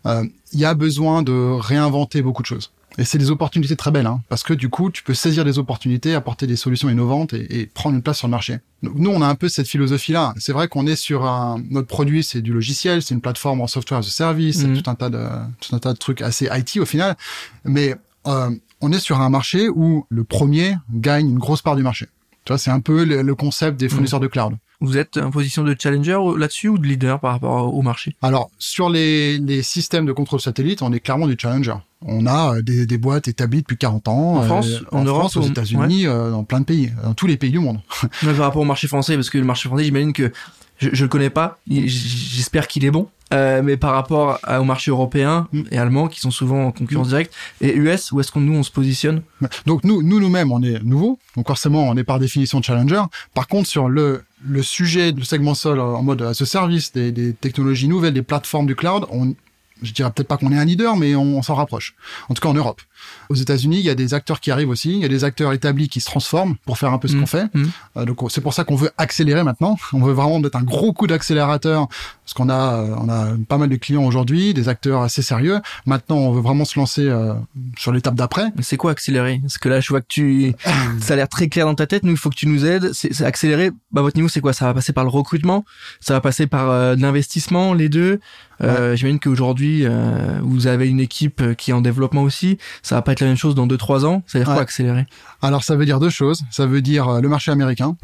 Euh, 0.07 0.25
Il 0.53 0.59
y 0.59 0.65
a 0.65 0.75
besoin 0.75 1.23
de 1.23 1.33
réinventer 1.33 2.21
beaucoup 2.21 2.43
de 2.43 2.49
choses. 2.49 2.73
Et 2.99 3.05
c'est 3.05 3.17
des 3.17 3.31
opportunités 3.31 3.77
très 3.77 3.91
belles, 3.93 4.07
hein, 4.09 4.21
parce 4.29 4.43
que 4.43 4.53
du 4.55 4.69
coup, 4.69 4.91
tu 4.91 5.03
peux 5.05 5.15
saisir 5.15 5.45
des 5.45 5.59
opportunités, 5.59 6.15
apporter 6.15 6.47
des 6.49 6.57
solutions 6.57 6.91
innovantes 6.91 7.33
et, 7.33 7.61
et 7.61 7.67
prendre 7.67 7.95
une 7.95 8.03
place 8.03 8.19
sur 8.19 8.27
le 8.27 8.33
marché. 8.33 8.59
Donc, 8.83 8.95
nous, 8.97 9.09
on 9.11 9.23
a 9.23 9.27
un 9.27 9.35
peu 9.37 9.49
cette 9.49 9.69
philosophie-là. 9.69 10.35
C'est 10.37 10.53
vrai 10.53 10.67
qu'on 10.69 10.87
est 10.89 10.97
sur 10.97 11.25
un, 11.25 11.63
notre 11.71 11.87
produit, 11.87 12.23
c'est 12.25 12.43
du 12.43 12.53
logiciel, 12.53 13.03
c'est 13.03 13.15
une 13.15 13.21
plateforme 13.23 13.61
en 13.63 13.67
software 13.69 14.01
as 14.01 14.07
a 14.09 14.11
service, 14.11 14.59
c'est 14.59 14.67
Mhm. 14.67 14.83
tout 14.83 14.91
un 14.91 14.95
tas 14.97 15.09
de, 15.11 15.25
tout 15.61 15.75
un 15.75 15.79
tas 15.79 15.93
de 15.95 15.99
trucs 15.99 16.21
assez 16.23 16.49
IT 16.53 16.81
au 16.81 16.87
final. 16.87 17.17
Mais 17.65 17.95
euh, 18.27 18.51
on 18.83 18.91
est 18.93 18.99
sur 19.01 19.21
un 19.21 19.31
marché 19.31 19.69
où 19.71 20.05
le 20.11 20.25
premier 20.25 20.75
gagne 20.93 21.31
une 21.31 21.39
grosse 21.39 21.63
part 21.63 21.77
du 21.77 21.83
marché. 21.85 22.09
Tu 22.45 22.53
vois, 22.53 22.59
c'est 22.59 22.71
un 22.71 22.81
peu 22.81 23.05
le, 23.05 23.23
le 23.23 23.35
concept 23.35 23.79
des 23.79 23.89
fournisseurs 23.89 24.21
de 24.21 24.27
cloud. 24.27 24.55
Vous 24.81 24.99
êtes 24.99 25.17
en 25.17 25.31
position 25.31 25.63
de 25.63 25.77
challenger 25.79 26.19
là-dessus 26.37 26.67
ou 26.67 26.77
de 26.77 26.85
leader 26.85 27.21
par 27.21 27.33
rapport 27.33 27.73
au 27.73 27.83
marché? 27.83 28.17
Alors, 28.21 28.51
sur 28.59 28.91
les, 28.91 29.39
les 29.39 29.63
systèmes 29.63 30.07
de 30.07 30.13
contrôle 30.13 30.41
satellite, 30.41 30.83
on 30.83 30.93
est 30.93 30.99
clairement 30.99 31.29
du 31.29 31.37
challenger. 31.39 31.75
On 32.05 32.27
a 32.27 32.57
euh, 32.57 32.63
des, 32.63 32.85
des 32.85 32.99
boîtes 32.99 33.29
établies 33.29 33.61
depuis 33.61 33.77
40 33.77 34.09
ans. 34.09 34.37
En 34.39 34.43
France, 34.43 34.69
euh, 34.69 34.85
en 34.91 35.03
en, 35.03 35.05
Europe, 35.05 35.21
France, 35.31 35.37
aux 35.37 35.43
États-Unis, 35.43 36.09
euh, 36.09 36.33
dans 36.33 36.43
plein 36.43 36.59
de 36.59 36.65
pays, 36.65 36.91
dans 37.05 37.15
tous 37.15 37.29
les 37.29 37.37
pays 37.37 37.53
du 37.53 37.61
monde. 37.61 37.81
Mais 38.25 38.33
par 38.33 38.47
rapport 38.47 38.63
au 38.63 38.65
marché 38.65 38.89
français, 38.89 39.15
parce 39.15 39.31
que 39.31 39.39
le 39.39 39.45
marché 39.45 39.69
français, 39.69 39.85
j'imagine 39.85 40.13
que 40.13 40.33
je, 40.83 40.91
je 40.93 41.03
le 41.05 41.09
connais 41.09 41.31
pas. 41.31 41.59
J'espère 41.69 42.67
qu'il 42.69 42.85
est 42.85 42.91
bon. 42.91 43.09
Euh, 43.33 43.63
mais 43.65 43.79
par 43.79 43.93
rapport 43.95 44.39
à- 44.43 44.61
au 44.61 44.65
marché 44.65 44.91
européen 44.91 45.49
Mm. 45.55 45.63
et 45.71 45.79
allemand, 45.79 46.07
qui 46.09 46.21
sont 46.21 46.31
souvent 46.31 46.67
en 46.67 46.71
concurrence 46.71 47.09
directe, 47.09 47.33
et 47.63 47.75
US, 47.75 48.13
où 48.13 48.21
est-ce 48.21 48.31
qu'on 48.31 48.41
nous 48.43 48.53
on 48.59 48.63
se 48.63 48.71
positionne? 48.71 49.23
Donc 49.65 49.85
nous, 49.85 50.03
nous 50.03 50.21
nous-mêmes, 50.21 50.53
on 50.53 50.63
est 50.63 50.83
nouveaux, 50.85 51.19
donc 51.35 51.47
forcément, 51.47 51.89
on 51.89 51.97
est 51.97 52.05
par 52.05 52.19
définition 52.19 52.61
challenger. 52.61 53.01
Par 53.33 53.49
contre, 53.49 53.69
sur 53.69 53.89
le 53.89 54.23
le 54.47 54.63
sujet 54.63 55.13
du 55.13 55.25
segment 55.25 55.55
sol 55.55 55.79
en 55.81 56.03
mode 56.03 56.21
as 56.21 56.43
a 56.43 56.45
service, 56.45 56.93
des, 56.93 57.11
des 57.13 57.33
technologies 57.33 57.87
nouvelles, 57.89 58.13
des 58.13 58.23
plateformes 58.23 58.67
du 58.67 58.75
cloud, 58.75 59.07
on 59.11 59.35
je 59.83 59.93
dirais 59.93 60.11
peut-être 60.11 60.29
pas 60.29 60.37
qu'on 60.37 60.53
est 60.53 60.59
un 60.59 60.65
leader, 60.65 60.97
mais 60.97 61.15
on, 61.15 61.43
s'en 61.43 61.55
rapproche. 61.55 61.95
En 62.29 62.35
tout 62.35 62.41
cas 62.41 62.49
en 62.49 62.55
Europe. 62.55 62.81
Aux 63.29 63.35
États-Unis, 63.35 63.79
il 63.79 63.85
y 63.85 63.91
a 63.91 63.95
des 63.95 64.15
acteurs 64.15 64.41
qui 64.41 64.51
arrivent 64.51 64.69
aussi, 64.69 64.93
il 64.93 65.01
y 65.01 65.05
a 65.05 65.09
des 65.09 65.25
acteurs 65.25 65.53
établis 65.53 65.89
qui 65.89 66.01
se 66.01 66.07
transforment 66.07 66.57
pour 66.65 66.79
faire 66.79 66.93
un 66.93 66.99
peu 66.99 67.09
ce 67.09 67.15
qu'on 67.15 67.23
mmh. 67.23 67.27
fait. 67.27 67.45
Mmh. 67.53 67.65
Euh, 67.97 68.05
donc 68.05 68.31
c'est 68.31 68.41
pour 68.41 68.55
ça 68.55 68.65
qu'on 68.65 68.77
veut 68.77 68.91
accélérer 68.97 69.43
maintenant. 69.43 69.77
On 69.93 70.01
veut 70.01 70.13
vraiment 70.13 70.39
mettre 70.39 70.57
un 70.57 70.63
gros 70.63 70.93
coup 70.93 71.07
d'accélérateur 71.07 71.89
parce 72.25 72.35
qu'on 72.35 72.49
a 72.49 72.75
euh, 72.75 72.95
on 72.99 73.09
a 73.09 73.37
pas 73.49 73.59
mal 73.59 73.69
de 73.69 73.77
clients 73.77 74.05
aujourd'hui, 74.05 74.55
des 74.55 74.69
acteurs 74.69 75.03
assez 75.03 75.23
sérieux. 75.23 75.61
Maintenant, 75.87 76.17
on 76.17 76.33
veut 76.33 76.41
vraiment 76.41 76.65
se 76.65 76.79
lancer 76.79 77.07
euh, 77.09 77.35
sur 77.77 77.93
l'étape 77.93 78.15
d'après. 78.15 78.53
C'est 78.61 78.77
quoi 78.77 78.93
accélérer? 78.93 79.41
Parce 79.43 79.59
que 79.59 79.69
là, 79.69 79.81
je 79.81 79.89
vois 79.89 80.01
que 80.01 80.07
tu 80.09 80.55
ça 81.01 81.15
a 81.15 81.17
l'air 81.17 81.29
très 81.29 81.49
clair 81.49 81.67
dans 81.67 81.75
ta 81.75 81.87
tête. 81.87 82.05
Nous, 82.05 82.13
il 82.13 82.17
faut 82.17 82.31
que 82.31 82.37
tu 82.37 82.47
nous 82.47 82.65
aides. 82.65 82.93
C'est 82.93 83.21
accélérer. 83.23 83.71
Bah 83.91 84.03
votre 84.03 84.17
niveau, 84.17 84.29
c'est 84.29 84.41
quoi? 84.41 84.53
Ça 84.53 84.67
va 84.67 84.75
passer 84.75 84.93
par 84.93 85.05
le 85.05 85.11
recrutement, 85.11 85.65
ça 86.01 86.15
va 86.15 86.21
passer 86.21 86.47
par 86.47 86.97
l'investissement, 86.97 87.75
les 87.75 87.89
deux? 87.89 88.21
Euh, 88.63 88.97
J'imagine 88.97 89.19
qu'aujourd'hui, 89.19 89.85
euh, 89.85 90.39
vous 90.43 90.67
avez 90.67 90.89
une 90.89 91.01
équipe 91.01 91.41
euh, 91.41 91.55
qui 91.55 91.71
est 91.71 91.75
en 91.75 91.81
développement 91.81 92.23
aussi. 92.23 92.59
Ça 92.83 92.95
va 92.95 93.03
pas 93.03 93.13
être 93.13 93.21
la 93.21 93.27
même 93.27 93.37
chose 93.37 93.55
dans 93.55 93.67
2-3 93.67 94.05
ans. 94.05 94.23
Ça 94.27 94.39
veut 94.39 94.45
dire 94.45 94.55
quoi 94.55 94.63
accélérer? 94.63 95.07
Alors 95.41 95.65
ça 95.65 95.77
veut 95.77 95.85
dire 95.85 96.01
deux 96.01 96.11
choses. 96.11 96.43
Ça 96.51 96.67
veut 96.67 96.81
dire 96.83 97.09
euh, 97.09 97.21
le 97.21 97.29
marché 97.29 97.51
américain 97.51 97.97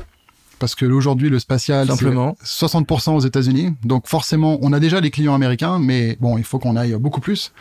parce 0.58 0.74
que 0.74 0.84
aujourd'hui 0.84 1.30
le 1.30 1.38
spatial 1.38 1.86
Simplement. 1.86 2.36
60% 2.44 3.14
aux 3.14 3.20
États-Unis. 3.20 3.74
Donc 3.84 4.06
forcément, 4.06 4.58
on 4.62 4.72
a 4.72 4.80
déjà 4.80 5.00
des 5.00 5.10
clients 5.10 5.34
américains, 5.34 5.78
mais 5.78 6.16
bon, 6.20 6.38
il 6.38 6.44
faut 6.44 6.58
qu'on 6.58 6.76
aille 6.76 6.94
beaucoup 6.98 7.20
plus. 7.20 7.52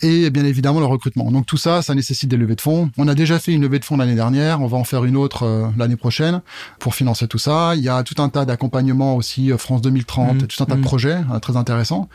Et 0.00 0.30
bien 0.30 0.44
évidemment 0.44 0.80
le 0.80 0.86
recrutement. 0.86 1.30
Donc 1.30 1.46
tout 1.46 1.56
ça, 1.56 1.82
ça 1.82 1.94
nécessite 1.94 2.28
des 2.28 2.36
levées 2.36 2.56
de 2.56 2.60
fonds. 2.60 2.90
On 2.98 3.08
a 3.08 3.14
déjà 3.14 3.38
fait 3.38 3.52
une 3.52 3.62
levée 3.62 3.78
de 3.78 3.84
fonds 3.84 3.96
l'année 3.96 4.14
dernière, 4.14 4.60
on 4.60 4.66
va 4.66 4.76
en 4.76 4.84
faire 4.84 5.04
une 5.04 5.16
autre 5.16 5.44
euh, 5.44 5.66
l'année 5.76 5.96
prochaine 5.96 6.42
pour 6.78 6.94
financer 6.94 7.28
tout 7.28 7.38
ça. 7.38 7.74
Il 7.76 7.82
y 7.82 7.88
a 7.88 8.02
tout 8.02 8.20
un 8.22 8.28
tas 8.28 8.44
d'accompagnements 8.44 9.16
aussi 9.16 9.52
euh, 9.52 9.58
France 9.58 9.82
2030, 9.82 10.34
mmh. 10.34 10.46
tout 10.46 10.62
un 10.62 10.66
tas 10.66 10.74
de 10.74 10.80
mmh. 10.80 10.84
projets 10.84 11.20
euh, 11.32 11.38
très 11.38 11.56
intéressants. 11.56 12.08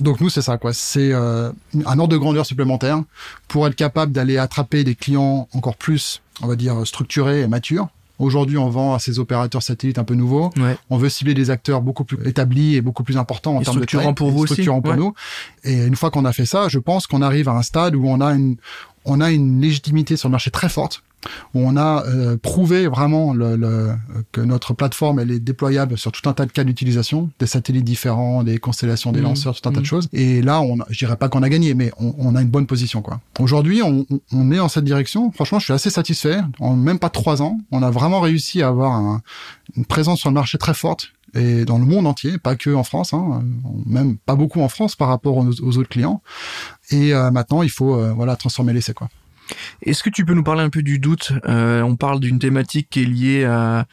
Donc 0.00 0.20
nous 0.20 0.28
c'est 0.28 0.42
ça 0.42 0.58
quoi, 0.58 0.74
c'est 0.74 1.14
un 1.14 1.54
ordre 1.98 2.08
de 2.08 2.18
grandeur 2.18 2.44
supplémentaire 2.44 3.02
pour 3.48 3.66
être 3.66 3.74
capable 3.74 4.12
d'aller 4.12 4.36
attraper 4.36 4.84
des 4.84 4.94
clients 4.94 5.48
encore 5.54 5.76
plus, 5.76 6.20
on 6.42 6.48
va 6.48 6.54
dire 6.54 6.86
structurés 6.86 7.40
et 7.40 7.46
matures 7.46 7.88
Aujourd'hui, 8.18 8.56
on 8.56 8.70
vend 8.70 8.94
à 8.94 8.98
ces 8.98 9.18
opérateurs 9.18 9.62
satellites 9.62 9.98
un 9.98 10.04
peu 10.04 10.14
nouveaux. 10.14 10.50
On 10.90 10.96
veut 10.96 11.08
cibler 11.08 11.34
des 11.34 11.50
acteurs 11.50 11.82
beaucoup 11.82 12.04
plus 12.04 12.18
établis 12.26 12.76
et 12.76 12.80
beaucoup 12.80 13.02
plus 13.02 13.16
importants 13.16 13.56
en 13.56 13.62
termes 13.62 13.80
de 13.80 13.84
taille, 13.84 14.14
pour 14.14 14.30
vous 14.30 14.46
structurants 14.46 14.82
pour 14.82 14.96
nous. 14.96 15.14
Et 15.64 15.84
une 15.84 15.96
fois 15.96 16.10
qu'on 16.10 16.24
a 16.24 16.32
fait 16.32 16.46
ça, 16.46 16.68
je 16.68 16.78
pense 16.78 17.06
qu'on 17.06 17.22
arrive 17.22 17.48
à 17.48 17.52
un 17.52 17.62
stade 17.62 17.94
où 17.94 18.06
on 18.06 18.20
a 18.20 18.32
une 18.32 18.56
on 19.08 19.20
a 19.20 19.30
une 19.30 19.60
légitimité 19.60 20.16
sur 20.16 20.28
le 20.28 20.32
marché 20.32 20.50
très 20.50 20.68
forte 20.68 21.02
où 21.54 21.60
on 21.60 21.76
a 21.76 22.04
euh, 22.06 22.36
prouvé 22.36 22.86
vraiment 22.86 23.32
le, 23.32 23.94
que 24.32 24.40
notre 24.40 24.74
plateforme 24.74 25.18
elle 25.20 25.30
est 25.30 25.40
déployable 25.40 25.98
sur 25.98 26.12
tout 26.12 26.28
un 26.28 26.32
tas 26.32 26.46
de 26.46 26.52
cas 26.52 26.64
d'utilisation, 26.64 27.30
des 27.38 27.46
satellites 27.46 27.84
différents, 27.84 28.42
des 28.42 28.58
constellations, 28.58 29.12
des 29.12 29.20
mmh. 29.20 29.24
lanceurs, 29.24 29.60
tout 29.60 29.68
un 29.68 29.72
tas 29.72 29.78
de 29.78 29.82
mmh. 29.82 29.86
choses. 29.86 30.08
Et 30.12 30.42
là, 30.42 30.60
on, 30.60 30.78
je 30.88 30.98
dirais 30.98 31.16
pas 31.16 31.28
qu'on 31.28 31.42
a 31.42 31.48
gagné, 31.48 31.74
mais 31.74 31.92
on, 31.98 32.14
on, 32.18 32.36
a 32.36 32.42
une 32.42 32.48
bonne 32.48 32.66
position 32.66 33.02
quoi. 33.02 33.20
Aujourd'hui, 33.40 33.82
on, 33.82 34.06
on, 34.32 34.52
est 34.52 34.60
en 34.60 34.68
cette 34.68 34.84
direction. 34.84 35.32
Franchement, 35.32 35.58
je 35.58 35.64
suis 35.64 35.72
assez 35.72 35.90
satisfait. 35.90 36.40
En 36.60 36.76
même 36.76 36.98
pas 36.98 37.10
trois 37.10 37.42
ans, 37.42 37.58
on 37.72 37.82
a 37.82 37.90
vraiment 37.90 38.20
réussi 38.20 38.62
à 38.62 38.68
avoir 38.68 38.92
un, 38.92 39.22
une 39.76 39.84
présence 39.84 40.20
sur 40.20 40.30
le 40.30 40.34
marché 40.34 40.58
très 40.58 40.74
forte 40.74 41.12
et 41.34 41.64
dans 41.64 41.78
le 41.78 41.84
monde 41.84 42.06
entier, 42.06 42.38
pas 42.38 42.56
que 42.56 42.70
en 42.70 42.84
France, 42.84 43.12
hein, 43.12 43.42
même 43.84 44.16
pas 44.16 44.34
beaucoup 44.34 44.60
en 44.60 44.68
France 44.68 44.96
par 44.96 45.08
rapport 45.08 45.36
aux, 45.36 45.60
autres 45.60 45.88
clients. 45.88 46.22
Et 46.90 47.12
euh, 47.12 47.30
maintenant, 47.30 47.62
il 47.62 47.70
faut 47.70 47.94
euh, 47.94 48.12
voilà 48.12 48.36
transformer 48.36 48.72
l'essai 48.72 48.94
quoi. 48.94 49.08
Est-ce 49.82 50.02
que 50.02 50.10
tu 50.10 50.24
peux 50.24 50.34
nous 50.34 50.44
parler 50.44 50.62
un 50.62 50.70
peu 50.70 50.82
du 50.82 50.98
doute 50.98 51.32
euh, 51.48 51.82
On 51.82 51.96
parle 51.96 52.20
d'une 52.20 52.38
thématique 52.38 52.88
qui 52.90 53.02
est 53.02 53.06
liée 53.06 53.44
à, 53.44 53.86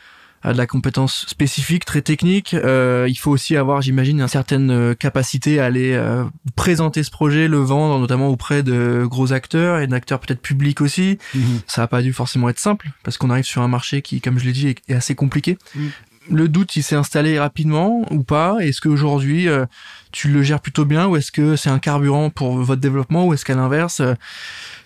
à 0.43 0.53
de 0.53 0.57
la 0.57 0.67
compétence 0.67 1.25
spécifique, 1.27 1.85
très 1.85 2.01
technique. 2.01 2.53
Euh, 2.53 3.07
il 3.09 3.15
faut 3.15 3.31
aussi 3.31 3.55
avoir, 3.55 3.81
j'imagine, 3.81 4.19
une 4.19 4.27
certaine 4.27 4.71
euh, 4.71 4.93
capacité 4.93 5.59
à 5.59 5.65
aller 5.65 5.93
euh, 5.93 6.25
présenter 6.55 7.03
ce 7.03 7.11
projet, 7.11 7.47
le 7.47 7.57
vendre, 7.57 7.97
notamment 7.99 8.27
auprès 8.27 8.61
de 8.61 9.05
gros 9.05 9.31
acteurs 9.31 9.79
et 9.79 9.87
d'acteurs 9.87 10.19
peut-être 10.19 10.41
publics 10.41 10.81
aussi. 10.81 11.17
Mhm. 11.33 11.61
Ça 11.67 11.81
n'a 11.81 11.87
pas 11.87 12.01
dû 12.01 12.11
forcément 12.11 12.49
être 12.49 12.59
simple 12.59 12.89
parce 13.03 13.17
qu'on 13.17 13.29
arrive 13.29 13.45
sur 13.45 13.61
un 13.61 13.69
marché 13.69 14.01
qui, 14.01 14.19
comme 14.19 14.37
je 14.37 14.45
l'ai 14.45 14.51
dit, 14.51 14.67
est, 14.67 14.93
assez 14.93 15.15
compliqué. 15.15 15.57
Mhm. 15.75 15.91
Le 16.29 16.47
doute, 16.47 16.75
il 16.75 16.83
s'est 16.83 16.95
installé 16.95 17.37
rapidement 17.39 18.05
ou 18.11 18.23
pas? 18.23 18.57
Est-ce 18.61 18.81
qu'aujourd'hui, 18.81 19.47
tu 20.11 20.29
le 20.29 20.43
gères 20.43 20.61
plutôt 20.61 20.85
bien 20.85 21.07
ou 21.07 21.17
est-ce 21.17 21.31
que 21.31 21.55
c'est 21.55 21.69
un 21.69 21.79
carburant 21.79 22.29
pour 22.29 22.57
votre 22.57 22.81
développement 22.81 23.25
ou 23.25 23.33
est-ce 23.33 23.43
qu'à 23.45 23.55
l'inverse 23.55 24.01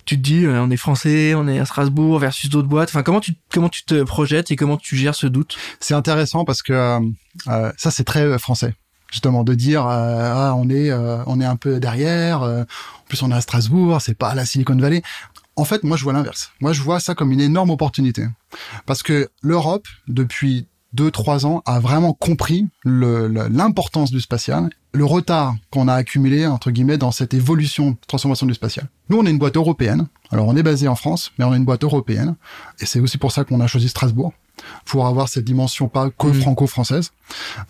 tu 0.07 0.15
te 0.15 0.21
dis 0.21 0.45
euh, 0.45 0.63
on 0.63 0.71
est 0.71 0.77
français, 0.77 1.35
on 1.35 1.47
est 1.47 1.59
à 1.59 1.65
Strasbourg 1.65 2.17
versus 2.17 2.49
d'autres 2.49 2.67
boîtes? 2.67 2.89
Enfin, 2.89 3.03
comment 3.03 3.19
tu 3.19 3.33
comment 3.51 3.69
tu 3.69 3.83
te 3.83 4.01
projettes 4.03 4.49
et 4.49 4.55
comment 4.55 4.77
tu 4.77 4.95
gères 4.95 5.13
ce 5.13 5.27
doute? 5.27 5.57
C'est 5.79 5.93
intéressant 5.93 6.45
parce 6.45 6.63
que 6.63 6.73
euh, 6.73 6.99
euh, 7.47 7.71
ça 7.77 7.91
c'est 7.91 8.05
très 8.05 8.39
français 8.39 8.73
justement 9.11 9.43
de 9.43 9.53
dire 9.53 9.85
ah 9.85 10.53
on 10.57 10.69
est 10.69 10.91
on 10.91 11.39
est 11.39 11.45
un 11.45 11.55
peu 11.55 11.79
derrière. 11.79 12.41
en 12.41 12.65
plus 13.07 13.21
on 13.21 13.31
est 13.31 13.35
à 13.35 13.41
Strasbourg, 13.41 14.01
c'est 14.01 14.17
pas 14.17 14.33
la 14.33 14.45
Silicon 14.45 14.75
Valley. 14.75 15.01
En 15.55 15.65
fait, 15.65 15.83
moi 15.83 15.97
je 15.97 16.03
vois 16.03 16.13
l'inverse. 16.13 16.51
Moi 16.61 16.73
je 16.73 16.81
vois 16.81 16.99
ça 16.99 17.15
comme 17.15 17.31
une 17.31 17.41
énorme 17.41 17.69
opportunité 17.69 18.25
parce 18.85 19.03
que 19.03 19.29
l'Europe 19.41 19.87
depuis 20.07 20.67
deux 20.93 21.11
trois 21.11 21.45
ans 21.45 21.61
a 21.65 21.79
vraiment 21.79 22.13
compris 22.13 22.67
l'importance 22.83 24.11
du 24.11 24.19
spatial 24.19 24.69
le 24.97 25.05
retard 25.05 25.55
qu'on 25.69 25.87
a 25.87 25.93
accumulé, 25.93 26.47
entre 26.47 26.71
guillemets, 26.71 26.97
dans 26.97 27.11
cette 27.11 27.33
évolution, 27.33 27.95
transformation 28.07 28.45
du 28.45 28.53
spatial. 28.53 28.87
Nous, 29.09 29.17
on 29.17 29.25
est 29.25 29.29
une 29.29 29.37
boîte 29.37 29.55
européenne. 29.55 30.07
Alors, 30.31 30.47
on 30.47 30.55
est 30.57 30.63
basé 30.63 30.87
en 30.87 30.95
France, 30.95 31.31
mais 31.37 31.45
on 31.45 31.53
est 31.53 31.57
une 31.57 31.65
boîte 31.65 31.83
européenne. 31.83 32.35
Et 32.79 32.85
c'est 32.85 32.99
aussi 32.99 33.17
pour 33.17 33.31
ça 33.31 33.43
qu'on 33.43 33.61
a 33.61 33.67
choisi 33.67 33.87
Strasbourg, 33.87 34.33
pour 34.85 35.07
avoir 35.07 35.29
cette 35.29 35.45
dimension 35.45 35.87
pas 35.87 36.09
que 36.09 36.27
mmh. 36.27 36.33
franco-française. 36.41 37.11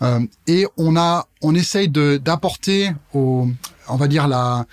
Euh, 0.02 0.20
et 0.46 0.66
on 0.76 0.96
a, 0.96 1.26
on 1.42 1.54
essaye 1.54 1.88
de, 1.88 2.16
d'apporter 2.16 2.90
au, 3.12 3.48
on 3.88 3.96
va 3.96 4.08
dire 4.08 4.26
la, 4.26 4.64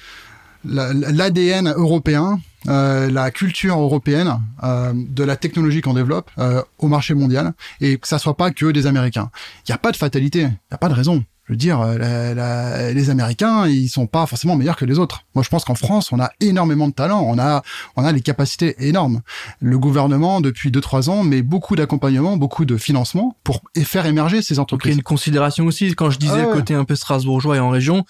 l'ADN 0.63 1.73
européen, 1.75 2.39
euh, 2.67 3.09
la 3.09 3.31
culture 3.31 3.79
européenne 3.79 4.39
euh, 4.63 4.93
de 4.95 5.23
la 5.23 5.35
technologie 5.35 5.81
qu'on 5.81 5.93
développe 5.93 6.31
euh, 6.37 6.61
au 6.79 6.87
marché 6.87 7.13
mondial 7.13 7.53
et 7.81 7.97
que 7.97 8.07
ça 8.07 8.19
soit 8.19 8.37
pas 8.37 8.51
que 8.51 8.71
des 8.71 8.87
Américains. 8.87 9.29
Il 9.67 9.71
n'y 9.71 9.75
a 9.75 9.77
pas 9.77 9.91
de 9.91 9.97
fatalité, 9.97 10.39
il 10.41 10.47
n'y 10.47 10.57
a 10.71 10.77
pas 10.77 10.89
de 10.89 10.93
raison 10.93 11.23
je 11.47 11.53
veux 11.53 11.57
dire, 11.57 11.79
euh, 11.79 12.91
les 12.93 13.09
Américains, 13.11 13.67
ils 13.67 13.87
sont 13.87 14.07
pas 14.07 14.25
forcément 14.25 14.55
meilleurs 14.55 14.75
que 14.75 14.85
les 14.85 14.97
autres. 14.97 15.21
Moi, 15.35 15.43
je 15.43 15.49
pense 15.49 15.63
qu'en 15.63 15.75
France, 15.75 16.11
on 16.11 16.19
a 16.19 16.31
énormément 16.39 16.87
de 16.87 16.93
talent, 16.93 17.21
on 17.21 17.37
a, 17.37 17.61
on 17.95 18.03
a 18.03 18.11
les 18.11 18.21
capacités 18.21 18.75
énormes. 18.87 19.21
Le 19.59 19.77
gouvernement, 19.77 20.41
depuis 20.41 20.71
deux 20.71 20.81
trois 20.81 21.09
ans, 21.11 21.23
met 21.23 21.43
beaucoup 21.43 21.75
d'accompagnement, 21.75 22.35
beaucoup 22.35 22.65
de 22.65 22.77
financement 22.77 23.37
pour 23.43 23.61
faire 23.77 24.07
émerger 24.07 24.41
ces 24.41 24.57
entreprises. 24.57 24.89
il 24.89 24.95
y 24.95 24.97
a 24.97 24.97
une 24.97 25.03
considération 25.03 25.65
aussi. 25.65 25.93
Quand 25.93 26.09
je 26.09 26.17
disais 26.17 26.41
le 26.41 26.51
côté 26.51 26.73
un 26.73 26.83
peu 26.83 26.95
strasbourgeois 26.95 27.57
et 27.57 27.59
en 27.59 27.69
région, 27.69 28.05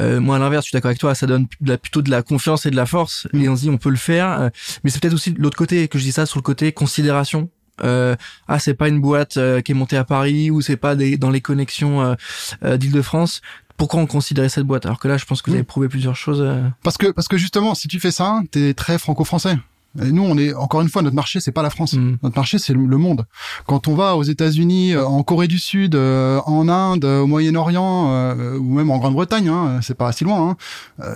euh, 0.00 0.20
moi 0.20 0.36
à 0.36 0.38
l'inverse, 0.38 0.64
je 0.64 0.68
suis 0.70 0.76
d'accord 0.76 0.90
avec 0.90 0.98
toi, 0.98 1.14
ça 1.14 1.26
donne 1.26 1.46
plutôt 1.46 2.02
de 2.02 2.10
la 2.10 2.22
confiance 2.22 2.66
et 2.66 2.70
de 2.70 2.76
la 2.76 2.86
force, 2.86 3.26
mm. 3.32 3.40
et 3.40 3.48
on 3.48 3.56
se 3.56 3.62
dit 3.62 3.70
on 3.70 3.78
peut 3.78 3.90
le 3.90 3.96
faire. 3.96 4.40
Euh, 4.40 4.48
mais 4.82 4.90
c'est 4.90 5.00
peut-être 5.00 5.14
aussi 5.14 5.34
l'autre 5.38 5.56
côté 5.56 5.88
que 5.88 5.98
je 5.98 6.04
dis 6.04 6.12
ça 6.12 6.26
sur 6.26 6.38
le 6.38 6.42
côté 6.42 6.72
considération 6.72 7.48
euh, 7.82 8.14
ah 8.46 8.58
c'est 8.58 8.74
pas 8.74 8.88
une 8.88 9.00
boîte 9.00 9.36
euh, 9.36 9.60
qui 9.60 9.72
est 9.72 9.74
montée 9.74 9.96
à 9.96 10.04
Paris 10.04 10.50
ou 10.50 10.60
c'est 10.60 10.76
pas 10.76 10.94
des, 10.94 11.16
dans 11.16 11.30
les 11.30 11.40
connexions 11.40 12.02
euh, 12.02 12.14
euh 12.62 12.76
d'Île-de-France 12.76 13.40
pourquoi 13.76 14.00
on 14.00 14.06
considérait 14.06 14.48
cette 14.48 14.66
boîte? 14.66 14.86
Alors 14.86 15.00
que 15.00 15.08
là 15.08 15.16
je 15.16 15.24
pense 15.24 15.42
que 15.42 15.50
vous 15.50 15.56
avez 15.56 15.64
prouvé 15.64 15.88
plusieurs 15.88 16.14
choses 16.14 16.40
euh. 16.40 16.62
parce 16.84 16.96
que 16.96 17.10
parce 17.10 17.26
que 17.26 17.36
justement 17.36 17.74
si 17.74 17.88
tu 17.88 17.98
fais 17.98 18.12
ça 18.12 18.42
t'es 18.52 18.74
très 18.74 18.98
franco-français 18.98 19.56
et 20.02 20.10
nous, 20.12 20.22
on 20.22 20.36
est 20.36 20.52
encore 20.54 20.80
une 20.80 20.88
fois 20.88 21.02
notre 21.02 21.16
marché, 21.16 21.40
c'est 21.40 21.52
pas 21.52 21.62
la 21.62 21.70
France. 21.70 21.94
Mm. 21.94 22.18
Notre 22.22 22.36
marché, 22.36 22.58
c'est 22.58 22.72
le 22.72 22.96
monde. 22.96 23.26
Quand 23.66 23.88
on 23.88 23.94
va 23.94 24.16
aux 24.16 24.22
États-Unis, 24.22 24.96
en 24.96 25.22
Corée 25.22 25.48
du 25.48 25.58
Sud, 25.58 25.94
en 25.94 26.68
Inde, 26.68 27.04
au 27.04 27.26
Moyen-Orient 27.26 28.34
ou 28.56 28.74
même 28.74 28.90
en 28.90 28.98
Grande-Bretagne, 28.98 29.48
hein, 29.48 29.80
c'est 29.82 29.96
pas 29.96 30.12
si 30.12 30.24
loin. 30.24 30.56
Hein, 31.00 31.06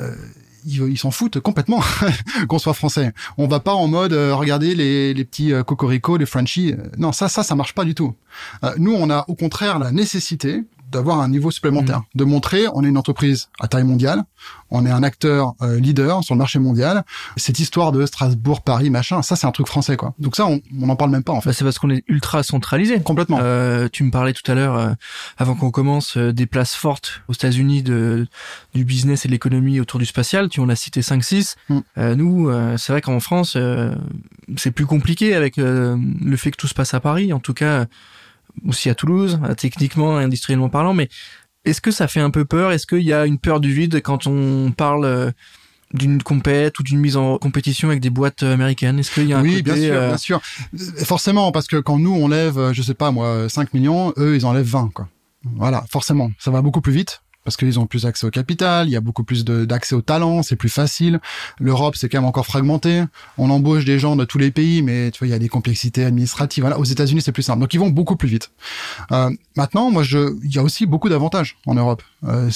ils 0.68 0.98
s'en 0.98 1.10
foutent 1.10 1.40
complètement 1.40 1.80
qu'on 2.48 2.58
soit 2.58 2.74
français. 2.74 3.12
On 3.36 3.46
va 3.46 3.60
pas 3.60 3.74
en 3.74 3.88
mode 3.88 4.12
euh, 4.12 4.34
regarder 4.34 4.74
les, 4.74 5.14
les 5.14 5.24
petits 5.24 5.52
euh, 5.52 5.62
cocorico, 5.62 6.16
les 6.16 6.26
Frenchies. 6.26 6.74
Non, 6.98 7.12
ça, 7.12 7.28
ça, 7.28 7.42
ça 7.42 7.54
marche 7.54 7.74
pas 7.74 7.84
du 7.84 7.94
tout. 7.94 8.14
Euh, 8.64 8.74
nous, 8.78 8.92
on 8.92 9.10
a 9.10 9.24
au 9.28 9.34
contraire 9.34 9.78
la 9.78 9.90
nécessité 9.92 10.64
d'avoir 10.90 11.20
un 11.20 11.28
niveau 11.28 11.50
supplémentaire, 11.50 12.00
mm. 12.00 12.04
de 12.14 12.24
montrer 12.24 12.66
on 12.74 12.84
est 12.84 12.88
une 12.88 12.98
entreprise 12.98 13.48
à 13.60 13.68
taille 13.68 13.84
mondiale, 13.84 14.24
on 14.70 14.84
est 14.86 14.90
un 14.90 15.02
acteur 15.02 15.54
euh, 15.62 15.78
leader 15.78 16.22
sur 16.24 16.34
le 16.34 16.38
marché 16.38 16.58
mondial. 16.58 17.04
Cette 17.36 17.58
histoire 17.58 17.92
de 17.92 18.04
Strasbourg, 18.06 18.62
Paris, 18.62 18.90
machin, 18.90 19.22
ça 19.22 19.36
c'est 19.36 19.46
un 19.46 19.52
truc 19.52 19.66
français 19.66 19.96
quoi. 19.96 20.14
Donc 20.18 20.36
ça 20.36 20.46
on 20.46 20.60
n'en 20.72 20.96
parle 20.96 21.10
même 21.10 21.22
pas 21.22 21.32
en 21.32 21.40
fait. 21.40 21.50
Bah, 21.50 21.52
c'est 21.52 21.64
parce 21.64 21.78
qu'on 21.78 21.90
est 21.90 22.04
ultra 22.08 22.42
centralisé. 22.42 23.00
Complètement. 23.00 23.38
Euh, 23.40 23.88
tu 23.90 24.04
me 24.04 24.10
parlais 24.10 24.32
tout 24.32 24.48
à 24.50 24.54
l'heure, 24.54 24.76
euh, 24.76 24.92
avant 25.38 25.54
qu'on 25.54 25.70
commence, 25.70 26.16
euh, 26.16 26.32
des 26.32 26.46
places 26.46 26.74
fortes 26.74 27.22
aux 27.28 27.32
États-Unis 27.32 27.82
de 27.82 28.26
du 28.74 28.84
business 28.84 29.24
et 29.24 29.28
de 29.28 29.32
l'économie 29.32 29.80
autour 29.80 29.98
du 29.98 30.06
spatial. 30.06 30.48
Tu 30.48 30.60
en 30.60 30.68
as 30.68 30.76
cité 30.76 31.00
5-6. 31.00 31.56
Mm. 31.68 31.80
nous, 32.14 32.50
c'est 32.76 32.92
vrai 32.92 33.00
qu'en 33.00 33.20
France, 33.20 33.56
c'est 34.56 34.70
plus 34.70 34.86
compliqué 34.86 35.34
avec 35.34 35.56
le 35.56 36.36
fait 36.36 36.50
que 36.50 36.56
tout 36.56 36.68
se 36.68 36.74
passe 36.74 36.94
à 36.94 37.00
Paris. 37.00 37.32
En 37.32 37.40
tout 37.40 37.54
cas 37.54 37.86
aussi 38.66 38.90
à 38.90 38.94
Toulouse, 38.94 39.40
techniquement 39.56 40.20
et 40.20 40.24
industriellement 40.24 40.68
parlant, 40.68 40.94
mais 40.94 41.08
est-ce 41.64 41.80
que 41.80 41.90
ça 41.90 42.08
fait 42.08 42.20
un 42.20 42.30
peu 42.30 42.44
peur? 42.44 42.72
Est-ce 42.72 42.86
qu'il 42.86 43.02
y 43.02 43.12
a 43.12 43.26
une 43.26 43.38
peur 43.38 43.60
du 43.60 43.72
vide 43.72 44.00
quand 44.02 44.26
on 44.26 44.72
parle 44.72 45.04
euh, 45.04 45.30
d'une 45.92 46.22
compète 46.22 46.78
ou 46.78 46.82
d'une 46.82 46.98
mise 46.98 47.16
en 47.16 47.38
compétition 47.38 47.88
avec 47.88 48.00
des 48.00 48.10
boîtes 48.10 48.42
américaines? 48.42 48.98
Est-ce 48.98 49.12
qu'il 49.12 49.26
y 49.26 49.32
a 49.32 49.38
un 49.38 49.42
Oui, 49.42 49.62
bien 49.62 49.76
sûr, 49.76 49.94
euh, 49.94 50.08
bien 50.08 50.16
sûr. 50.16 50.40
Forcément, 51.04 51.52
parce 51.52 51.66
que 51.66 51.76
quand 51.76 51.98
nous, 51.98 52.14
on 52.14 52.28
lève, 52.28 52.72
je 52.72 52.82
sais 52.82 52.94
pas 52.94 53.10
moi, 53.10 53.48
5 53.48 53.74
millions, 53.74 54.12
eux, 54.16 54.36
ils 54.36 54.46
en 54.46 54.52
lèvent 54.52 54.66
20, 54.66 54.90
quoi. 54.94 55.08
Voilà, 55.56 55.84
forcément. 55.90 56.30
Ça 56.38 56.50
va 56.50 56.62
beaucoup 56.62 56.80
plus 56.80 56.92
vite 56.92 57.22
parce 57.48 57.56
qu'ils 57.56 57.80
ont 57.80 57.86
plus 57.86 58.04
accès 58.04 58.26
au 58.26 58.30
capital, 58.30 58.88
il 58.88 58.90
y 58.90 58.96
a 58.96 59.00
beaucoup 59.00 59.24
plus 59.24 59.42
d'accès 59.42 59.94
au 59.94 60.02
talent, 60.02 60.42
c'est 60.42 60.54
plus 60.54 60.68
facile. 60.68 61.18
L'Europe, 61.58 61.96
c'est 61.96 62.10
quand 62.10 62.18
même 62.18 62.28
encore 62.28 62.44
fragmenté. 62.44 63.04
On 63.38 63.48
embauche 63.48 63.86
des 63.86 63.98
gens 63.98 64.16
de 64.16 64.26
tous 64.26 64.36
les 64.36 64.50
pays, 64.50 64.82
mais 64.82 65.10
tu 65.10 65.20
vois, 65.20 65.28
il 65.28 65.30
y 65.30 65.34
a 65.34 65.38
des 65.38 65.48
complexités 65.48 66.04
administratives. 66.04 66.62
Voilà. 66.62 66.78
Aux 66.78 66.84
États-Unis, 66.84 67.22
c'est 67.22 67.32
plus 67.32 67.42
simple. 67.42 67.60
Donc, 67.60 67.72
ils 67.72 67.80
vont 67.80 67.88
beaucoup 67.88 68.16
plus 68.16 68.28
vite. 68.28 68.50
Euh, 69.12 69.30
maintenant, 69.56 69.90
moi, 69.90 70.02
il 70.12 70.54
y 70.54 70.58
a 70.58 70.62
aussi 70.62 70.84
beaucoup 70.84 71.08
d'avantages 71.08 71.56
en 71.64 71.74
Europe. 71.74 72.02
Euh, 72.24 72.50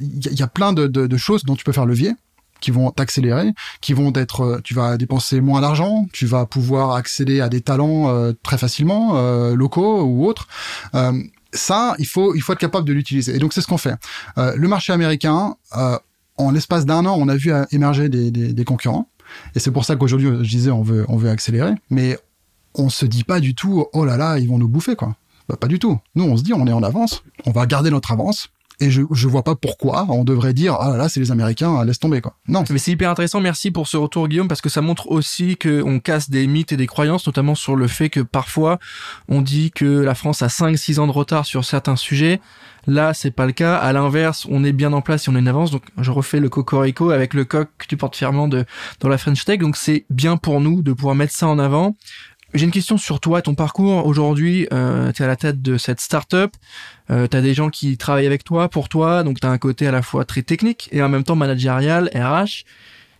il 0.00 0.36
y 0.36 0.42
a 0.42 0.48
plein 0.48 0.72
de, 0.72 1.16
choses 1.16 1.44
dont 1.44 1.54
tu 1.54 1.64
peux 1.64 1.70
faire 1.70 1.86
levier 1.86 2.14
qui 2.60 2.72
vont 2.72 2.90
t'accélérer, 2.90 3.52
qui 3.80 3.92
vont 3.92 4.12
être, 4.16 4.40
euh, 4.40 4.60
tu 4.64 4.74
vas 4.74 4.96
dépenser 4.96 5.40
moins 5.40 5.60
d'argent, 5.60 6.08
tu 6.12 6.26
vas 6.26 6.44
pouvoir 6.44 6.96
accéder 6.96 7.40
à 7.40 7.48
des 7.48 7.60
talents 7.60 8.32
très 8.42 8.58
facilement, 8.58 9.12
locaux 9.52 10.02
ou 10.02 10.26
autres. 10.26 10.48
Ça, 11.52 11.94
il 11.98 12.06
faut, 12.06 12.34
il 12.34 12.40
faut 12.40 12.52
être 12.52 12.58
capable 12.58 12.86
de 12.86 12.92
l'utiliser. 12.92 13.34
Et 13.34 13.38
donc 13.38 13.52
c'est 13.52 13.60
ce 13.60 13.66
qu'on 13.66 13.78
fait. 13.78 13.94
le 14.36 14.68
marché 14.68 14.92
américain, 14.92 15.56
en 16.36 16.50
l'espace 16.50 16.86
d'un 16.86 17.06
an, 17.06 17.16
on 17.18 17.28
a 17.28 17.36
vu 17.36 17.52
émerger 17.72 18.08
des 18.08 18.64
concurrents. 18.64 19.08
Et 19.54 19.60
c'est 19.60 19.70
pour 19.70 19.84
ça 19.84 19.96
qu'aujourd'hui, 19.96 20.28
je 20.42 20.48
disais, 20.50 20.70
on 20.70 20.82
veut, 20.82 21.04
on 21.08 21.16
veut 21.16 21.30
accélérer. 21.30 21.72
Mais 21.90 22.18
on 22.74 22.88
se 22.88 23.06
dit 23.06 23.24
pas 23.24 23.40
du 23.40 23.54
tout, 23.54 23.86
oh 23.92 24.04
là 24.04 24.16
là, 24.16 24.38
ils 24.38 24.48
vont 24.48 24.58
nous 24.58 24.68
bouffer, 24.68 24.96
quoi. 24.96 25.16
Bah, 25.48 25.56
pas 25.56 25.66
du 25.66 25.78
tout. 25.78 25.98
Nous, 26.14 26.24
on 26.24 26.36
se 26.36 26.42
dit, 26.42 26.52
on 26.52 26.66
est 26.66 26.72
en 26.72 26.82
avance. 26.82 27.22
On 27.46 27.50
va 27.50 27.66
garder 27.66 27.90
notre 27.90 28.12
avance. 28.12 28.48
Et 28.80 28.90
je, 28.90 29.02
je 29.10 29.28
vois 29.28 29.42
pas 29.42 29.56
pourquoi 29.56 30.06
on 30.08 30.24
devrait 30.24 30.52
dire 30.52 30.76
ah 30.78 30.90
là 30.90 30.96
là 30.96 31.08
c'est 31.08 31.20
les 31.20 31.30
Américains 31.30 31.84
laisse 31.84 31.98
tomber 31.98 32.20
quoi. 32.20 32.36
Non. 32.46 32.64
Mais 32.70 32.78
c'est 32.78 32.92
hyper 32.92 33.10
intéressant. 33.10 33.40
Merci 33.40 33.70
pour 33.70 33.88
ce 33.88 33.96
retour 33.96 34.28
Guillaume 34.28 34.48
parce 34.48 34.60
que 34.60 34.68
ça 34.68 34.80
montre 34.80 35.10
aussi 35.10 35.56
que 35.56 35.82
on 35.82 36.00
casse 36.00 36.30
des 36.30 36.46
mythes 36.46 36.72
et 36.72 36.76
des 36.76 36.86
croyances, 36.86 37.26
notamment 37.26 37.54
sur 37.54 37.76
le 37.76 37.88
fait 37.88 38.08
que 38.08 38.20
parfois 38.20 38.78
on 39.28 39.42
dit 39.42 39.70
que 39.70 39.84
la 39.84 40.14
France 40.14 40.42
a 40.42 40.46
5-6 40.46 41.00
ans 41.00 41.06
de 41.06 41.12
retard 41.12 41.46
sur 41.46 41.64
certains 41.64 41.96
sujets. 41.96 42.40
Là, 42.88 43.12
c'est 43.12 43.30
pas 43.30 43.44
le 43.44 43.52
cas. 43.52 43.76
À 43.76 43.92
l'inverse, 43.92 44.46
on 44.48 44.64
est 44.64 44.72
bien 44.72 44.94
en 44.94 45.02
place 45.02 45.26
et 45.26 45.30
on 45.30 45.36
est 45.36 45.40
en 45.40 45.46
avance. 45.46 45.70
Donc, 45.70 45.82
je 45.98 46.10
refais 46.10 46.40
le 46.40 46.48
cocorico 46.48 47.10
avec 47.10 47.34
le 47.34 47.44
coq 47.44 47.68
que 47.76 47.86
tu 47.86 47.98
portes 47.98 48.16
fièrement 48.16 48.48
de, 48.48 48.64
dans 49.00 49.10
la 49.10 49.18
French 49.18 49.44
Tech. 49.44 49.58
Donc, 49.58 49.76
c'est 49.76 50.06
bien 50.08 50.38
pour 50.38 50.62
nous 50.62 50.80
de 50.80 50.94
pouvoir 50.94 51.14
mettre 51.14 51.34
ça 51.34 51.46
en 51.48 51.58
avant. 51.58 51.96
J'ai 52.54 52.64
une 52.64 52.70
question 52.70 52.96
sur 52.96 53.20
toi, 53.20 53.42
ton 53.42 53.54
parcours. 53.54 54.06
Aujourd'hui, 54.06 54.66
euh, 54.72 55.12
tu 55.12 55.22
es 55.22 55.24
à 55.26 55.28
la 55.28 55.36
tête 55.36 55.60
de 55.60 55.76
cette 55.76 56.00
start-up. 56.00 56.52
Euh, 57.10 57.28
tu 57.28 57.36
as 57.36 57.42
des 57.42 57.52
gens 57.52 57.68
qui 57.68 57.98
travaillent 57.98 58.26
avec 58.26 58.42
toi, 58.42 58.70
pour 58.70 58.88
toi. 58.88 59.22
Donc, 59.22 59.38
tu 59.40 59.46
as 59.46 59.50
un 59.50 59.58
côté 59.58 59.86
à 59.86 59.90
la 59.90 60.00
fois 60.00 60.24
très 60.24 60.42
technique 60.42 60.88
et 60.90 61.02
en 61.02 61.10
même 61.10 61.24
temps 61.24 61.36
managérial, 61.36 62.10
RH. 62.14 62.64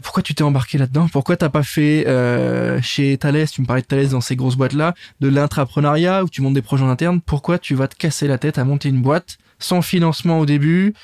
Pourquoi 0.03 0.23
tu 0.23 0.35
t'es 0.35 0.45
embarqué 0.45 0.79
là-dedans? 0.79 1.09
Pourquoi 1.13 1.37
t'as 1.37 1.51
pas 1.51 1.63
fait 1.63 2.07
euh, 2.07 2.81
chez 2.81 3.19
Thales, 3.19 3.49
tu 3.51 3.61
me 3.61 3.67
parlais 3.67 3.83
de 3.83 3.87
Thales 3.87 4.09
dans 4.09 4.21
ces 4.21 4.37
grosses 4.37 4.57
boîtes-là, 4.57 4.95
de 5.21 5.29
l'intrapreneuriat 5.29 6.25
où 6.25 6.29
tu 6.29 6.41
montes 6.41 6.55
des 6.55 6.63
projets 6.63 6.85
en 6.85 6.89
interne 6.89 7.21
Pourquoi 7.21 7.59
tu 7.59 7.75
vas 7.75 7.89
te 7.89 7.97
casser 7.97 8.29
la 8.29 8.39
tête 8.39 8.59
à 8.59 8.65
monter 8.65 8.89
une 8.89 9.03
boîte 9.03 9.39
sans 9.59 9.83
financement 9.83 10.39
au 10.39 10.47
début 10.47 10.95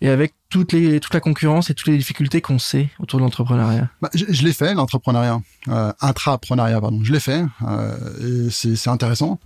et 0.00 0.08
avec 0.08 0.34
toutes 0.48 0.72
les, 0.72 1.00
toute 1.00 1.14
la 1.14 1.20
concurrence 1.20 1.70
et 1.70 1.74
toutes 1.74 1.88
les 1.88 1.98
difficultés 1.98 2.40
qu'on 2.40 2.58
sait 2.58 2.88
autour 2.98 3.18
de 3.18 3.24
l'entrepreneuriat 3.24 3.88
bah, 4.00 4.10
Je, 4.14 4.24
je 4.28 4.44
l'ai 4.44 4.52
fait, 4.52 4.74
l'entrepreneuriat. 4.74 5.40
Euh, 5.68 5.92
intrapreneuriat, 6.00 6.80
pardon. 6.80 7.00
Je 7.02 7.12
l'ai 7.12 7.20
fait. 7.20 7.44
Euh, 7.66 8.48
c'est 8.50 8.88
intéressant. 8.88 9.38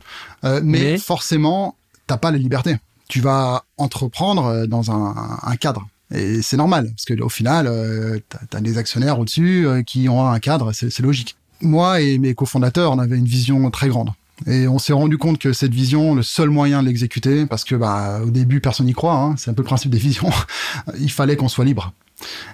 Euh, 0.45 0.61
mais, 0.63 0.79
mais, 0.81 0.99
forcément, 0.99 1.77
t'as 2.07 2.17
pas 2.17 2.31
la 2.31 2.39
liberté. 2.39 2.77
Tu 3.09 3.21
vas 3.21 3.65
entreprendre 3.77 4.47
euh, 4.47 4.67
dans 4.67 4.91
un, 4.91 5.39
un 5.43 5.57
cadre. 5.57 5.87
Et 6.13 6.43
c'est 6.43 6.57
normal, 6.57 6.91
parce 6.91 7.05
que 7.05 7.21
au 7.21 7.29
final, 7.29 7.67
euh, 7.67 8.19
t'as 8.29 8.59
as 8.59 8.61
des 8.61 8.79
actionnaires 8.79 9.19
au-dessus 9.19 9.67
euh, 9.67 9.83
qui 9.83 10.09
ont 10.09 10.27
un 10.27 10.39
cadre, 10.39 10.73
c'est 10.73 10.99
logique. 11.01 11.37
Moi 11.61 12.01
et 12.01 12.19
mes 12.19 12.35
cofondateurs, 12.35 12.93
on 12.93 12.99
avait 12.99 13.17
une 13.17 13.25
vision 13.25 13.71
très 13.71 13.89
grande. 13.89 14.11
Et 14.47 14.69
on 14.69 14.79
s'est 14.79 14.93
rendu 14.93 15.17
compte 15.17 15.39
que 15.39 15.53
cette 15.53 15.73
vision, 15.73 16.15
le 16.15 16.23
seul 16.23 16.51
moyen 16.51 16.83
de 16.83 16.89
l'exécuter, 16.89 17.47
parce 17.47 17.65
que 17.65 17.75
bah, 17.75 18.21
au 18.25 18.31
début 18.31 18.61
personne 18.61 18.87
n'y 18.87 18.93
croit, 18.93 19.15
hein, 19.15 19.35
c'est 19.37 19.51
un 19.51 19.55
peu 19.55 19.63
le 19.63 19.67
principe 19.67 19.91
des 19.91 19.99
visions, 19.99 20.31
il 20.99 21.11
fallait 21.11 21.37
qu'on 21.37 21.49
soit 21.49 21.65
libre. 21.65 21.93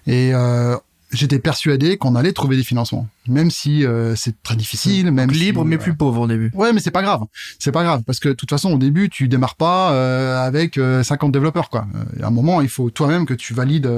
Et 0.06 0.32
euh, 0.34 0.76
j'étais 1.12 1.38
persuadé 1.38 1.96
qu'on 1.96 2.14
allait 2.16 2.32
trouver 2.32 2.56
des 2.56 2.62
financements, 2.62 3.08
même 3.26 3.50
si 3.50 3.84
euh, 3.84 4.14
c'est 4.14 4.42
très 4.42 4.56
difficile, 4.56 5.10
même 5.10 5.30
libre 5.30 5.64
mais 5.64 5.78
plus 5.78 5.94
pauvre 5.94 6.22
au 6.22 6.26
début. 6.26 6.50
Ouais, 6.54 6.72
mais 6.72 6.80
c'est 6.80 6.90
pas 6.90 7.02
grave, 7.02 7.22
c'est 7.58 7.72
pas 7.72 7.82
grave 7.82 8.02
parce 8.06 8.20
que 8.20 8.28
de 8.28 8.34
toute 8.34 8.50
façon 8.50 8.72
au 8.72 8.78
début 8.78 9.08
tu 9.08 9.28
démarres 9.28 9.56
pas 9.56 9.92
euh, 9.92 10.44
avec 10.44 10.78
50 11.02 11.32
développeurs 11.32 11.70
quoi. 11.70 11.86
à 12.22 12.26
un 12.26 12.30
moment 12.30 12.60
il 12.60 12.68
faut 12.68 12.90
toi-même 12.90 13.26
que 13.26 13.34
tu 13.34 13.54
valides 13.54 13.90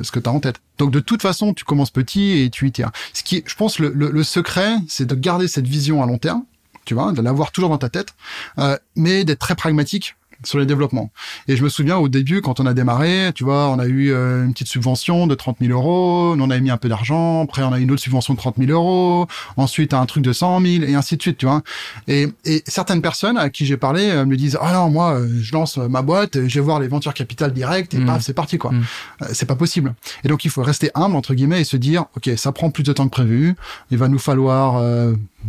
ce 0.00 0.10
que 0.10 0.20
tu 0.20 0.28
as 0.28 0.32
en 0.32 0.40
tête. 0.40 0.56
Donc 0.78 0.90
de 0.90 1.00
toute 1.00 1.22
façon 1.22 1.54
tu 1.54 1.64
commences 1.64 1.90
petit 1.90 2.38
et 2.38 2.50
tu 2.50 2.66
y 2.66 2.72
tiens. 2.72 2.92
Ce 3.12 3.22
qui, 3.22 3.42
je 3.46 3.54
pense, 3.54 3.78
le, 3.78 3.92
le, 3.94 4.10
le 4.10 4.22
secret, 4.22 4.76
c'est 4.88 5.06
de 5.06 5.14
garder 5.14 5.48
cette 5.48 5.66
vision 5.66 6.02
à 6.02 6.06
long 6.06 6.18
terme 6.18 6.42
tu 6.86 6.94
vois, 6.94 7.12
de 7.12 7.20
l'avoir 7.20 7.52
toujours 7.52 7.68
dans 7.68 7.78
ta 7.78 7.90
tête, 7.90 8.14
euh, 8.58 8.78
mais 8.94 9.24
d'être 9.24 9.40
très 9.40 9.54
pragmatique 9.54 10.16
sur 10.46 10.58
les 10.58 10.66
développements. 10.66 11.10
Et 11.48 11.56
je 11.56 11.64
me 11.64 11.68
souviens 11.68 11.96
au 11.96 12.08
début, 12.08 12.40
quand 12.40 12.60
on 12.60 12.66
a 12.66 12.74
démarré, 12.74 13.30
tu 13.34 13.44
vois, 13.44 13.68
on 13.68 13.78
a 13.78 13.86
eu 13.86 14.12
euh, 14.12 14.44
une 14.44 14.52
petite 14.52 14.68
subvention 14.68 15.26
de 15.26 15.34
30 15.34 15.58
000 15.60 15.72
euros, 15.72 16.34
on 16.38 16.50
avait 16.50 16.60
mis 16.60 16.70
un 16.70 16.76
peu 16.76 16.88
d'argent, 16.88 17.42
après 17.42 17.62
on 17.62 17.72
a 17.72 17.78
eu 17.78 17.82
une 17.82 17.90
autre 17.90 18.02
subvention 18.02 18.34
de 18.34 18.38
30 18.38 18.56
000 18.58 18.70
euros, 18.70 19.26
ensuite 19.56 19.94
un 19.94 20.06
truc 20.06 20.22
de 20.22 20.32
100 20.32 20.60
000, 20.60 20.84
et 20.84 20.94
ainsi 20.94 21.16
de 21.16 21.22
suite, 21.22 21.38
tu 21.38 21.46
vois. 21.46 21.62
Et, 22.08 22.28
et 22.44 22.62
certaines 22.66 23.02
personnes 23.02 23.38
à 23.38 23.50
qui 23.50 23.66
j'ai 23.66 23.76
parlé 23.76 24.10
euh, 24.10 24.24
me 24.24 24.36
disent, 24.36 24.58
ah 24.60 24.72
non, 24.72 24.90
moi, 24.90 25.14
euh, 25.14 25.28
je 25.40 25.52
lance 25.52 25.78
ma 25.78 26.02
boîte, 26.02 26.46
je 26.46 26.54
vais 26.58 26.64
voir 26.64 26.80
les 26.80 26.88
ventures 26.88 27.14
capitales 27.14 27.52
directes, 27.52 27.94
et 27.94 27.98
mmh. 27.98 28.06
paf, 28.06 28.22
c'est 28.22 28.34
parti, 28.34 28.58
quoi. 28.58 28.72
Mmh. 28.72 28.84
c'est 29.32 29.46
pas 29.46 29.56
possible. 29.56 29.94
Et 30.24 30.28
donc, 30.28 30.44
il 30.44 30.50
faut 30.50 30.62
rester 30.62 30.90
humble, 30.94 31.16
entre 31.16 31.34
guillemets, 31.34 31.60
et 31.60 31.64
se 31.64 31.76
dire, 31.76 32.06
OK, 32.16 32.30
ça 32.36 32.52
prend 32.52 32.70
plus 32.70 32.82
de 32.82 32.92
temps 32.92 33.06
que 33.06 33.10
prévu, 33.10 33.54
il 33.90 33.98
va 33.98 34.08
nous 34.08 34.18
falloir 34.18 34.82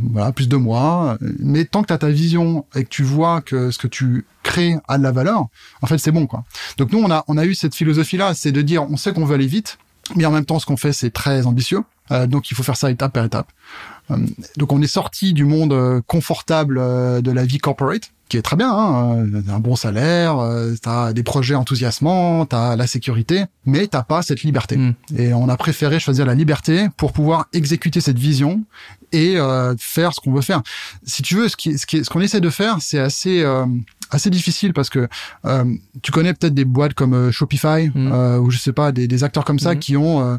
voilà, 0.02 0.32
plus 0.32 0.48
de 0.48 0.56
mois. 0.56 1.18
Mais 1.40 1.66
tant 1.66 1.82
que 1.82 1.88
tu 1.88 1.94
as 1.94 1.98
ta 1.98 2.10
vision 2.10 2.66
et 2.76 2.84
que 2.84 2.90
tu 2.90 3.04
vois 3.04 3.42
que 3.42 3.72
ce 3.72 3.78
que 3.78 3.88
tu 3.88 4.26
crées 4.48 4.78
a 4.88 4.98
de 4.98 5.04
la 5.04 5.12
valeur, 5.12 5.46
en 5.82 5.88
fait, 5.88 5.98
c'est 5.98 6.12
bon, 6.12 6.26
quoi. 6.26 6.44
Donc 6.78 6.92
nous, 6.92 7.00
on 7.00 7.12
a, 7.12 7.24
on 7.28 7.38
a 7.38 7.46
eu 7.46 7.54
cette 7.54 7.76
philosophie-là, 7.76 8.34
c'est 8.34 8.52
de 8.52 8.62
dire, 8.62 8.84
on 8.90 8.98
sait 8.98 9.14
qu'on 9.14 9.26
veut 9.26 9.36
aller 9.36 9.46
vite, 9.48 9.78
mais 10.16 10.26
en 10.26 10.32
même 10.32 10.46
temps, 10.46 10.60
ce 10.60 10.66
qu'on 10.66 10.78
fait, 10.78 10.94
c'est 10.94 11.12
très 11.12 11.46
ambitieux. 11.46 11.84
Euh, 12.12 12.28
donc 12.28 12.52
il 12.52 12.56
faut 12.56 12.64
faire 12.64 12.78
ça 12.78 12.92
étape 12.92 13.14
par 13.14 13.26
étape. 13.26 13.52
Euh, 14.12 14.18
donc 14.56 14.72
on 14.72 14.82
est 14.82 14.88
sorti 14.88 15.34
du 15.34 15.46
monde 15.46 15.74
euh, 15.74 16.02
confortable 16.08 16.76
de 17.22 17.32
la 17.32 17.46
vie 17.46 17.58
corporate, 17.58 18.12
qui 18.30 18.38
est 18.38 18.42
très 18.42 18.58
bien, 18.58 18.72
hein, 18.72 19.26
un 19.48 19.60
bon 19.60 19.76
salaire, 19.76 20.38
t'as 20.82 21.14
des 21.14 21.24
projets 21.24 21.56
enthousiasmants, 21.56 22.46
t'as 22.46 22.76
la 22.76 22.86
sécurité, 22.86 23.46
mais 23.66 23.88
t'as 23.88 24.04
pas 24.04 24.22
cette 24.22 24.44
liberté. 24.44 24.76
Mm. 24.76 24.96
Et 25.18 25.34
on 25.34 25.48
a 25.48 25.56
préféré 25.56 26.00
choisir 26.00 26.26
la 26.26 26.36
liberté 26.36 26.88
pour 26.98 27.14
pouvoir 27.14 27.48
exécuter 27.54 28.02
cette 28.02 28.20
vision 28.20 28.66
et 29.12 29.38
euh, 29.38 29.76
faire 29.78 30.14
ce 30.14 30.20
qu'on 30.20 30.32
veut 30.32 30.42
faire. 30.42 30.62
Si 31.04 31.22
tu 31.22 31.36
veux, 31.36 31.48
ce 31.48 31.56
qui, 31.56 31.78
ce 31.78 31.86
qui, 31.86 32.04
ce 32.04 32.10
qu'on 32.10 32.22
essaie 32.22 32.42
de 32.42 32.50
faire, 32.50 32.78
c'est 32.82 33.00
assez 33.00 33.42
euh, 33.44 33.66
assez 34.12 34.30
difficile 34.30 34.74
parce 34.74 34.90
que 34.90 35.08
euh, 35.46 35.66
tu 36.02 36.12
connais 36.12 36.34
peut-être 36.34 36.54
des 36.54 36.66
boîtes 36.66 36.94
comme 36.94 37.32
Shopify 37.32 37.90
mm. 37.94 38.40
ou 38.42 38.52
je 38.52 38.58
sais 38.58 38.74
pas 38.74 38.92
des, 38.92 39.08
des 39.08 39.24
acteurs 39.24 39.46
comme 39.46 39.60
ça 39.60 39.76
mm. 39.76 39.80
qui 39.80 39.98
ont 39.98 40.22
euh, 40.22 40.38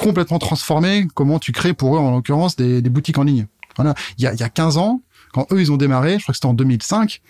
complètement 0.00 0.38
transformé 0.38 1.06
comment 1.14 1.38
tu 1.38 1.52
crées 1.52 1.74
pour 1.74 1.96
eux 1.96 1.98
en 1.98 2.10
l'occurrence 2.10 2.56
des, 2.56 2.80
boutiques 2.82 3.18
en 3.18 3.24
ligne. 3.24 3.46
Voilà, 3.76 3.94
il 4.18 4.24
y 4.24 4.26
a, 4.26 4.32
il 4.32 4.40
y 4.40 4.42
a 4.42 4.48
15 4.48 4.78
ans, 4.78 5.00
quand 5.32 5.46
eux 5.52 5.60
ils 5.60 5.72
ont 5.72 5.76
démarré, 5.76 6.18
je 6.18 6.22
crois 6.22 6.32
que 6.32 6.36
c'était 6.36 6.46
en 6.46 6.54
2005, 6.54 7.20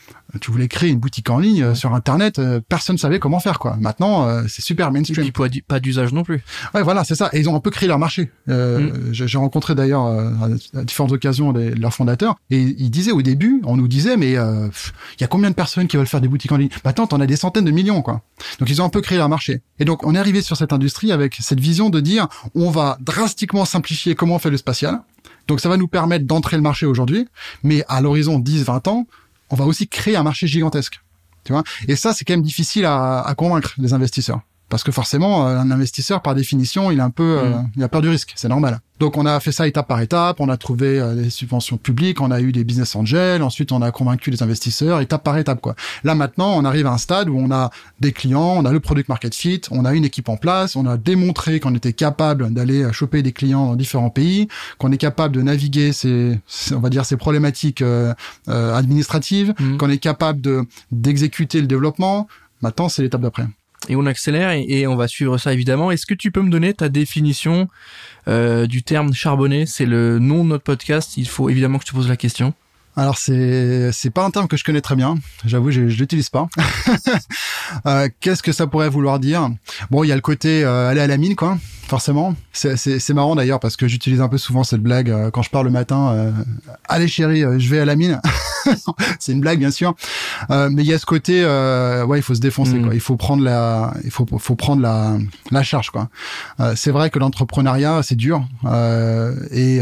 tu 0.41 0.51
voulais 0.51 0.69
créer 0.69 0.91
une 0.91 0.99
boutique 0.99 1.29
en 1.31 1.39
ligne 1.39 1.63
euh, 1.63 1.75
sur 1.75 1.95
internet, 1.95 2.39
euh, 2.39 2.61
personne 2.67 2.99
savait 2.99 3.19
comment 3.19 3.41
faire 3.41 3.59
quoi. 3.59 3.77
Maintenant, 3.81 4.27
euh, 4.27 4.45
c'est 4.49 4.63
super 4.63 4.93
mainstream. 4.93 5.27
Et 5.27 5.33
puis 5.33 5.63
pas 5.63 5.81
d'usage 5.81 6.13
non 6.13 6.23
plus. 6.23 6.43
Ouais, 6.75 6.83
voilà, 6.83 7.05
c'est 7.05 7.15
ça. 7.15 7.31
Et 7.33 7.41
ils 7.41 7.49
ont 7.49 7.57
un 7.57 7.61
peu 7.61 7.71
créé 7.71 7.89
leur 7.89 7.99
marché. 7.99 8.31
Mm. 8.47 9.13
J'ai 9.13 9.39
rencontré 9.39 9.75
d'ailleurs 9.75 10.07
à 10.07 10.85
différentes 10.85 11.13
occasions 11.13 11.53
les, 11.53 11.75
leurs 11.75 11.95
fondateurs 11.95 12.37
et 12.51 12.61
ils 12.61 12.91
disaient 12.91 13.13
au 13.13 13.23
début, 13.23 13.61
on 13.65 13.77
nous 13.77 13.89
disait 13.89 14.17
mais 14.17 14.33
il 14.33 15.21
y 15.21 15.25
a 15.25 15.27
combien 15.29 15.51
de 15.51 15.55
personnes 15.55 15.89
qui 15.89 15.97
veulent 15.97 16.07
faire 16.07 16.21
des 16.21 16.29
boutiques 16.29 16.53
en 16.53 16.57
ligne? 16.57 16.71
Maintenant, 16.85 17.07
t'en 17.07 17.21
as 17.21 17.27
des 17.27 17.37
centaines 17.37 17.65
de 17.65 17.71
millions 17.71 18.03
quoi. 18.03 18.23
Donc 18.59 18.71
ils 18.71 18.81
ont 18.83 18.85
un 18.85 18.91
peu 18.91 19.01
créé 19.01 19.19
leur 19.19 19.29
marché. 19.29 19.63
Et 19.79 19.85
donc 19.85 20.07
on 20.07 20.15
est 20.15 20.19
arrivé 20.19 20.43
sur 20.43 20.57
cette 20.57 20.73
industrie 20.73 21.13
avec 21.13 21.37
cette 21.41 21.61
vision 21.61 21.91
de 21.91 22.01
dire 22.01 22.29
on 22.55 22.71
va 22.71 22.99
drastiquement 23.01 23.65
simplifier 23.65 24.15
comment 24.15 24.37
on 24.37 24.39
fait 24.39 24.51
le 24.51 24.57
spatial 24.57 25.01
donc 25.51 25.59
ça 25.59 25.69
va 25.69 25.77
nous 25.77 25.89
permettre 25.89 26.27
d'entrer 26.27 26.57
le 26.57 26.63
marché 26.63 26.87
aujourd'hui, 26.87 27.27
mais 27.65 27.85
à 27.89 28.01
l'horizon 28.01 28.39
10-20 28.39 28.89
ans, 28.89 29.07
on 29.51 29.57
va 29.57 29.65
aussi 29.65 29.89
créer 29.89 30.15
un 30.15 30.23
marché 30.23 30.47
gigantesque. 30.47 31.01
Tu 31.43 31.53
vois? 31.53 31.65
Et 31.89 31.97
ça, 31.97 32.13
c'est 32.13 32.25
quand 32.25 32.35
même 32.35 32.43
difficile 32.43 32.85
à, 32.85 33.21
à 33.23 33.35
convaincre 33.35 33.75
les 33.79 33.93
investisseurs. 33.93 34.43
Parce 34.71 34.85
que 34.85 34.93
forcément, 34.93 35.47
euh, 35.47 35.59
un 35.59 35.71
investisseur, 35.71 36.23
par 36.23 36.35
définition, 36.35 36.91
il 36.93 37.01
a 37.01 37.05
un 37.05 37.11
peu, 37.11 37.39
euh, 37.39 37.51
mm. 37.51 37.71
il 37.77 37.83
a 37.83 37.89
peur 37.89 38.01
du 38.01 38.09
risque. 38.09 38.33
C'est 38.37 38.49
normal. 38.49 38.79
Donc, 39.01 39.17
on 39.17 39.27
a 39.27 39.41
fait 39.41 39.51
ça 39.51 39.67
étape 39.67 39.89
par 39.89 40.01
étape. 40.01 40.41
On 40.41 40.49
a 40.49 40.57
trouvé 40.57 41.01
euh, 41.01 41.15
des 41.15 41.29
subventions 41.29 41.77
publiques. 41.77 42.21
On 42.21 42.31
a 42.31 42.41
eu 42.41 42.53
des 42.53 42.63
business 42.63 42.95
angels. 42.95 43.43
Ensuite, 43.43 43.73
on 43.73 43.83
a 43.83 43.91
convaincu 43.91 44.31
les 44.31 44.43
investisseurs 44.45 45.01
étape 45.01 45.25
par 45.25 45.37
étape, 45.39 45.61
quoi. 45.61 45.75
Là, 46.05 46.15
maintenant, 46.15 46.55
on 46.57 46.65
arrive 46.65 46.87
à 46.87 46.93
un 46.93 46.99
stade 46.99 47.29
où 47.29 47.37
on 47.37 47.51
a 47.51 47.71
des 47.99 48.13
clients, 48.13 48.55
on 48.57 48.65
a 48.65 48.73
le 48.73 48.79
product 48.79 49.09
market 49.09 49.35
fit, 49.35 49.63
on 49.73 49.85
a 49.85 49.93
une 49.93 50.05
équipe 50.05 50.29
en 50.29 50.37
place, 50.37 50.77
on 50.77 50.87
a 50.87 50.97
démontré 50.97 51.59
qu'on 51.59 51.75
était 51.75 51.93
capable 51.93 52.53
d'aller 52.53 52.93
choper 52.93 53.23
des 53.23 53.33
clients 53.33 53.67
dans 53.67 53.77
différents 53.77 54.11
pays, 54.11 54.47
qu'on 54.79 54.93
est 54.93 54.99
capable 54.99 55.35
de 55.35 55.43
naviguer 55.43 55.93
ces, 55.93 56.39
on 56.73 56.79
va 56.79 56.91
dire, 56.91 57.05
ces 57.05 57.17
problématiques 57.17 57.83
euh, 57.83 58.15
administratives, 58.47 59.55
mm. 59.59 59.79
qu'on 59.79 59.91
est 59.91 59.99
capable 59.99 60.41
de 60.41 60.63
d'exécuter 60.93 61.61
le 61.61 61.67
développement. 61.67 62.29
Maintenant, 62.63 62.89
c'est 62.89 63.03
l'étape 63.03 63.23
d'après 63.23 63.47
et 63.89 63.97
on 63.97 64.07
accélère 64.07 64.51
et, 64.51 64.87
on 64.87 64.97
va 64.97 65.09
suivre 65.09 65.39
ça 65.39 65.53
évidemment. 65.53 65.91
Est-ce 65.91 66.07
que 66.07 66.15
tu 66.15 66.31
peux 66.31 66.43
me 66.43 66.51
donner 66.51 66.75
ta 66.75 66.89
définition 66.89 67.69
euh, 68.29 68.67
du 68.67 68.83
terme 68.83 69.13
charbonné? 69.13 69.67
C'est 69.67 69.87
le 69.87 70.19
nom 70.19 70.45
de 70.45 70.51
notre 70.51 70.65
podcast. 70.65 71.17
Il 71.17 71.29
faut 71.29 71.49
évidemment 71.49 71.79
que 71.79 71.85
je 71.85 71.91
te 71.91 71.97
pose 71.97 72.09
la 72.09 72.17
question. 72.17 72.55
alors 72.97 73.19
c'est 73.19 73.93
c'est 73.93 74.11
pas 74.11 74.25
un 74.25 74.31
terme 74.31 74.49
que 74.49 74.57
je 74.57 74.65
connais 74.65 74.81
très 74.81 74.97
bien. 74.97 75.17
J'avoue, 75.47 75.71
je, 75.71 75.89
je 75.89 75.99
l'utilise 75.99 76.29
pas. 76.29 76.49
euh, 77.87 78.09
Qu'est-ce 78.21 78.43
que 78.43 78.53
ça 78.53 78.67
pourrait 78.67 78.91
vouloir 78.91 79.19
dire? 79.19 79.49
Bon, 79.91 80.05
il 80.05 80.09
y 80.09 80.13
a 80.13 80.17
le 80.17 80.21
côté 80.21 80.63
euh, 80.65 80.89
aller 80.89 81.01
à 81.01 81.07
la 81.07 81.17
mine, 81.17 81.37
quoi. 81.37 81.59
Forcément. 81.91 82.37
C'est 82.53 83.13
marrant 83.15 83.35
d'ailleurs 83.35 83.59
parce 83.59 83.77
que 83.77 83.89
j'utilise 83.89 84.21
un 84.21 84.29
peu 84.29 84.39
souvent 84.39 84.63
cette 84.63 84.81
blague 84.81 85.11
euh, 85.11 85.33
quand 85.33 85.43
je 85.43 85.51
pars 85.51 85.65
le 85.65 85.71
matin. 85.71 86.13
Euh, 86.13 86.31
Allez 86.89 87.09
chérie, 87.09 87.43
je 87.59 87.69
vais 87.69 87.81
à 87.81 87.85
la 87.85 87.97
mine. 87.97 88.21
c'est 89.19 89.33
une 89.33 89.41
blague 89.41 89.59
bien 89.59 89.71
sûr. 89.71 89.95
mais 90.49 90.83
il 90.83 90.87
y 90.87 90.93
a 90.93 90.99
ce 90.99 91.07
côté, 91.07 91.45
ouais, 91.45 92.19
il 92.19 92.23
faut 92.23 92.35
se 92.35 92.41
défoncer, 92.41 92.75
mm. 92.75 92.85
quoi. 92.85 92.95
Il 92.95 93.01
faut 93.01 93.17
prendre 93.17 93.43
la, 93.43 93.95
il 94.05 94.11
faut 94.11 94.27
faut 94.39 94.57
prendre 94.57 94.83
la 94.83 95.19
la 95.51 95.63
charge, 95.63 95.91
quoi. 95.91 96.09
c'est 96.77 96.91
vrai 96.91 97.11
que 97.11 97.19
l'entrepreneuriat 97.19 98.03
c'est 98.03 98.17
dur 98.17 98.43
et 99.51 99.81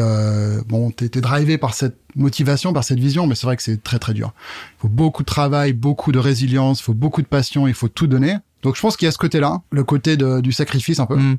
bon, 0.68 0.90
t'es 0.90 1.06
es 1.06 1.20
drivé 1.20 1.58
par 1.58 1.74
cette 1.74 1.96
motivation, 2.16 2.72
par 2.72 2.84
cette 2.84 2.98
vision, 2.98 3.26
mais 3.26 3.34
c'est 3.34 3.46
vrai 3.46 3.56
que 3.56 3.62
c'est 3.62 3.82
très 3.82 3.98
très 3.98 4.12
dur. 4.12 4.32
Il 4.78 4.82
faut 4.82 4.88
beaucoup 4.88 5.22
de 5.22 5.26
travail, 5.26 5.72
beaucoup 5.72 6.12
de 6.12 6.18
résilience, 6.18 6.80
il 6.80 6.84
faut 6.84 6.94
beaucoup 6.94 7.22
de 7.22 7.26
passion, 7.26 7.66
il 7.66 7.74
faut 7.74 7.88
tout 7.88 8.06
donner. 8.06 8.36
Donc 8.62 8.76
je 8.76 8.80
pense 8.80 8.96
qu'il 8.96 9.06
y 9.06 9.08
a 9.08 9.12
ce 9.12 9.18
côté-là, 9.18 9.62
le 9.70 9.84
côté 9.84 10.16
de, 10.16 10.40
du 10.40 10.52
sacrifice 10.52 11.00
un 11.00 11.06
peu. 11.06 11.16
Mm. 11.16 11.38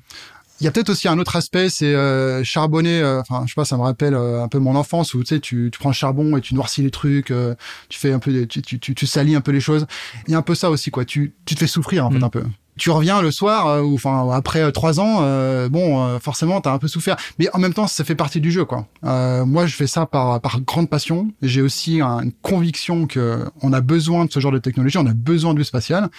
Il 0.62 0.66
y 0.66 0.68
a 0.68 0.72
peut-être 0.72 0.90
aussi 0.90 1.08
un 1.08 1.18
autre 1.20 1.36
aspect, 1.36 1.70
c'est 1.70 1.94
euh, 1.96 2.44
charbonner. 2.44 3.00
Euh, 3.00 3.22
enfin, 3.22 3.44
je 3.46 3.52
sais 3.52 3.56
pas, 3.56 3.66
ça 3.66 3.78
me 3.78 3.82
rappelle 3.82 4.14
euh, 4.14 4.44
un 4.44 4.50
peu 4.50 4.60
mon 4.60 4.76
enfance 4.76 5.14
où 5.14 5.20
tu 5.24 5.36
sais, 5.36 5.40
tu, 5.40 5.70
tu 5.72 5.80
prends 5.80 5.90
le 5.90 5.96
charbon 5.96 6.36
et 6.36 6.42
tu 6.42 6.54
noircis 6.54 6.82
les 6.82 6.92
trucs, 6.92 7.32
euh, 7.32 7.56
tu 7.88 7.98
fais 7.98 8.12
un 8.12 8.20
peu, 8.20 8.46
tu, 8.46 8.62
tu, 8.62 8.80
tu, 8.80 8.94
tu, 8.94 9.08
salis 9.08 9.36
un 9.36 9.42
peu 9.42 9.52
les 9.52 9.62
choses. 9.62 9.88
Il 10.28 10.32
y 10.32 10.36
a 10.36 10.38
un 10.38 10.42
peu 10.42 10.56
ça 10.56 10.70
aussi, 10.70 10.92
quoi. 10.92 11.06
Tu, 11.06 11.34
tu 11.46 11.56
te 11.56 11.60
fais 11.60 11.68
souffrir 11.68 12.06
en 12.06 12.12
fait 12.12 12.20
mm. 12.20 12.24
un 12.24 12.30
peu 12.30 12.44
tu 12.78 12.92
reviens 12.92 13.22
le 13.22 13.30
soir 13.30 13.68
euh, 13.68 13.82
ou 13.82 13.96
enfin 13.96 14.30
après 14.32 14.72
trois 14.72 15.02
ans 15.02 15.18
euh, 15.20 15.68
bon 15.68 16.18
forcément 16.20 16.62
t'as 16.62 16.72
un 16.72 16.78
peu 16.78 16.88
souffert 16.88 17.18
mais 17.38 17.50
en 17.54 17.60
même 17.60 17.74
temps 17.74 17.88
ça 17.88 18.06
fait 18.06 18.16
partie 18.16 18.40
du 18.40 18.52
jeu 18.52 18.64
quoi 18.64 18.88
moi 19.02 19.66
je 19.66 19.76
fais 19.76 19.86
ça 19.86 20.06
par 20.06 20.40
par 20.40 20.62
grande 20.62 20.90
passion 20.90 21.28
j'ai 21.42 21.62
aussi 21.62 22.00
une 22.00 22.32
conviction 22.42 23.06
que 23.06 23.44
on 23.62 23.74
a 23.74 23.82
besoin 23.82 24.24
de 24.24 24.32
ce 24.32 24.40
genre 24.40 24.54
de 24.54 24.60
technologie 24.60 24.98
on 24.98 25.06
a 25.08 25.14
besoin 25.14 25.54
du 25.54 25.66
spatial 25.66 26.10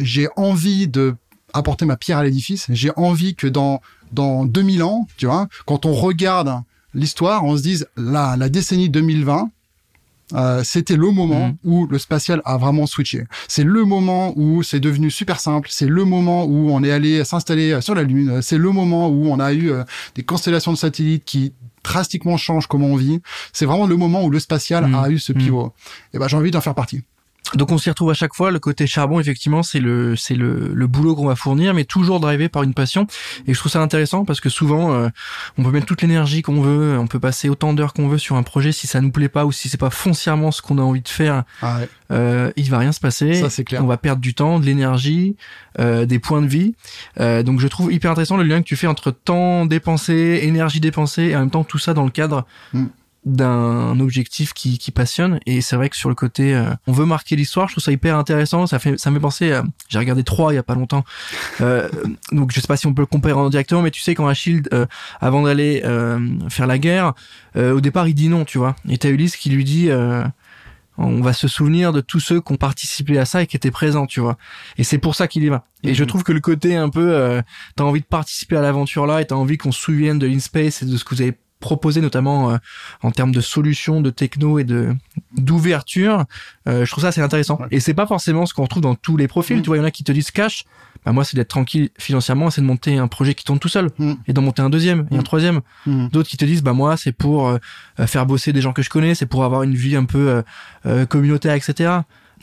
j'ai 0.00 0.28
envie 0.36 0.86
de 0.86 1.16
apporter 1.52 1.84
ma 1.84 1.96
pierre 1.96 2.18
à 2.18 2.24
l'édifice 2.24 2.66
j'ai 2.70 2.90
envie 2.96 3.34
que 3.34 3.46
dans 3.46 3.80
dans 4.12 4.44
2000 4.44 4.82
ans 4.82 5.08
tu 5.16 5.26
vois 5.26 5.48
quand 5.66 5.86
on 5.86 5.92
regarde 5.92 6.62
l'histoire 6.94 7.44
on 7.44 7.56
se 7.56 7.62
dise 7.62 7.86
la 7.96 8.36
la 8.36 8.48
décennie 8.48 8.90
2020 8.90 9.50
euh, 10.34 10.62
c'était 10.62 10.96
le 10.96 11.10
moment 11.10 11.48
mhm. 11.48 11.56
où 11.64 11.86
le 11.86 11.98
spatial 11.98 12.42
a 12.44 12.58
vraiment 12.58 12.86
switché. 12.86 13.24
C'est 13.46 13.64
le 13.64 13.84
moment 13.84 14.34
où 14.36 14.62
c'est 14.62 14.80
devenu 14.80 15.10
super 15.10 15.40
simple. 15.40 15.68
C'est 15.72 15.86
le 15.86 16.04
moment 16.04 16.44
où 16.44 16.70
on 16.70 16.82
est 16.82 16.90
allé 16.90 17.24
s'installer 17.24 17.80
sur 17.80 17.94
la 17.94 18.02
Lune. 18.02 18.42
C'est 18.42 18.58
le 18.58 18.70
moment 18.70 19.08
où 19.08 19.28
on 19.28 19.40
a 19.40 19.52
eu 19.52 19.70
euh, 19.70 19.84
des 20.14 20.22
constellations 20.22 20.72
de 20.72 20.76
satellites 20.76 21.24
qui 21.24 21.54
drastiquement 21.82 22.36
changent 22.36 22.66
comment 22.66 22.88
on 22.88 22.96
vit. 22.96 23.20
C'est 23.52 23.64
vraiment 23.64 23.86
le 23.86 23.96
moment 23.96 24.24
où 24.24 24.30
le 24.30 24.38
spatial 24.38 24.86
mhm. 24.86 24.94
a 24.94 25.10
eu 25.10 25.18
ce 25.18 25.32
pivot. 25.32 25.64
Mhm. 25.64 25.70
Et 26.14 26.18
ben 26.18 26.28
j'ai 26.28 26.36
envie 26.36 26.50
d'en 26.50 26.60
faire 26.60 26.74
partie. 26.74 27.02
Donc 27.54 27.72
on 27.72 27.78
s'y 27.78 27.88
retrouve 27.88 28.10
à 28.10 28.14
chaque 28.14 28.34
fois. 28.34 28.50
Le 28.50 28.58
côté 28.58 28.86
charbon, 28.86 29.20
effectivement, 29.20 29.62
c'est 29.62 29.80
le 29.80 30.16
c'est 30.16 30.34
le, 30.34 30.72
le 30.74 30.86
boulot 30.86 31.14
qu'on 31.14 31.26
va 31.26 31.36
fournir, 31.36 31.74
mais 31.74 31.84
toujours 31.84 32.20
drivé 32.20 32.48
par 32.48 32.62
une 32.62 32.74
passion. 32.74 33.06
Et 33.46 33.54
je 33.54 33.58
trouve 33.58 33.72
ça 33.72 33.80
intéressant 33.80 34.24
parce 34.24 34.40
que 34.40 34.48
souvent, 34.48 34.92
euh, 34.92 35.08
on 35.56 35.62
peut 35.62 35.70
mettre 35.70 35.86
toute 35.86 36.02
l'énergie 36.02 36.42
qu'on 36.42 36.60
veut, 36.60 36.98
on 36.98 37.06
peut 37.06 37.20
passer 37.20 37.48
autant 37.48 37.72
d'heures 37.72 37.94
qu'on 37.94 38.08
veut 38.08 38.18
sur 38.18 38.36
un 38.36 38.42
projet. 38.42 38.72
Si 38.72 38.86
ça 38.86 39.00
nous 39.00 39.10
plaît 39.10 39.28
pas 39.28 39.46
ou 39.46 39.52
si 39.52 39.68
c'est 39.68 39.78
pas 39.78 39.90
foncièrement 39.90 40.50
ce 40.50 40.62
qu'on 40.62 40.78
a 40.78 40.82
envie 40.82 41.02
de 41.02 41.08
faire, 41.08 41.44
ah 41.62 41.78
euh, 42.10 42.50
il 42.56 42.70
va 42.70 42.78
rien 42.78 42.92
se 42.92 43.00
passer. 43.00 43.34
Ça 43.34 43.50
c'est 43.50 43.64
clair. 43.64 43.82
On 43.82 43.86
va 43.86 43.96
perdre 43.96 44.20
du 44.20 44.34
temps, 44.34 44.58
de 44.58 44.64
l'énergie, 44.66 45.36
euh, 45.78 46.06
des 46.06 46.18
points 46.18 46.42
de 46.42 46.46
vie. 46.46 46.74
Euh, 47.20 47.42
donc 47.42 47.60
je 47.60 47.68
trouve 47.68 47.92
hyper 47.92 48.10
intéressant 48.10 48.36
le 48.36 48.44
lien 48.44 48.60
que 48.60 48.66
tu 48.66 48.76
fais 48.76 48.86
entre 48.86 49.10
temps 49.10 49.66
dépensé, 49.66 50.40
énergie 50.42 50.80
dépensée 50.80 51.24
et 51.24 51.36
en 51.36 51.40
même 51.40 51.50
temps 51.50 51.64
tout 51.64 51.78
ça 51.78 51.94
dans 51.94 52.04
le 52.04 52.10
cadre 52.10 52.46
mm 52.72 52.86
d'un 53.24 53.98
objectif 54.00 54.54
qui, 54.54 54.78
qui 54.78 54.90
passionne 54.90 55.40
et 55.44 55.60
c'est 55.60 55.76
vrai 55.76 55.88
que 55.88 55.96
sur 55.96 56.08
le 56.08 56.14
côté 56.14 56.54
euh, 56.54 56.70
on 56.86 56.92
veut 56.92 57.04
marquer 57.04 57.36
l'histoire 57.36 57.68
je 57.68 57.74
trouve 57.74 57.84
ça 57.84 57.92
hyper 57.92 58.16
intéressant 58.16 58.66
ça 58.66 58.78
fait 58.78 58.96
ça 58.98 59.10
me 59.10 59.16
fait 59.16 59.20
penser 59.20 59.60
j'ai 59.88 59.98
regardé 59.98 60.24
trois 60.24 60.52
il 60.52 60.56
y 60.56 60.58
a 60.58 60.62
pas 60.62 60.74
longtemps 60.74 61.04
euh, 61.60 61.88
donc 62.32 62.52
je 62.52 62.60
sais 62.60 62.66
pas 62.66 62.76
si 62.76 62.86
on 62.86 62.94
peut 62.94 63.02
le 63.02 63.06
comparer 63.06 63.34
en 63.34 63.50
directement 63.50 63.82
mais 63.82 63.90
tu 63.90 64.00
sais 64.00 64.14
quand 64.14 64.28
Achille 64.28 64.62
euh, 64.72 64.86
avant 65.20 65.42
d'aller 65.42 65.82
euh, 65.84 66.20
faire 66.48 66.66
la 66.66 66.78
guerre 66.78 67.12
au 67.56 67.80
départ 67.80 68.06
il 68.06 68.14
dit 68.14 68.28
non 68.28 68.44
tu 68.44 68.58
vois 68.58 68.76
et 68.88 68.98
t'as 68.98 69.08
Ulysse 69.08 69.36
qui 69.36 69.50
lui 69.50 69.64
dit 69.64 69.90
on 70.98 71.20
va 71.20 71.32
se 71.32 71.48
souvenir 71.48 71.92
de 71.92 72.00
tous 72.00 72.20
ceux 72.20 72.40
qui 72.40 72.52
ont 72.52 72.56
participé 72.56 73.18
à 73.18 73.24
ça 73.24 73.42
et 73.42 73.46
qui 73.46 73.56
étaient 73.56 73.70
présents, 73.70 74.06
tu 74.06 74.20
vois. 74.20 74.36
Et 74.76 74.84
c'est 74.84 74.98
pour 74.98 75.14
ça 75.14 75.28
qu'il 75.28 75.44
y 75.44 75.48
va. 75.48 75.64
Et 75.84 75.94
je 75.94 76.02
mhm. 76.02 76.08
trouve 76.08 76.24
que 76.24 76.32
le 76.32 76.40
côté 76.40 76.76
un 76.76 76.90
peu, 76.90 77.14
euh, 77.14 77.40
t'as 77.76 77.84
envie 77.84 78.00
de 78.00 78.06
participer 78.06 78.56
à 78.56 78.60
l'aventure 78.60 79.06
là, 79.06 79.20
et 79.20 79.26
t'as 79.26 79.36
envie 79.36 79.56
qu'on 79.56 79.72
se 79.72 79.80
souvienne 79.80 80.18
de 80.18 80.26
l'InSpace 80.26 80.82
et 80.82 80.86
de 80.86 80.96
ce 80.96 81.04
que 81.04 81.14
vous 81.14 81.22
avez 81.22 81.38
proposé 81.60 82.00
notamment 82.00 82.50
euh, 82.50 82.56
en 83.02 83.10
termes 83.10 83.32
de 83.32 83.40
solutions, 83.40 84.00
de 84.00 84.10
techno 84.10 84.58
et 84.58 84.64
de 84.64 84.94
d'ouverture, 85.36 86.24
euh, 86.68 86.84
je 86.84 86.90
trouve 86.90 87.02
ça 87.02 87.08
assez 87.08 87.20
intéressant. 87.20 87.58
Et 87.70 87.80
c'est 87.80 87.94
pas 87.94 88.06
forcément 88.06 88.46
ce 88.46 88.54
qu'on 88.54 88.62
retrouve 88.62 88.82
dans 88.82 88.94
tous 88.94 89.16
les 89.16 89.28
profils. 89.28 89.58
Mm. 89.58 89.62
Tu 89.62 89.66
vois, 89.66 89.76
il 89.76 89.80
y 89.80 89.82
en 89.82 89.86
a 89.86 89.90
qui 89.90 90.04
te 90.04 90.12
disent 90.12 90.30
cash. 90.30 90.64
Bah 91.04 91.12
moi, 91.12 91.24
c'est 91.24 91.36
d'être 91.36 91.48
tranquille 91.48 91.90
financièrement, 91.98 92.50
c'est 92.50 92.60
de 92.60 92.66
monter 92.66 92.98
un 92.98 93.08
projet 93.08 93.34
qui 93.34 93.44
tourne 93.44 93.58
tout 93.58 93.68
seul 93.68 93.90
mm. 93.98 94.14
et 94.26 94.32
d'en 94.32 94.42
monter 94.42 94.62
un 94.62 94.70
deuxième 94.70 95.06
et 95.10 95.16
un 95.16 95.20
mm. 95.20 95.24
troisième. 95.24 95.60
D'autres 95.86 96.28
qui 96.28 96.36
te 96.36 96.44
disent 96.44 96.62
bah 96.62 96.72
moi, 96.72 96.96
c'est 96.96 97.12
pour 97.12 97.48
euh, 97.48 97.58
faire 98.06 98.26
bosser 98.26 98.52
des 98.52 98.60
gens 98.60 98.72
que 98.72 98.82
je 98.82 98.90
connais, 98.90 99.14
c'est 99.14 99.26
pour 99.26 99.44
avoir 99.44 99.62
une 99.62 99.74
vie 99.74 99.96
un 99.96 100.04
peu 100.04 100.42
communautaire, 101.08 101.54
etc 101.54 102.00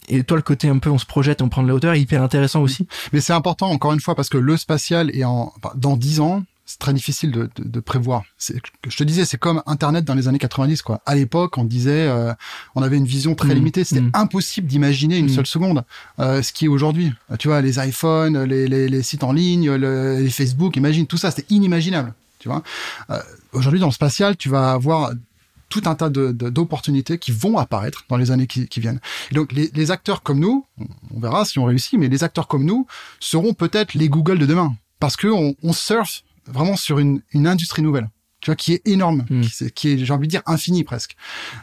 et 0.08 0.24
toi 0.24 0.38
le 0.38 0.44
côté 0.44 0.68
un 0.68 0.78
peu 0.78 0.92
on 0.92 1.00
se 1.00 1.06
projette 1.06 1.42
on 1.42 1.50
prend 1.50 1.64
de 1.64 1.68
la 1.68 1.74
hauteur 1.74 1.94
est 1.94 2.02
hyper 2.02 2.22
intéressant 2.22 2.62
aussi 2.62 2.88
mais 3.12 3.22
c'est 3.22 3.34
important 3.34 3.72
encore 3.72 3.92
une 3.94 4.00
fois 4.00 4.14
parce 4.14 4.30
que 4.30 4.38
le 4.38 4.56
spatial 4.56 5.10
est 5.16 5.24
en 5.24 5.52
dans 5.76 5.98
dix 5.98 6.20
ans 6.20 6.44
c'est 6.76 6.80
très 6.80 6.94
difficile 6.94 7.32
de, 7.32 7.50
de, 7.56 7.64
de 7.64 7.80
prévoir. 7.80 8.24
Je 8.38 8.98
te 8.98 9.04
disais, 9.06 9.24
c'est 9.24 9.38
comme 9.38 9.64
Internet 9.66 10.04
dans 10.04 10.14
les 10.14 10.28
années 10.28 10.40
90. 10.40 10.82
Quoi. 10.82 11.00
À 11.06 11.16
l'époque, 11.16 11.58
on 11.58 11.64
disait, 11.64 12.06
euh, 12.10 12.34
on 12.76 12.82
avait 12.84 12.98
une 12.98 13.06
vision 13.06 13.34
très 13.34 13.48
mmh. 13.48 13.54
limitée. 13.54 13.84
C'était 13.86 14.02
mmh. 14.02 14.12
impossible 14.14 14.68
d'imaginer 14.68 15.18
une 15.18 15.28
mmh. 15.28 15.36
seule 15.36 15.46
seconde 15.46 15.86
euh, 16.20 16.42
ce 16.42 16.52
qui 16.52 16.66
est 16.66 16.68
aujourd'hui. 16.68 17.14
Tu 17.40 17.48
vois, 17.48 17.62
les 17.62 17.80
iPhones, 17.80 18.44
les, 18.44 18.68
les, 18.68 18.90
les 18.90 19.04
sites 19.04 19.24
en 19.24 19.32
ligne, 19.32 19.72
les 19.72 20.30
Facebook, 20.30 20.76
imagine 20.76 21.08
tout 21.08 21.16
ça, 21.16 21.32
c'était 21.32 21.48
inimaginable. 21.50 22.14
Tu 22.40 22.50
vois. 22.50 22.62
Euh, 23.10 23.22
aujourd'hui, 23.54 23.80
dans 23.80 23.88
le 23.88 23.94
spatial, 23.94 24.36
tu 24.36 24.50
vas 24.50 24.74
avoir 24.74 25.14
tout 25.70 25.84
un 25.86 25.96
tas 25.96 26.10
d'opportunités 26.10 27.18
qui 27.20 27.32
vont 27.32 27.58
apparaître 27.58 28.04
dans 28.10 28.18
les 28.18 28.32
années 28.32 28.48
qui, 28.48 28.68
qui 28.68 28.82
viennent. 28.82 29.00
Et 29.32 29.36
donc 29.36 29.54
les, 29.54 29.72
les, 29.74 29.92
acteurs 29.92 30.24
comme 30.24 30.40
nous, 30.40 30.66
on 31.16 31.22
verra 31.22 31.46
si 31.46 31.58
on 31.58 31.64
réussit, 31.64 31.98
mais 31.98 32.10
les 32.10 32.26
acteurs 32.26 32.50
comme 32.50 32.66
nous 32.66 32.86
seront 33.22 33.54
peut-être 33.54 33.94
les 33.94 34.10
Google 34.10 34.40
de 34.40 34.46
demain 34.46 34.76
parce 35.00 35.16
que 35.16 35.28
on, 35.28 35.56
on 35.64 35.72
surfe 35.72 36.24
vraiment 36.48 36.76
sur 36.76 37.00
une, 37.00 37.22
une 37.34 37.48
industrie 37.48 37.82
nouvelle 37.82 38.10
tu 38.46 38.52
vois, 38.52 38.56
qui 38.56 38.74
est 38.74 38.88
énorme, 38.88 39.26
hmm. 39.28 39.42
qui, 39.74 39.90
est, 39.90 39.98
j'ai 39.98 40.14
envie 40.14 40.28
de 40.28 40.30
dire, 40.30 40.44
infini 40.46 40.84
presque. 40.84 41.16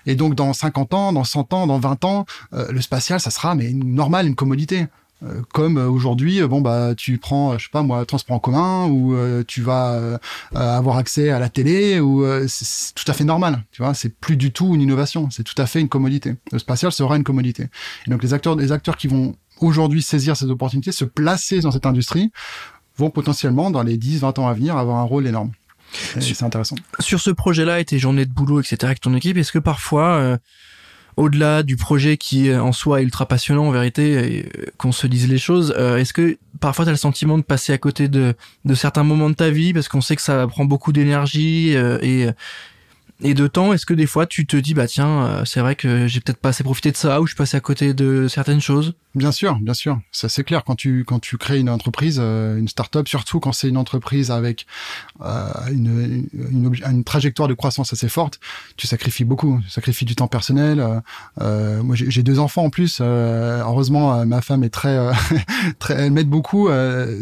Et 0.04 0.16
donc, 0.16 0.34
dans 0.34 0.52
50 0.52 0.94
ans, 0.94 1.12
dans 1.12 1.22
100 1.22 1.52
ans, 1.52 1.68
dans 1.68 1.78
20 1.78 2.04
ans, 2.04 2.26
euh, 2.54 2.72
le 2.72 2.80
spatial, 2.80 3.20
ça 3.20 3.30
sera 3.30 3.54
mais 3.54 3.72
normal, 3.72 4.26
une 4.26 4.34
commodité. 4.34 4.86
Euh, 5.22 5.42
comme 5.52 5.78
euh, 5.78 5.88
aujourd'hui, 5.88 6.42
bon 6.42 6.60
bah 6.60 6.94
tu 6.96 7.16
prends, 7.18 7.56
je 7.56 7.66
sais 7.66 7.70
pas 7.70 7.84
moi, 7.84 8.04
transport 8.04 8.34
en 8.34 8.40
commun 8.40 8.88
ou 8.88 9.14
tu 9.44 9.62
vas 9.62 10.18
avoir 10.52 10.96
accès 10.96 11.30
à 11.30 11.38
la 11.38 11.48
télé 11.48 12.00
ou 12.00 12.24
c'est 12.48 12.92
tout 12.94 13.08
à 13.08 13.12
fait 13.12 13.22
normal. 13.22 13.62
Tu 13.70 13.82
vois, 13.82 13.94
c'est 13.94 14.18
plus 14.18 14.36
du 14.36 14.50
tout 14.50 14.74
une 14.74 14.82
innovation, 14.82 15.30
c'est 15.30 15.44
tout 15.44 15.54
à 15.58 15.66
fait 15.66 15.80
une 15.80 15.88
commodité. 15.88 16.34
Le 16.50 16.58
spatial 16.58 16.90
sera 16.90 17.16
une 17.16 17.22
commodité. 17.22 17.68
Et 18.08 18.10
donc 18.10 18.24
les 18.24 18.34
acteurs, 18.34 18.56
les 18.56 18.72
acteurs 18.72 18.96
qui 18.96 19.06
vont 19.06 19.36
aujourd'hui 19.60 20.02
saisir 20.02 20.36
ces 20.36 20.46
opportunités, 20.46 20.90
se 20.90 21.04
placer 21.04 21.60
dans 21.60 21.70
cette 21.70 21.86
industrie, 21.86 22.32
vont 22.96 23.10
potentiellement, 23.10 23.70
dans 23.70 23.82
les 23.82 23.96
10-20 23.96 24.40
ans 24.40 24.48
à 24.48 24.54
venir, 24.54 24.76
avoir 24.76 24.98
un 24.98 25.04
rôle 25.04 25.26
énorme. 25.26 25.52
C'est 25.92 26.42
intéressant. 26.42 26.76
Sur 27.00 27.20
ce 27.20 27.30
projet-là 27.30 27.80
et 27.80 27.84
tes 27.84 27.98
journées 27.98 28.24
de 28.24 28.32
boulot, 28.32 28.60
etc., 28.60 28.78
avec 28.82 29.00
ton 29.00 29.14
équipe, 29.14 29.36
est-ce 29.36 29.52
que 29.52 29.58
parfois, 29.58 30.14
euh, 30.14 30.38
au-delà 31.16 31.62
du 31.62 31.76
projet 31.76 32.16
qui 32.16 32.54
en 32.54 32.72
soi 32.72 33.00
est 33.00 33.04
ultra 33.04 33.26
passionnant 33.26 33.66
en 33.66 33.70
vérité, 33.70 34.42
euh, 34.46 34.70
qu'on 34.78 34.92
se 34.92 35.06
dise 35.06 35.28
les 35.28 35.38
choses, 35.38 35.74
euh, 35.76 35.98
est-ce 35.98 36.14
que 36.14 36.38
parfois 36.60 36.86
tu 36.86 36.88
as 36.88 36.92
le 36.92 36.98
sentiment 36.98 37.36
de 37.36 37.42
passer 37.42 37.72
à 37.74 37.78
côté 37.78 38.08
de, 38.08 38.34
de 38.64 38.74
certains 38.74 39.04
moments 39.04 39.28
de 39.28 39.34
ta 39.34 39.50
vie 39.50 39.74
parce 39.74 39.88
qu'on 39.88 40.00
sait 40.00 40.16
que 40.16 40.22
ça 40.22 40.46
prend 40.46 40.64
beaucoup 40.64 40.92
d'énergie 40.92 41.70
et, 41.70 42.28
et 43.22 43.34
de 43.34 43.46
temps, 43.46 43.72
est-ce 43.72 43.86
que 43.86 43.94
des 43.94 44.06
fois 44.06 44.26
tu 44.26 44.46
te 44.46 44.56
dis 44.56 44.74
bah 44.74 44.86
tiens, 44.86 45.24
euh, 45.24 45.44
c'est 45.44 45.60
vrai 45.60 45.76
que 45.76 46.06
j'ai 46.06 46.20
peut-être 46.20 46.38
pas 46.38 46.50
assez 46.50 46.64
profité 46.64 46.90
de 46.90 46.96
ça 46.96 47.20
ou 47.20 47.26
je 47.26 47.34
passe 47.34 47.54
à 47.54 47.60
côté 47.60 47.94
de 47.94 48.28
certaines 48.28 48.60
choses? 48.60 48.94
Bien 49.14 49.30
sûr, 49.30 49.56
bien 49.60 49.74
sûr, 49.74 50.00
ça 50.10 50.30
c'est 50.30 50.42
clair 50.42 50.64
quand 50.64 50.74
tu 50.74 51.04
quand 51.04 51.18
tu 51.18 51.36
crées 51.36 51.60
une 51.60 51.68
entreprise, 51.68 52.18
euh, 52.18 52.56
une 52.56 52.66
start-up 52.66 53.06
surtout 53.06 53.40
quand 53.40 53.52
c'est 53.52 53.68
une 53.68 53.76
entreprise 53.76 54.30
avec 54.30 54.66
euh, 55.20 55.50
une, 55.70 56.26
une, 56.32 56.74
une, 56.88 57.04
trajectoire 57.04 57.46
de 57.46 57.52
croissance 57.52 57.92
assez 57.92 58.08
forte, 58.08 58.40
tu 58.78 58.86
sacrifies 58.86 59.26
beaucoup, 59.26 59.60
tu 59.64 59.70
sacrifies 59.70 60.06
du 60.06 60.16
temps 60.16 60.28
personnel. 60.28 61.02
Euh, 61.42 61.82
moi 61.82 61.94
j'ai 61.94 62.22
deux 62.22 62.38
enfants 62.38 62.64
en 62.64 62.70
plus, 62.70 63.02
heureusement 63.02 64.24
ma 64.24 64.40
femme 64.40 64.64
est 64.64 64.70
très 64.70 64.98
très 65.78 65.94
elle 65.94 66.12
m'aide 66.12 66.30
beaucoup, 66.30 66.68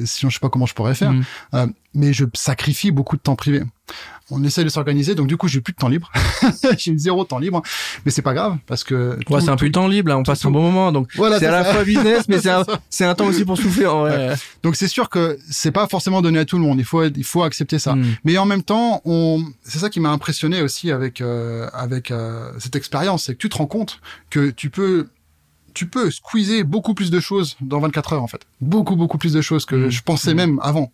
sinon 0.05 0.31
je 0.31 0.35
sais 0.35 0.41
pas 0.41 0.49
comment 0.49 0.67
je 0.67 0.75
pourrais 0.75 0.95
faire. 0.95 1.13
Mmh. 1.13 1.73
mais 1.95 2.13
je 2.13 2.25
sacrifie 2.35 2.93
beaucoup 2.93 3.17
de 3.17 3.23
temps 3.23 3.35
privé 3.35 3.63
on 4.31 4.43
essaie 4.45 4.65
de 4.65 4.69
s'organiser, 4.69 5.15
donc 5.15 5.27
du 5.27 5.37
coup 5.37 5.49
j'ai 5.49 5.61
plus 5.61 5.73
de 5.73 5.79
temps 5.79 5.89
libre, 5.89 6.11
j'ai 6.79 6.97
zéro 6.97 7.25
temps 7.25 7.39
libre, 7.39 7.63
mais 8.05 8.11
c'est 8.11 8.23
pas 8.23 8.35
grave 8.35 8.57
parce 8.67 8.85
que 8.85 9.19
ouais, 9.31 9.41
c'est 9.41 9.49
un 9.49 9.57
peu 9.57 9.67
de 9.67 9.73
temps 9.73 9.89
libre, 9.89 10.09
là, 10.09 10.19
on 10.19 10.23
passe 10.23 10.45
un 10.45 10.51
bon 10.51 10.63
moment, 10.63 10.93
donc 10.93 11.09
voilà, 11.17 11.39
c'est 11.39 11.47
à 11.47 11.51
la 11.51 11.65
fois 11.65 11.85
business, 11.85 12.29
mais 12.29 12.39
c'est 12.91 13.05
un, 13.05 13.15
temps 13.15 13.27
aussi 13.27 13.45
pour 13.45 13.57
souffler. 13.57 13.87
En 13.87 14.01
vrai. 14.01 14.35
Donc 14.63 14.77
c'est 14.77 14.89
sûr 14.89 15.09
que 15.09 15.39
c'est 15.51 15.73
pas 15.73 15.87
forcément 15.87 16.23
donné 16.23 16.39
à 16.39 16.45
tout 16.45 16.57
le 16.57 16.63
monde. 16.63 16.79
Il 16.79 16.85
faut 16.85 17.05
il 17.05 17.25
faut 17.25 17.43
accepter 17.43 17.79
ça. 17.79 17.95
Mm. 17.95 18.05
Mais 18.25 18.39
en 18.39 18.47
même 18.47 18.63
temps, 18.63 19.01
on 19.05 19.43
c'est 19.63 19.79
ça 19.79 19.91
qui 19.91 20.01
m'a 20.01 20.11
impressionné 20.11 20.63
aussi 20.63 20.91
avec 20.91 21.21
euh, 21.21 21.69
avec 21.73 22.11
euh, 22.11 22.53
cette 22.59 22.77
expérience, 22.77 23.25
c'est 23.25 23.35
que 23.35 23.39
tu 23.39 23.49
te 23.49 23.57
rends 23.57 23.67
compte 23.67 24.01
que 24.31 24.51
tu 24.51 24.71
peux 24.71 25.09
tu 25.75 25.87
peux 25.87 26.11
squeezer 26.11 26.65
beaucoup 26.65 26.95
plus 26.95 27.11
de 27.11 27.21
choses 27.21 27.57
dans 27.61 27.81
24 27.81 28.13
heures 28.15 28.23
en 28.23 28.27
fait. 28.29 28.43
Beaucoup 28.61 28.97
beaucoup 28.97 29.19
plus 29.19 29.33
de 29.33 29.41
choses 29.41 29.65
que 29.65 29.77
Mm. 29.77 29.91
je 29.91 30.03
pensais 30.03 30.33
Mm. 30.35 30.37
même 30.37 30.61
avant. 30.63 30.93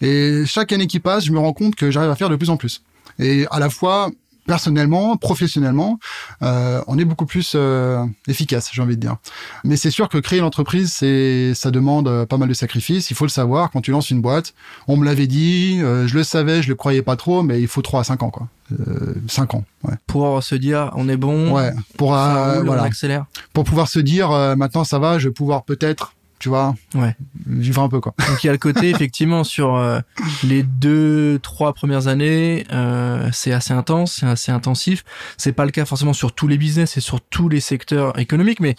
Et 0.00 0.42
chaque 0.46 0.72
année 0.72 0.86
qui 0.86 1.00
passe, 1.00 1.24
je 1.24 1.32
me 1.32 1.38
rends 1.38 1.52
compte 1.52 1.74
que 1.74 1.90
j'arrive 1.90 2.10
à 2.10 2.16
faire 2.16 2.28
de 2.30 2.36
plus 2.36 2.50
en 2.50 2.56
plus. 2.56 2.82
Et 3.18 3.46
à 3.50 3.58
la 3.60 3.70
fois 3.70 4.10
personnellement, 4.46 5.16
professionnellement, 5.16 5.98
euh, 6.42 6.82
on 6.86 6.98
est 6.98 7.04
beaucoup 7.04 7.26
plus 7.26 7.52
euh, 7.54 8.04
efficace, 8.28 8.70
j'ai 8.72 8.82
envie 8.82 8.96
de 8.96 9.00
dire. 9.00 9.16
Mais 9.64 9.76
c'est 9.76 9.90
sûr 9.90 10.08
que 10.08 10.18
créer 10.18 10.38
une 10.38 10.44
entreprise, 10.44 10.92
c'est 10.92 11.52
ça 11.54 11.70
demande 11.70 12.08
euh, 12.08 12.26
pas 12.26 12.36
mal 12.36 12.48
de 12.48 12.54
sacrifices. 12.54 13.10
Il 13.10 13.14
faut 13.14 13.24
le 13.24 13.30
savoir 13.30 13.70
quand 13.70 13.80
tu 13.80 13.90
lances 13.90 14.10
une 14.10 14.20
boîte. 14.20 14.54
On 14.88 14.96
me 14.96 15.04
l'avait 15.04 15.26
dit, 15.26 15.80
euh, 15.82 16.06
je 16.06 16.14
le 16.14 16.24
savais, 16.24 16.62
je 16.62 16.68
le 16.68 16.74
croyais 16.74 17.02
pas 17.02 17.16
trop, 17.16 17.42
mais 17.42 17.60
il 17.60 17.68
faut 17.68 17.82
3 17.82 18.00
à 18.00 18.04
5 18.04 18.22
ans 18.22 18.30
quoi. 18.30 18.48
Euh, 18.72 19.14
5 19.28 19.54
ans, 19.54 19.64
ouais. 19.84 19.94
Pour 20.06 20.42
se 20.42 20.54
dire, 20.54 20.90
on 20.96 21.08
est 21.08 21.16
bon. 21.16 21.52
Ouais, 21.52 21.72
pour 21.96 22.16
euh, 22.16 22.56
roule, 22.56 22.66
voilà, 22.66 22.82
on 22.82 22.86
accélère. 22.86 23.26
pour 23.52 23.64
pouvoir 23.64 23.88
se 23.88 24.00
dire 24.00 24.32
euh, 24.32 24.56
maintenant 24.56 24.84
ça 24.84 24.98
va, 24.98 25.18
je 25.18 25.28
vais 25.28 25.34
pouvoir 25.34 25.64
peut-être, 25.64 26.14
tu 26.38 26.48
vois, 26.48 26.74
Ouais. 26.94 27.16
vivre 27.46 27.82
un 27.82 27.88
peu 27.88 28.00
quoi. 28.00 28.14
Donc 28.28 28.44
il 28.44 28.46
y 28.46 28.50
a 28.50 28.52
le 28.52 28.58
côté 28.58 28.90
effectivement 28.90 29.42
sur 29.44 29.74
euh, 29.76 30.00
les 30.44 30.62
deux 30.62 31.38
trois 31.42 31.72
premières 31.72 32.08
années, 32.08 32.66
euh, 32.72 33.28
c'est 33.32 33.52
assez 33.52 33.72
intense, 33.72 34.16
c'est 34.20 34.26
assez 34.26 34.52
intensif. 34.52 35.04
C'est 35.38 35.52
pas 35.52 35.64
le 35.64 35.70
cas 35.70 35.84
forcément 35.86 36.12
sur 36.12 36.32
tous 36.32 36.48
les 36.48 36.58
business 36.58 36.96
et 36.96 37.00
sur 37.00 37.20
tous 37.20 37.48
les 37.48 37.60
secteurs 37.60 38.18
économiques, 38.18 38.60
mais 38.60 38.74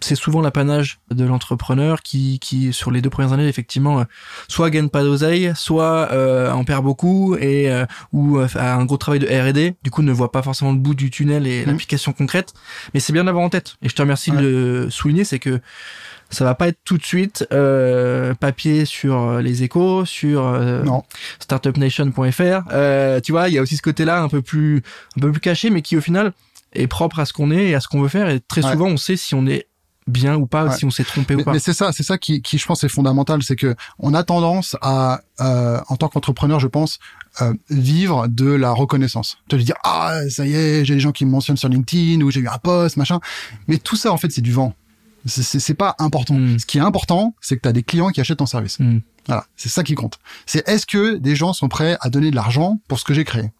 c'est 0.00 0.14
souvent 0.14 0.40
l'apanage 0.40 1.00
de 1.10 1.24
l'entrepreneur 1.24 2.02
qui, 2.02 2.38
qui 2.38 2.72
sur 2.72 2.90
les 2.92 3.02
deux 3.02 3.10
premières 3.10 3.32
années 3.32 3.48
effectivement 3.48 4.00
euh, 4.00 4.04
soit 4.48 4.70
gagne 4.70 4.88
pas 4.88 5.02
d'oseille, 5.02 5.52
soit 5.56 6.08
euh, 6.12 6.50
en 6.52 6.64
perd 6.64 6.84
beaucoup 6.84 7.34
et 7.36 7.70
euh, 7.70 7.84
ou 8.12 8.38
euh, 8.38 8.46
a 8.54 8.74
un 8.76 8.84
gros 8.86 8.96
travail 8.96 9.18
de 9.20 9.26
R&D, 9.26 9.74
du 9.82 9.90
coup 9.90 10.02
ne 10.02 10.12
voit 10.12 10.30
pas 10.32 10.40
forcément 10.42 10.70
le 10.72 10.78
bout 10.78 10.94
du 10.94 11.10
tunnel 11.10 11.46
et 11.48 11.62
Mhm. 11.62 11.72
l'application 11.72 12.12
concrète. 12.12 12.54
Mais 12.94 13.00
c'est 13.00 13.12
bien 13.12 13.24
d'avoir 13.24 13.44
en 13.44 13.50
tête. 13.50 13.74
Et 13.82 13.88
je 13.88 13.94
te 13.94 14.00
remercie 14.00 14.30
Ouais. 14.30 14.40
de 14.40 14.46
le 14.46 14.90
souligner, 14.90 15.24
c'est 15.24 15.40
que 15.40 15.60
ça 16.32 16.44
va 16.44 16.54
pas 16.56 16.68
être 16.68 16.78
tout 16.84 16.98
de 16.98 17.04
suite 17.04 17.46
euh, 17.52 18.34
papier 18.34 18.84
sur 18.86 19.16
euh, 19.20 19.40
les 19.42 19.62
échos, 19.62 20.04
sur 20.06 20.46
euh, 20.46 20.82
startupnation.fr. 21.38 22.62
Euh, 22.72 23.20
tu 23.20 23.32
vois, 23.32 23.48
il 23.48 23.54
y 23.54 23.58
a 23.58 23.62
aussi 23.62 23.76
ce 23.76 23.82
côté-là 23.82 24.22
un 24.22 24.28
peu 24.28 24.42
plus 24.42 24.82
un 25.16 25.20
peu 25.20 25.30
plus 25.30 25.40
caché, 25.40 25.70
mais 25.70 25.82
qui 25.82 25.96
au 25.96 26.00
final 26.00 26.32
est 26.74 26.86
propre 26.86 27.18
à 27.20 27.26
ce 27.26 27.32
qu'on 27.32 27.50
est 27.50 27.68
et 27.68 27.74
à 27.74 27.80
ce 27.80 27.88
qu'on 27.88 28.00
veut 28.00 28.08
faire. 28.08 28.28
Et 28.28 28.40
très 28.40 28.64
Ouais. 28.64 28.72
souvent, 28.72 28.86
on 28.86 28.96
sait 28.96 29.16
si 29.16 29.34
on 29.34 29.46
est 29.46 29.66
bien 30.08 30.34
ou 30.34 30.46
pas, 30.46 30.64
Ouais. 30.64 30.76
si 30.76 30.84
on 30.84 30.90
s'est 30.90 31.04
trompé 31.04 31.36
ou 31.36 31.44
pas. 31.44 31.52
mais 31.52 31.60
c'est 31.60 31.72
ça, 31.74 31.92
c'est 31.92 32.02
ça 32.02 32.18
qui, 32.18 32.42
qui 32.42 32.58
je 32.58 32.66
pense 32.66 32.82
est 32.82 32.88
fondamental, 32.88 33.40
c'est 33.42 33.54
que 33.54 33.76
on 34.00 34.14
a 34.14 34.24
tendance 34.24 34.76
à, 34.82 35.20
euh, 35.40 35.78
en 35.88 35.96
tant 35.96 36.08
qu'entrepreneur, 36.08 36.58
je 36.58 36.66
pense, 36.66 36.98
euh, 37.40 37.52
vivre 37.70 38.26
de 38.26 38.50
la 38.50 38.72
reconnaissance. 38.72 39.38
Te 39.48 39.54
dire 39.56 39.76
ah 39.84 40.18
ça 40.28 40.44
y 40.44 40.54
est, 40.54 40.84
j'ai 40.84 40.94
des 40.94 41.00
gens 41.00 41.12
qui 41.12 41.24
me 41.24 41.30
mentionnent 41.30 41.56
sur 41.56 41.68
LinkedIn 41.68 42.20
ou 42.22 42.30
j'ai 42.32 42.40
eu 42.40 42.48
un 42.48 42.58
post, 42.58 42.96
machin. 42.96 43.20
Mais 43.68 43.78
tout 43.78 43.96
ça 43.96 44.10
en 44.12 44.16
fait 44.16 44.30
c'est 44.32 44.40
du 44.40 44.52
vent. 44.52 44.74
C'est- 45.26 45.74
pas 45.74 45.94
important. 45.98 46.34
Mm. 46.34 46.58
Ce 46.58 46.66
qui 46.66 46.78
est 46.78 46.82
important, 46.82 47.34
c'est 47.40 47.56
que 47.56 47.62
tu 47.62 47.68
as 47.68 47.72
des 47.72 47.82
clients 47.82 48.10
qui 48.10 48.20
achètent 48.20 48.38
ton 48.38 48.46
service. 48.46 48.78
Mm. 48.80 48.98
Voilà, 49.26 49.46
c'est 49.56 49.68
ça 49.68 49.82
qui 49.84 49.94
compte. 49.94 50.18
C'est 50.46 50.66
est-ce 50.68 50.84
que 50.86 51.16
des 51.16 51.36
gens 51.36 51.52
sont 51.52 51.68
prêts 51.68 51.96
à 52.00 52.08
donner 52.10 52.30
de 52.30 52.36
l'argent 52.36 52.80
pour 52.88 52.98
ce 52.98 53.04
que 53.04 53.14
j'ai 53.14 53.24
créé? 53.24 53.50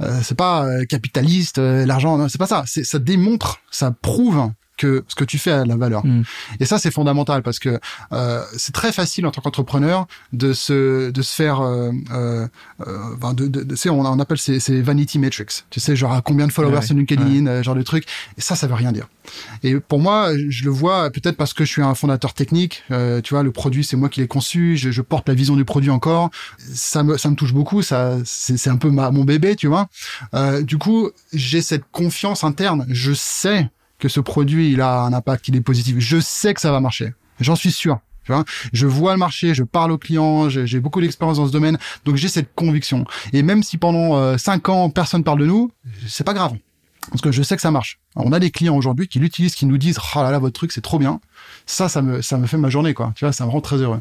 Euh, 0.00 0.20
C'est 0.22 0.36
pas 0.36 0.64
euh, 0.64 0.84
capitaliste, 0.84 1.58
euh, 1.58 1.86
l'argent, 1.86 2.16
non, 2.18 2.28
c'est 2.28 2.38
pas 2.38 2.46
ça. 2.46 2.64
C'est 2.66 2.84
ça 2.84 2.98
démontre, 2.98 3.60
ça 3.70 3.90
prouve 3.90 4.50
que 4.78 5.04
ce 5.08 5.14
que 5.14 5.24
tu 5.24 5.36
fais 5.38 5.50
a 5.50 5.64
la 5.66 5.76
valeur. 5.76 6.06
Mm. 6.06 6.22
Et 6.60 6.64
ça, 6.64 6.78
c'est 6.78 6.90
fondamental 6.90 7.42
parce 7.42 7.58
que 7.58 7.78
euh, 8.12 8.42
c'est 8.56 8.72
très 8.72 8.92
facile 8.92 9.26
en 9.26 9.30
tant 9.30 9.42
qu'entrepreneur 9.42 10.06
de 10.32 10.54
se 10.54 11.10
de 11.10 11.22
se 11.22 11.34
faire, 11.34 11.60
euh, 11.60 11.90
euh, 12.12 12.46
enfin, 13.16 13.34
de, 13.34 13.46
de, 13.48 13.62
de- 13.62 13.74
tu 13.74 13.76
sais, 13.76 13.90
on, 13.90 14.00
on 14.00 14.18
appelle 14.20 14.38
ces, 14.38 14.60
ces 14.60 14.80
vanity 14.80 15.18
metrics. 15.18 15.64
Tu 15.70 15.80
sais, 15.80 15.94
genre 15.96 16.22
combien 16.22 16.46
de 16.46 16.52
followers 16.52 16.76
Ouais, 16.76 16.82
sur 16.86 16.94
LinkedIn, 16.94 17.46
euh, 17.46 17.62
genre 17.62 17.74
de 17.74 17.82
trucs. 17.82 18.04
Et 18.36 18.40
ça, 18.40 18.54
ça 18.56 18.66
veut 18.66 18.74
rien 18.74 18.92
dire. 18.92 19.08
Et 19.62 19.78
pour 19.80 19.98
moi, 19.98 20.30
je 20.48 20.64
le 20.64 20.70
vois 20.70 21.10
peut-être 21.10 21.36
parce 21.36 21.52
que 21.52 21.64
je 21.64 21.70
suis 21.70 21.82
un 21.82 21.94
fondateur 21.94 22.32
technique. 22.32 22.84
euh, 22.90 23.20
tu 23.20 23.34
vois, 23.34 23.42
le 23.42 23.50
produit, 23.52 23.84
c'est 23.84 23.96
moi 23.96 24.08
qui 24.08 24.20
l'ai 24.20 24.28
conçu. 24.28 24.76
Je, 24.76 24.90
je 24.90 25.02
porte 25.02 25.28
la 25.28 25.34
vision 25.34 25.56
du 25.56 25.64
produit 25.64 25.90
encore. 25.90 26.30
Ça 26.58 27.02
me 27.02 27.16
ça 27.18 27.28
me 27.28 27.34
touche 27.34 27.52
beaucoup. 27.52 27.82
Ça, 27.82 28.16
c'est 28.24 28.70
un 28.70 28.76
peu 28.76 28.90
ma, 28.90 29.10
mon 29.10 29.24
bébé, 29.24 29.56
tu 29.56 29.66
vois. 29.66 29.88
Euh, 30.34 30.62
du 30.62 30.78
coup, 30.78 31.10
j'ai 31.32 31.60
cette 31.62 31.84
confiance 31.90 32.44
interne. 32.44 32.86
Je 32.88 33.12
sais 33.12 33.68
que 33.98 34.08
ce 34.08 34.20
produit, 34.20 34.72
il 34.72 34.80
a 34.80 35.00
un 35.00 35.12
impact, 35.12 35.48
il 35.48 35.56
est 35.56 35.60
positif. 35.60 35.96
Je 35.98 36.20
sais 36.20 36.54
que 36.54 36.60
ça 36.60 36.70
va 36.70 36.80
marcher. 36.80 37.14
J'en 37.40 37.56
suis 37.56 37.72
sûr. 37.72 37.98
Je 38.72 38.86
vois 38.86 39.12
le 39.12 39.18
marché, 39.18 39.54
je 39.54 39.62
parle 39.64 39.92
aux 39.92 39.98
clients, 39.98 40.48
j'ai 40.48 40.80
beaucoup 40.80 41.00
d'expérience 41.00 41.38
dans 41.38 41.46
ce 41.46 41.52
domaine, 41.52 41.78
donc 42.04 42.16
j'ai 42.16 42.28
cette 42.28 42.54
conviction. 42.54 43.04
Et 43.32 43.42
même 43.42 43.62
si 43.62 43.78
pendant 43.78 44.16
euh, 44.16 44.36
cinq 44.36 44.68
ans 44.68 44.90
personne 44.90 45.24
parle 45.24 45.40
de 45.40 45.46
nous, 45.46 45.70
c'est 46.06 46.24
pas 46.24 46.34
grave, 46.34 46.52
parce 47.10 47.22
que 47.22 47.32
je 47.32 47.42
sais 47.42 47.56
que 47.56 47.62
ça 47.62 47.70
marche. 47.70 47.98
On 48.16 48.32
a 48.32 48.38
des 48.40 48.50
clients 48.50 48.76
aujourd'hui 48.76 49.08
qui 49.08 49.18
l'utilisent, 49.18 49.54
qui 49.54 49.66
nous 49.66 49.78
disent 49.78 49.98
"Oh 50.14 50.18
là 50.22 50.30
là, 50.30 50.38
votre 50.38 50.54
truc 50.54 50.72
c'est 50.72 50.80
trop 50.80 50.98
bien." 50.98 51.20
Ça, 51.66 51.88
ça 51.88 52.02
me 52.02 52.22
ça 52.22 52.38
me 52.38 52.46
fait 52.46 52.56
ma 52.56 52.68
journée, 52.70 52.94
quoi. 52.94 53.12
Tu 53.16 53.24
vois, 53.24 53.32
ça 53.32 53.44
me 53.46 53.50
rend 53.50 53.60
très 53.60 53.76
heureux. 53.76 54.00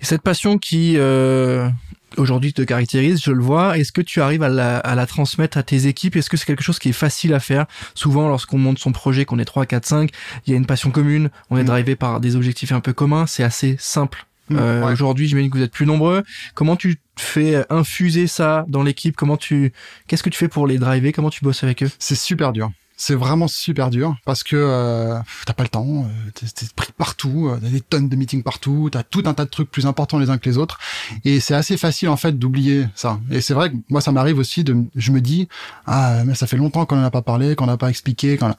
Et 0.00 0.04
cette 0.04 0.22
passion 0.22 0.58
qui 0.58 0.94
euh, 0.96 1.68
aujourd'hui 2.16 2.52
te 2.52 2.62
caractérise, 2.62 3.20
je 3.22 3.32
le 3.32 3.42
vois, 3.42 3.76
est-ce 3.78 3.92
que 3.92 4.00
tu 4.00 4.20
arrives 4.20 4.42
à 4.42 4.48
la, 4.48 4.78
à 4.78 4.94
la 4.94 5.06
transmettre 5.06 5.58
à 5.58 5.62
tes 5.62 5.86
équipes? 5.86 6.16
Est-ce 6.16 6.30
que 6.30 6.36
c'est 6.36 6.46
quelque 6.46 6.62
chose 6.62 6.78
qui 6.78 6.88
est 6.88 6.92
facile 6.92 7.34
à 7.34 7.40
faire? 7.40 7.66
Souvent, 7.94 8.28
lorsqu'on 8.28 8.58
monte 8.58 8.78
son 8.78 8.92
projet, 8.92 9.24
qu'on 9.24 9.38
est 9.38 9.44
3, 9.44 9.66
4, 9.66 9.84
5, 9.86 10.10
il 10.46 10.50
y 10.52 10.54
a 10.54 10.56
une 10.56 10.66
passion 10.66 10.90
commune, 10.90 11.30
on 11.50 11.56
est 11.58 11.62
Mm. 11.62 11.66
drivé 11.66 11.96
par 11.96 12.20
des 12.20 12.34
objectifs 12.36 12.72
un 12.72 12.80
peu 12.80 12.92
communs, 12.92 13.26
c'est 13.26 13.44
assez 13.44 13.76
simple. 13.78 14.26
Euh, 14.50 14.84
ouais. 14.84 14.92
Aujourd'hui, 14.92 15.28
j'imagine 15.28 15.50
que 15.50 15.58
vous 15.58 15.64
êtes 15.64 15.72
plus 15.72 15.86
nombreux. 15.86 16.24
Comment 16.54 16.76
tu 16.76 16.96
fais 17.18 17.64
infuser 17.70 18.26
ça 18.26 18.64
dans 18.68 18.82
l'équipe? 18.82 19.16
Comment 19.16 19.36
tu, 19.36 19.72
qu'est-ce 20.06 20.22
que 20.22 20.30
tu 20.30 20.38
fais 20.38 20.48
pour 20.48 20.66
les 20.66 20.78
driver? 20.78 21.12
Comment 21.12 21.30
tu 21.30 21.44
bosses 21.44 21.64
avec 21.64 21.82
eux? 21.82 21.90
C'est 21.98 22.14
super 22.14 22.52
dur. 22.52 22.70
C'est 23.00 23.14
vraiment 23.14 23.46
super 23.46 23.90
dur 23.90 24.16
parce 24.26 24.42
que 24.42 24.56
euh, 24.56 25.18
t'as 25.46 25.52
pas 25.52 25.62
le 25.62 25.68
temps, 25.68 25.86
euh, 26.04 26.30
t'es, 26.34 26.46
t'es 26.46 26.66
pris 26.74 26.90
partout, 26.98 27.48
euh, 27.48 27.56
t'as 27.62 27.68
des 27.68 27.80
tonnes 27.80 28.08
de 28.08 28.16
meetings 28.16 28.42
partout, 28.42 28.88
t'as 28.90 29.04
tout 29.04 29.22
un 29.26 29.34
tas 29.34 29.44
de 29.44 29.50
trucs 29.50 29.70
plus 29.70 29.86
importants 29.86 30.18
les 30.18 30.30
uns 30.30 30.36
que 30.38 30.48
les 30.50 30.58
autres, 30.58 30.78
et 31.24 31.38
c'est 31.38 31.54
assez 31.54 31.76
facile 31.76 32.08
en 32.08 32.16
fait 32.16 32.36
d'oublier 32.36 32.86
ça. 32.96 33.20
Et 33.30 33.40
c'est 33.40 33.54
vrai 33.54 33.70
que 33.70 33.76
moi 33.88 34.00
ça 34.00 34.10
m'arrive 34.10 34.38
aussi 34.38 34.64
de, 34.64 34.76
je 34.96 35.12
me 35.12 35.20
dis 35.20 35.46
ah 35.86 36.24
mais 36.26 36.34
ça 36.34 36.48
fait 36.48 36.56
longtemps 36.56 36.86
qu'on 36.86 36.98
en 36.98 37.04
a 37.04 37.10
pas 37.12 37.22
parlé, 37.22 37.54
qu'on 37.54 37.66
n'a 37.66 37.76
pas 37.76 37.88
expliqué. 37.88 38.36
Qu'on 38.36 38.48
a... 38.48 38.56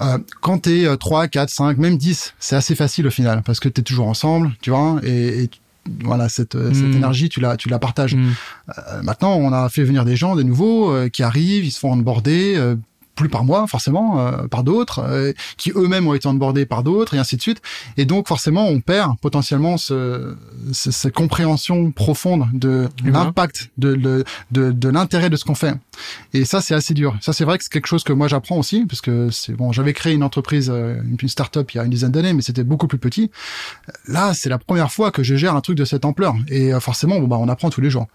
euh, 0.00 0.18
quand 0.40 0.60
t'es 0.60 0.86
euh, 0.86 0.96
3, 0.96 1.28
4, 1.28 1.50
5, 1.50 1.76
même 1.76 1.98
10, 1.98 2.34
c'est 2.38 2.56
assez 2.56 2.74
facile 2.74 3.06
au 3.06 3.10
final 3.10 3.42
parce 3.44 3.60
que 3.60 3.68
t'es 3.68 3.82
toujours 3.82 4.08
ensemble, 4.08 4.52
tu 4.62 4.70
vois, 4.70 4.98
et, 5.02 5.42
et 5.42 5.50
voilà 6.02 6.30
cette, 6.30 6.54
euh, 6.54 6.72
cette 6.72 6.84
Mm. 6.84 6.96
énergie 6.96 7.28
tu 7.28 7.40
la 7.40 7.58
tu 7.58 7.68
la 7.68 7.78
partages. 7.78 8.14
Mm. 8.14 8.32
Euh, 8.78 9.02
maintenant, 9.02 9.34
on 9.34 9.52
a 9.52 9.68
fait 9.68 9.84
venir 9.84 10.06
des 10.06 10.16
gens, 10.16 10.36
des 10.36 10.44
nouveaux, 10.44 10.90
euh, 10.90 11.10
qui 11.10 11.22
arrivent, 11.22 11.66
ils 11.66 11.70
se 11.70 11.78
font 11.78 11.92
onboarder, 11.92 12.54
euh, 12.56 12.76
plus 13.14 13.28
par 13.28 13.44
moi 13.44 13.66
forcément, 13.66 14.18
euh, 14.20 14.46
par 14.48 14.64
d'autres, 14.64 15.00
euh, 15.00 15.32
qui 15.56 15.72
eux-mêmes 15.74 16.06
ont 16.06 16.14
été 16.14 16.26
onboardés 16.26 16.66
par 16.66 16.82
d'autres, 16.82 17.14
et 17.14 17.18
ainsi 17.18 17.36
de 17.36 17.42
suite. 17.42 17.60
Et 17.96 18.04
donc 18.04 18.28
forcément, 18.28 18.66
on 18.68 18.80
perd 18.80 19.18
potentiellement 19.20 19.76
ce, 19.76 20.36
ce- 20.72 20.90
cette 20.90 21.14
compréhension 21.14 21.90
profonde 21.92 22.46
de 22.52 22.88
l'impact, 23.04 23.70
de, 23.78 23.94
de, 23.94 24.24
de, 24.50 24.72
de 24.72 24.88
l'intérêt 24.88 25.30
de 25.30 25.36
ce 25.36 25.44
qu'on 25.44 25.54
fait. 25.54 25.74
Et 26.32 26.44
ça, 26.44 26.60
c'est 26.60 26.74
assez 26.74 26.94
dur. 26.94 27.16
Ça, 27.20 27.32
c'est 27.32 27.44
vrai 27.44 27.56
que 27.58 27.64
c'est 27.64 27.72
quelque 27.72 27.86
chose 27.86 28.04
que 28.04 28.12
moi 28.12 28.26
j'apprends 28.28 28.58
aussi, 28.58 28.84
parce 28.86 29.00
que 29.00 29.30
c'est 29.30 29.52
bon. 29.52 29.72
J'avais 29.72 29.92
créé 29.92 30.12
une 30.14 30.22
entreprise, 30.24 30.70
euh, 30.72 31.00
une, 31.04 31.16
une 31.22 31.28
start-up 31.28 31.70
il 31.72 31.76
y 31.76 31.80
a 31.80 31.84
une 31.84 31.90
dizaine 31.90 32.10
d'années, 32.12 32.32
mais 32.32 32.42
c'était 32.42 32.64
beaucoup 32.64 32.88
plus 32.88 32.98
petit. 32.98 33.30
Là, 34.08 34.34
c'est 34.34 34.48
la 34.48 34.58
première 34.58 34.90
fois 34.92 35.10
que 35.10 35.22
je 35.22 35.36
gère 35.36 35.54
un 35.54 35.60
truc 35.60 35.76
de 35.78 35.84
cette 35.84 36.04
ampleur, 36.04 36.34
et 36.48 36.74
euh, 36.74 36.80
forcément, 36.80 37.18
bon, 37.20 37.28
bah, 37.28 37.36
on 37.38 37.48
apprend 37.48 37.70
tous 37.70 37.80
les 37.80 37.90
jours. 37.90 38.06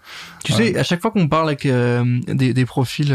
Tu 0.44 0.52
sais, 0.52 0.76
à 0.76 0.82
chaque 0.84 1.00
fois 1.00 1.10
qu'on 1.10 1.28
parle 1.28 1.48
avec 1.48 1.64
euh, 1.66 2.04
des, 2.28 2.52
des 2.54 2.64
profils 2.66 3.12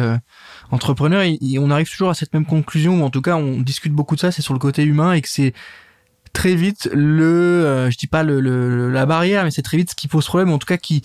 il- 1.42 1.60
on 1.60 1.70
arrive 1.72 1.90
toujours 1.90 2.10
à 2.10 2.14
cette 2.14 2.34
même 2.34 2.46
conclusion, 2.46 3.02
ou 3.02 3.04
en 3.06 3.10
tout 3.10 3.22
cas, 3.22 3.36
on 3.36 3.62
discute 3.62 3.94
beaucoup 3.94 4.16
de 4.16 4.20
ça, 4.22 4.32
c'est 4.32 4.42
sur 4.42 4.54
le 4.54 4.60
côté 4.60 4.84
humain 4.84 5.14
et 5.14 5.22
que 5.22 5.30
c'est 5.30 5.54
très 6.34 6.56
vite 6.56 6.90
le, 6.94 7.24
euh, 7.24 7.90
je 7.92 7.98
dis 7.98 8.08
pas 8.08 8.24
le, 8.24 8.40
le- 8.42 8.90
la 8.92 9.06
barrière, 9.06 9.44
mais 9.46 9.52
c'est 9.52 9.62
très 9.62 9.78
vite 9.78 9.92
ce 9.92 9.96
qui 9.96 10.08
pose 10.08 10.26
problème, 10.26 10.50
ou 10.52 10.54
en 10.54 10.58
tout 10.60 10.68
cas 10.68 10.78
qui 10.78 11.04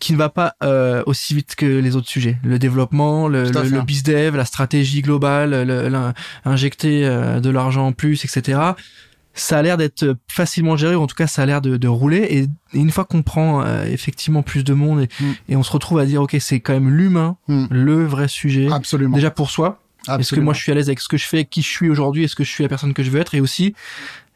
qui 0.00 0.12
ne 0.12 0.18
va 0.18 0.28
pas 0.28 0.54
euh, 0.62 1.02
aussi 1.06 1.34
vite 1.34 1.54
que 1.56 1.64
les 1.64 1.96
autres 1.96 2.08
sujets. 2.08 2.36
Le 2.44 2.58
développement, 2.58 3.26
le, 3.26 3.44
le, 3.62 3.68
bizdev, 3.84 4.36
la 4.36 4.44
stratégie 4.44 5.00
globale, 5.00 5.64
le- 5.66 6.12
injecter 6.44 7.06
euh, 7.06 7.40
de 7.40 7.48
l'argent 7.48 7.86
en 7.86 7.92
plus, 7.92 8.22
etc. 8.24 8.58
Ça 9.36 9.58
a 9.58 9.62
l'air 9.62 9.76
d'être 9.76 10.16
facilement 10.28 10.76
géré, 10.76 10.94
ou 10.94 11.00
en 11.02 11.06
tout 11.08 11.16
cas 11.16 11.26
ça 11.26 11.42
a 11.42 11.46
l'air 11.46 11.60
de, 11.60 11.76
de 11.76 11.88
rouler. 11.88 12.18
Et, 12.30 12.38
et 12.42 12.78
une 12.78 12.90
fois 12.90 13.04
qu'on 13.04 13.22
prend 13.22 13.62
euh, 13.64 13.84
effectivement 13.84 14.42
plus 14.42 14.62
de 14.64 14.74
monde 14.74 15.00
et, 15.02 15.08
Mm. 15.20 15.32
et 15.50 15.56
on 15.56 15.62
se 15.62 15.72
retrouve 15.72 15.98
à 15.98 16.06
dire 16.06 16.22
ok 16.22 16.36
c'est 16.40 16.60
quand 16.60 16.72
même 16.72 16.88
l'humain 16.90 17.36
Mm. 17.48 17.66
le 17.70 18.04
vrai 18.04 18.28
sujet. 18.28 18.68
Absolument. 18.70 19.16
Déjà 19.16 19.30
pour 19.30 19.50
soi, 19.50 19.80
est-ce 20.18 20.34
que 20.34 20.40
moi 20.40 20.54
je 20.54 20.60
suis 20.60 20.70
à 20.72 20.74
l'aise 20.74 20.88
avec 20.88 21.00
ce 21.00 21.08
que 21.08 21.16
je 21.16 21.26
fais, 21.26 21.44
qui 21.44 21.62
je 21.62 21.68
suis 21.68 21.88
aujourd'hui, 21.90 22.24
est-ce 22.24 22.36
que 22.36 22.44
je 22.44 22.50
suis 22.50 22.62
la 22.62 22.68
personne 22.68 22.94
que 22.94 23.02
je 23.02 23.10
veux 23.10 23.20
être, 23.20 23.34
et 23.34 23.40
aussi 23.40 23.74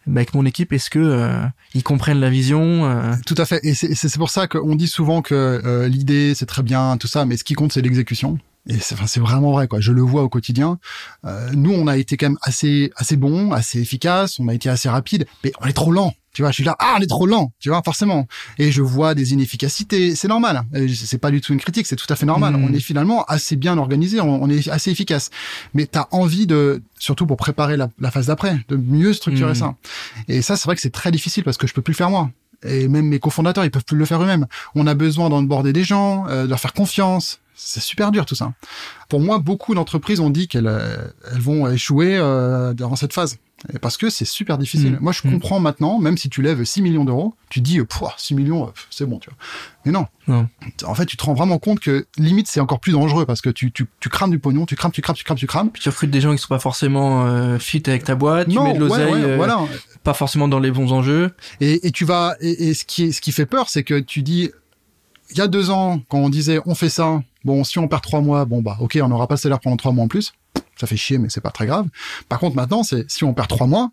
bah, 0.06 0.20
avec 0.20 0.32
mon 0.34 0.46
équipe, 0.46 0.72
est-ce 0.72 0.88
que 0.88 0.98
euh, 0.98 1.42
ils 1.74 1.82
comprennent 1.82 2.20
la 2.20 2.30
vision 2.30 2.86
euh, 2.86 3.12
Tout 3.26 3.34
à 3.36 3.44
fait. 3.44 3.60
Et 3.62 3.74
c'est 3.74 4.16
pour 4.16 4.30
ça 4.30 4.46
qu'on 4.46 4.74
dit 4.74 4.88
souvent 4.88 5.20
que 5.20 5.34
euh, 5.34 5.86
l'idée, 5.86 6.34
c'est 6.34 6.46
très 6.46 6.62
bien, 6.62 6.96
tout 6.96 7.08
ça, 7.08 7.26
mais 7.26 7.36
ce 7.36 7.44
qui 7.44 7.52
compte, 7.52 7.72
c'est 7.74 7.82
l'exécution. 7.82 8.38
Et 8.68 8.78
c'est, 8.78 8.94
enfin, 8.94 9.06
c'est 9.06 9.20
vraiment 9.20 9.52
vrai, 9.52 9.66
quoi. 9.66 9.80
Je 9.80 9.92
le 9.92 10.02
vois 10.02 10.22
au 10.22 10.28
quotidien. 10.28 10.78
Euh, 11.24 11.50
nous, 11.54 11.72
on 11.72 11.86
a 11.86 11.96
été 11.96 12.16
quand 12.16 12.26
même 12.26 12.38
assez, 12.42 12.92
assez 12.96 13.16
bon, 13.16 13.52
assez 13.52 13.80
efficace. 13.80 14.38
On 14.38 14.48
a 14.48 14.54
été 14.54 14.68
assez 14.68 14.88
rapide, 14.88 15.26
mais 15.42 15.52
on 15.60 15.66
est 15.66 15.72
trop 15.72 15.90
lent. 15.90 16.14
Tu 16.34 16.42
vois, 16.42 16.50
je 16.50 16.56
suis 16.56 16.64
là, 16.64 16.76
ah, 16.78 16.94
on 16.96 17.00
est 17.02 17.06
trop 17.08 17.26
lent, 17.26 17.52
tu 17.58 17.68
vois, 17.68 17.82
forcément. 17.84 18.28
Et 18.58 18.70
je 18.70 18.80
vois 18.80 19.14
des 19.16 19.32
inefficacités, 19.32 20.14
c'est 20.14 20.28
normal. 20.28 20.62
C'est 20.94 21.18
pas 21.18 21.32
du 21.32 21.40
tout 21.40 21.52
une 21.52 21.58
critique, 21.58 21.86
c'est 21.86 21.96
tout 21.96 22.06
à 22.10 22.14
fait 22.14 22.26
normal. 22.26 22.54
Mmh. 22.54 22.64
On 22.64 22.72
est 22.72 22.78
finalement 22.80 23.24
assez 23.24 23.56
bien 23.56 23.76
organisé, 23.76 24.20
on, 24.20 24.40
on 24.40 24.48
est 24.48 24.68
assez 24.68 24.92
efficace. 24.92 25.30
Mais 25.74 25.86
t'as 25.86 26.06
envie 26.12 26.46
de, 26.46 26.80
surtout 26.98 27.26
pour 27.26 27.38
préparer 27.38 27.76
la, 27.76 27.88
la 27.98 28.12
phase 28.12 28.26
d'après, 28.26 28.56
de 28.68 28.76
mieux 28.76 29.14
structurer 29.14 29.52
Mmh. 29.52 29.56
ça. 29.56 29.74
Et 30.28 30.42
ça, 30.42 30.56
c'est 30.56 30.66
vrai 30.66 30.76
que 30.76 30.82
c'est 30.82 30.90
très 30.92 31.10
difficile 31.10 31.42
parce 31.42 31.56
que 31.56 31.66
je 31.66 31.74
peux 31.74 31.82
plus 31.82 31.92
le 31.92 31.96
faire 31.96 32.10
moi. 32.10 32.30
Et 32.64 32.86
même 32.86 33.06
mes 33.06 33.18
cofondateurs, 33.18 33.64
ils 33.64 33.70
peuvent 33.70 33.84
plus 33.84 33.96
le 33.96 34.04
faire 34.04 34.22
eux-mêmes. 34.22 34.46
On 34.76 34.86
a 34.86 34.94
besoin 34.94 35.30
d'onboarder 35.30 35.72
des 35.72 35.84
gens, 35.84 36.26
euh, 36.28 36.44
de 36.44 36.50
leur 36.50 36.60
faire 36.60 36.74
confiance. 36.74 37.40
C'est 37.60 37.80
super 37.80 38.12
dur 38.12 38.24
tout 38.24 38.36
ça. 38.36 38.52
Pour 39.08 39.18
moi, 39.20 39.38
beaucoup 39.38 39.74
d'entreprises 39.74 40.20
ont 40.20 40.30
dit 40.30 40.46
qu'elles 40.46 40.68
euh, 40.68 40.96
elles 41.32 41.40
vont 41.40 41.68
échouer 41.68 42.16
euh, 42.16 42.72
durant 42.72 42.94
cette 42.94 43.12
phase. 43.12 43.38
Et 43.74 43.80
parce 43.80 43.96
que 43.96 44.08
c'est 44.08 44.24
super 44.24 44.56
difficile. 44.56 44.92
Mmh. 44.92 44.98
Moi, 45.00 45.10
je 45.10 45.26
Mmh. 45.26 45.32
comprends 45.32 45.58
maintenant, 45.58 45.98
même 45.98 46.16
si 46.16 46.28
tu 46.28 46.42
lèves 46.42 46.62
6 46.62 46.80
millions 46.80 47.04
d'euros, 47.04 47.34
tu 47.50 47.60
dis, 47.60 47.80
euh, 47.80 47.84
Pouah, 47.84 48.14
6 48.16 48.36
millions, 48.36 48.68
euh, 48.68 48.70
c'est 48.88 49.04
bon, 49.04 49.18
tu 49.18 49.30
vois. 49.30 49.36
Mais 49.84 49.90
non. 49.90 50.06
Non. 50.28 50.46
En 50.86 50.94
fait, 50.94 51.06
tu 51.06 51.16
te 51.16 51.24
rends 51.24 51.34
vraiment 51.34 51.58
compte 51.58 51.80
que 51.80 52.06
limite, 52.18 52.46
c'est 52.46 52.60
encore 52.60 52.78
plus 52.78 52.92
dangereux 52.92 53.26
parce 53.26 53.40
que 53.40 53.50
tu, 53.50 53.72
tu, 53.72 53.86
tu 53.98 54.08
crames 54.08 54.30
du 54.30 54.38
pognon, 54.38 54.64
tu 54.64 54.76
crames, 54.76 54.92
tu 54.92 55.02
crames, 55.02 55.16
tu 55.16 55.24
crames, 55.24 55.36
tu 55.36 55.48
crames. 55.48 55.70
Puis 55.70 55.82
tu 55.82 55.88
recrutes 55.88 56.12
des 56.12 56.20
gens 56.20 56.30
qui 56.32 56.38
sont 56.38 56.46
pas 56.46 56.60
forcément 56.60 57.26
euh, 57.26 57.58
fit 57.58 57.82
avec 57.88 58.04
ta 58.04 58.14
boîte, 58.14 58.48
tu 58.48 58.54
non, 58.54 58.62
mets 58.64 58.74
de 58.74 58.78
l'oseille, 58.78 59.12
ouais, 59.12 59.24
euh, 59.24 59.36
voilà. 59.36 59.58
pas 60.04 60.14
forcément 60.14 60.46
dans 60.46 60.60
les 60.60 60.70
bons 60.70 60.92
enjeux. 60.92 61.32
Et, 61.60 61.84
et 61.88 61.90
tu 61.90 62.04
vas 62.04 62.36
et, 62.40 62.68
et 62.68 62.74
ce 62.74 62.84
qui 62.84 63.12
ce 63.12 63.20
qui 63.20 63.32
fait 63.32 63.46
peur, 63.46 63.68
c'est 63.68 63.82
que 63.82 63.98
tu 63.98 64.22
dis 64.22 64.50
il 65.32 65.36
y 65.36 65.40
a 65.40 65.48
deux 65.48 65.70
ans 65.70 66.00
quand 66.08 66.18
on 66.18 66.28
disait 66.28 66.60
on 66.64 66.76
fait 66.76 66.88
ça, 66.90 67.22
bon 67.48 67.64
si 67.64 67.78
on 67.78 67.88
perd 67.88 68.02
trois 68.02 68.20
mois, 68.20 68.44
bon 68.44 68.62
bah 68.62 68.76
ok 68.80 68.98
on 69.02 69.08
n'aura 69.08 69.26
pas 69.26 69.34
de 69.34 69.40
salaire 69.40 69.58
pendant 69.60 69.76
trois 69.76 69.92
mois 69.92 70.04
en 70.04 70.08
plus, 70.08 70.32
ça 70.80 70.86
fait 70.86 70.96
chier 70.96 71.18
mais 71.18 71.28
c'est 71.30 71.40
pas 71.40 71.50
très 71.50 71.66
grave. 71.66 71.86
Par 72.28 72.38
contre 72.38 72.54
maintenant 72.56 72.82
c'est 72.84 73.10
si 73.10 73.24
on 73.24 73.34
perd 73.34 73.48
trois 73.48 73.66
mois, 73.66 73.90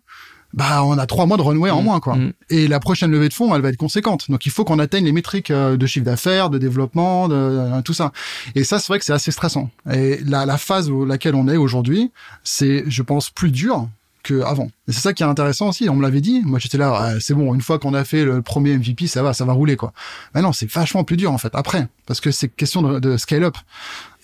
bah 0.54 0.84
on 0.84 0.96
a 0.96 1.06
trois 1.06 1.26
mois 1.26 1.36
de 1.36 1.42
runway 1.42 1.70
en 1.70 1.82
Mm, 1.82 1.84
moins 1.84 2.00
quoi. 2.00 2.14
mm. 2.16 2.32
Et 2.50 2.68
la 2.68 2.78
prochaine 2.80 3.10
levée 3.10 3.28
de 3.28 3.34
fonds 3.34 3.54
elle 3.54 3.62
va 3.62 3.68
être 3.70 3.76
conséquente. 3.76 4.30
Donc 4.30 4.46
il 4.46 4.52
faut 4.52 4.64
qu'on 4.64 4.78
atteigne 4.78 5.04
les 5.04 5.12
métriques 5.12 5.50
euh, 5.50 5.76
de 5.76 5.86
chiffre 5.86 6.04
d'affaires, 6.06 6.50
de 6.50 6.58
développement, 6.58 7.28
de, 7.28 7.34
euh, 7.34 7.82
tout 7.82 7.94
ça. 7.94 8.12
Et 8.54 8.62
ça 8.62 8.78
c'est 8.78 8.88
vrai 8.88 8.98
que 9.00 9.04
c'est 9.04 9.12
assez 9.12 9.32
stressant. 9.32 9.70
Et 9.92 10.20
la, 10.24 10.46
la 10.46 10.56
phase 10.58 10.88
où 10.88 11.04
laquelle 11.04 11.34
on 11.34 11.48
est 11.48 11.56
aujourd'hui, 11.56 12.12
c'est 12.44 12.84
je 12.86 13.02
pense 13.02 13.30
plus 13.30 13.50
dur 13.50 13.88
que 14.26 14.42
avant. 14.42 14.66
Et 14.88 14.92
c'est 14.92 15.00
ça 15.00 15.12
qui 15.12 15.22
est 15.22 15.26
intéressant 15.26 15.68
aussi. 15.68 15.88
On 15.88 15.94
me 15.94 16.02
l'avait 16.02 16.20
dit. 16.20 16.42
Moi, 16.44 16.58
j'étais 16.58 16.78
là, 16.78 16.92
ah, 16.98 17.20
c'est 17.20 17.34
bon. 17.34 17.54
Une 17.54 17.60
fois 17.60 17.78
qu'on 17.78 17.94
a 17.94 18.04
fait 18.04 18.24
le 18.24 18.42
premier 18.42 18.76
MVP, 18.76 19.06
ça 19.06 19.22
va, 19.22 19.32
ça 19.32 19.44
va 19.44 19.52
rouler, 19.52 19.76
quoi. 19.76 19.92
Mais 20.34 20.42
non, 20.42 20.52
c'est 20.52 20.70
vachement 20.70 21.04
plus 21.04 21.16
dur, 21.16 21.32
en 21.32 21.38
fait, 21.38 21.54
après. 21.54 21.86
Parce 22.06 22.20
que 22.20 22.32
c'est 22.32 22.48
question 22.48 22.82
de, 22.82 22.98
de 22.98 23.16
scale 23.16 23.44
up. 23.44 23.56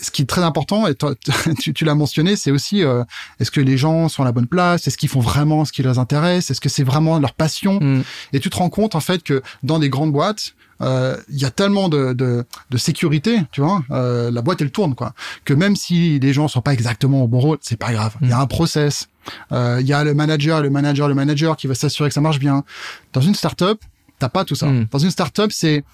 Ce 0.01 0.11
qui 0.11 0.23
est 0.23 0.27
très 0.27 0.43
important, 0.43 0.89
et 0.89 0.97
toi, 0.97 1.15
tu, 1.61 1.73
tu 1.73 1.85
l'as 1.85 1.95
mentionné, 1.95 2.35
c'est 2.35 2.51
aussi, 2.51 2.83
euh, 2.83 3.05
est-ce 3.39 3.53
que 3.53 3.61
les 3.61 3.77
gens 3.77 4.09
sont 4.09 4.23
à 4.23 4.25
la 4.25 4.33
bonne 4.33 4.49
place? 4.49 4.89
Est-ce 4.89 4.99
qu'ils 4.99 5.09
font 5.09 5.21
vraiment 5.21 5.65
ce 5.65 5.71
qui 5.71 5.83
les 5.85 5.99
intéresse? 5.99 6.51
Est-ce 6.51 6.61
que 6.61 6.69
c'est 6.69 6.85
vraiment 6.85 7.21
leur 7.21 7.35
passion? 7.35 7.79
Mm. 7.81 8.03
Et 8.33 8.41
tu 8.41 8.51
te 8.51 8.57
rends 8.57 8.71
compte, 8.71 8.97
en 8.97 9.01
fait, 9.01 9.23
que 9.23 9.43
dans 9.63 9.79
des 9.79 9.89
grandes 9.89 10.13
boîtes, 10.13 10.55
il 11.29 11.39
y 11.39 11.45
a 11.45 11.51
tellement 11.51 11.89
de, 11.89 12.13
de, 12.13 12.45
de 12.71 12.77
sécurité, 12.77 13.43
tu 13.53 13.61
vois, 13.61 13.83
euh, 13.91 14.31
la 14.31 14.43
boîte 14.43 14.61
elle 14.63 14.71
tourne 14.71 14.95
quoi, 14.95 15.15
que 15.45 15.55
même 15.55 15.77
si 15.77 16.19
les 16.19 16.33
gens 16.33 16.49
sont 16.49 16.61
pas 16.61 16.73
exactement 16.73 17.23
au 17.23 17.29
bon 17.29 17.41
rôle, 17.41 17.59
c'est 17.61 17.77
pas 17.77 17.93
grave. 17.93 18.15
Il 18.21 18.29
y 18.29 18.33
a 18.33 18.41
un 18.41 18.47
process, 18.47 19.09
euh, 19.53 19.79
il 19.81 19.87
y 19.87 19.93
a 19.93 20.05
le 20.05 20.15
manager, 20.15 20.61
le 20.61 20.71
manager, 20.71 21.09
le 21.09 21.15
manager 21.15 21.57
qui 21.57 21.67
va 21.67 21.75
s'assurer 21.75 22.09
que 22.09 22.15
ça 22.15 22.21
marche 22.21 22.39
bien. 22.39 22.65
Dans 23.13 23.21
une 23.21 23.35
startup, 23.35 23.79
t'as 24.19 24.29
pas 24.29 24.45
tout 24.45 24.55
ça. 24.55 24.67
Mm. 24.67 24.87
Dans 24.91 24.99
une 24.99 25.11
startup, 25.11 25.53
c'est 25.53 25.85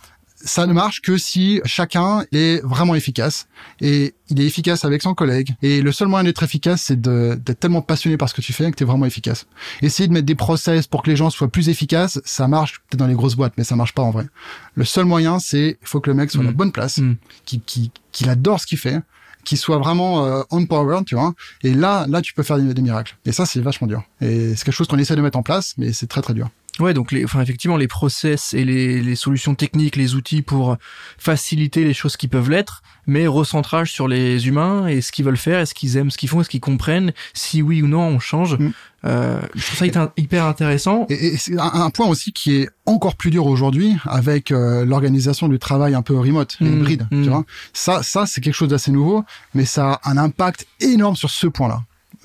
ça 0.45 0.67
ne 0.67 0.73
marche 0.73 1.01
que 1.03 1.19
si 1.19 1.61
chacun 1.65 2.25
est 2.33 2.65
vraiment 2.65 2.95
efficace 2.95 3.49
et 3.81 4.15
il 4.31 4.41
est 4.41 4.47
efficace 4.47 4.85
avec 4.85 5.03
son 5.03 5.15
collègue. 5.15 5.55
Et 5.63 5.83
le 5.83 5.91
seul 5.93 6.09
moyen 6.09 6.25
d'être 6.25 6.43
efficace, 6.43 6.83
c'est 6.87 7.01
d'être 7.01 7.59
tellement 7.61 7.83
passionné 7.83 8.17
par 8.17 8.29
ce 8.29 8.35
que 8.35 8.41
tu 8.41 8.53
fais 8.53 8.71
que 8.71 8.77
tu 8.77 8.85
es 8.85 8.87
vraiment 8.87 9.07
efficace. 9.07 9.47
Essayer 9.83 10.07
de 10.09 10.13
mettre 10.13 10.27
des 10.27 10.35
process 10.35 10.87
pour 10.87 11.03
que 11.03 11.11
les 11.11 11.17
gens 11.17 11.31
soient 11.31 11.49
plus 11.49 11.69
efficaces, 11.69 12.21
ça 12.25 12.47
marche 12.49 12.75
peut-être 12.89 12.99
dans 13.01 13.07
les 13.07 13.15
grosses 13.15 13.35
boîtes, 13.37 13.55
mais 13.59 13.65
ça 13.65 13.75
marche 13.77 13.95
pas 13.95 14.03
en 14.03 14.11
vrai. 14.11 14.27
Le 14.75 14.85
seul 14.85 15.05
moyen, 15.07 15.39
c'est 15.39 15.79
faut 15.83 16.01
que 16.01 16.11
le 16.11 16.15
mec 16.15 16.31
soit 16.31 16.43
à 16.43 16.45
la 16.45 16.51
Mm. 16.53 16.55
bonne 16.55 16.73
place, 16.73 16.99
Mm. 16.99 17.15
qu'il 17.45 17.61
qui, 17.63 17.91
qu'il 18.13 18.29
adore 18.29 18.61
ce 18.61 18.67
qu'il 18.67 18.79
fait, 18.79 19.01
qu'il 19.45 19.57
soit 19.59 19.79
vraiment 19.79 20.27
euh, 20.27 20.43
on 20.51 20.67
power, 20.67 21.01
tu 21.07 21.15
vois. 21.15 21.33
Et 21.63 21.73
là, 21.73 22.07
là, 22.09 22.21
tu 22.23 22.35
peux 22.35 22.43
faire 22.43 22.59
des, 22.59 22.75
des 22.75 22.83
miracles. 22.83 23.17
Et 23.25 23.33
ça, 23.33 23.47
c'est 23.47 23.61
vachement 23.61 23.87
dur. 23.87 24.03
Et 24.21 24.55
c'est 24.55 24.65
quelque 24.65 24.75
chose 24.75 24.87
qu'on 24.89 24.99
essaie 24.99 25.17
de 25.17 25.23
mettre 25.23 25.39
en 25.39 25.43
place, 25.43 25.75
mais 25.79 25.93
c'est 25.93 26.07
très 26.07 26.21
très 26.23 26.35
dur. 26.35 26.51
Ouais, 26.81 26.95
donc 26.95 27.11
les, 27.13 27.25
enfin 27.25 27.41
effectivement 27.41 27.77
les 27.77 27.89
process 27.89 28.55
et 28.55 28.65
les, 28.65 29.03
les 29.03 29.17
solutions 29.17 29.55
techniques, 29.55 29.97
les 29.97 30.15
outils 30.15 30.43
pour 30.43 30.77
faciliter 31.19 31.85
les 31.85 31.95
choses 31.95 32.17
qui 32.17 32.29
peuvent 32.29 32.51
l'être, 32.51 32.83
mais 33.07 33.27
recentrage 33.27 33.91
sur 33.93 34.07
les 34.07 34.47
humains 34.47 34.87
et 34.87 35.01
ce 35.01 35.11
qu'ils 35.13 35.25
veulent 35.25 35.37
faire, 35.37 35.59
est-ce 35.61 35.75
qu'ils 35.75 35.97
aiment 35.97 36.11
ce 36.11 36.19
qu'ils 36.19 36.29
font, 36.29 36.41
est-ce 36.41 36.49
qu'ils 36.51 36.61
comprennent, 36.61 37.13
si 37.35 37.63
oui 37.63 37.83
ou 37.83 37.89
non 37.89 38.03
on 38.03 38.19
change. 38.21 38.57
Mm. 38.59 38.71
Euh, 39.07 39.41
je 39.55 39.65
trouve 39.67 39.79
ça 39.79 39.87
hyper- 39.87 40.11
hyper 40.17 40.45
intéressant. 40.45 41.07
Et, 41.09 41.29
et 41.29 41.37
c'est 41.37 41.59
un, 41.59 41.71
un 41.73 41.91
point 41.91 42.07
aussi 42.07 42.33
qui 42.33 42.57
est 42.57 42.69
encore 42.87 43.17
plus 43.17 43.31
dur 43.31 43.47
aujourd'hui 43.47 43.97
avec 44.05 44.51
euh, 44.51 44.85
l'organisation 44.85 45.49
du 45.49 45.59
travail 45.59 45.95
un 45.95 46.03
peu 46.03 46.19
remote, 46.19 46.57
Mm, 46.61 46.67
hybride, 46.67 47.07
mm. 47.11 47.23
tu 47.25 47.29
vois. 47.31 47.45
Ça, 47.73 48.03
ça 48.03 48.27
c'est 48.27 48.41
quelque 48.41 48.55
chose 48.55 48.69
d'assez 48.69 48.91
nouveau, 48.91 49.25
mais 49.55 49.65
ça 49.65 50.01
a 50.03 50.11
un 50.11 50.17
impact 50.17 50.67
énorme 50.81 51.17
sur 51.17 51.31
ce 51.31 51.47
point-là. 51.47 51.83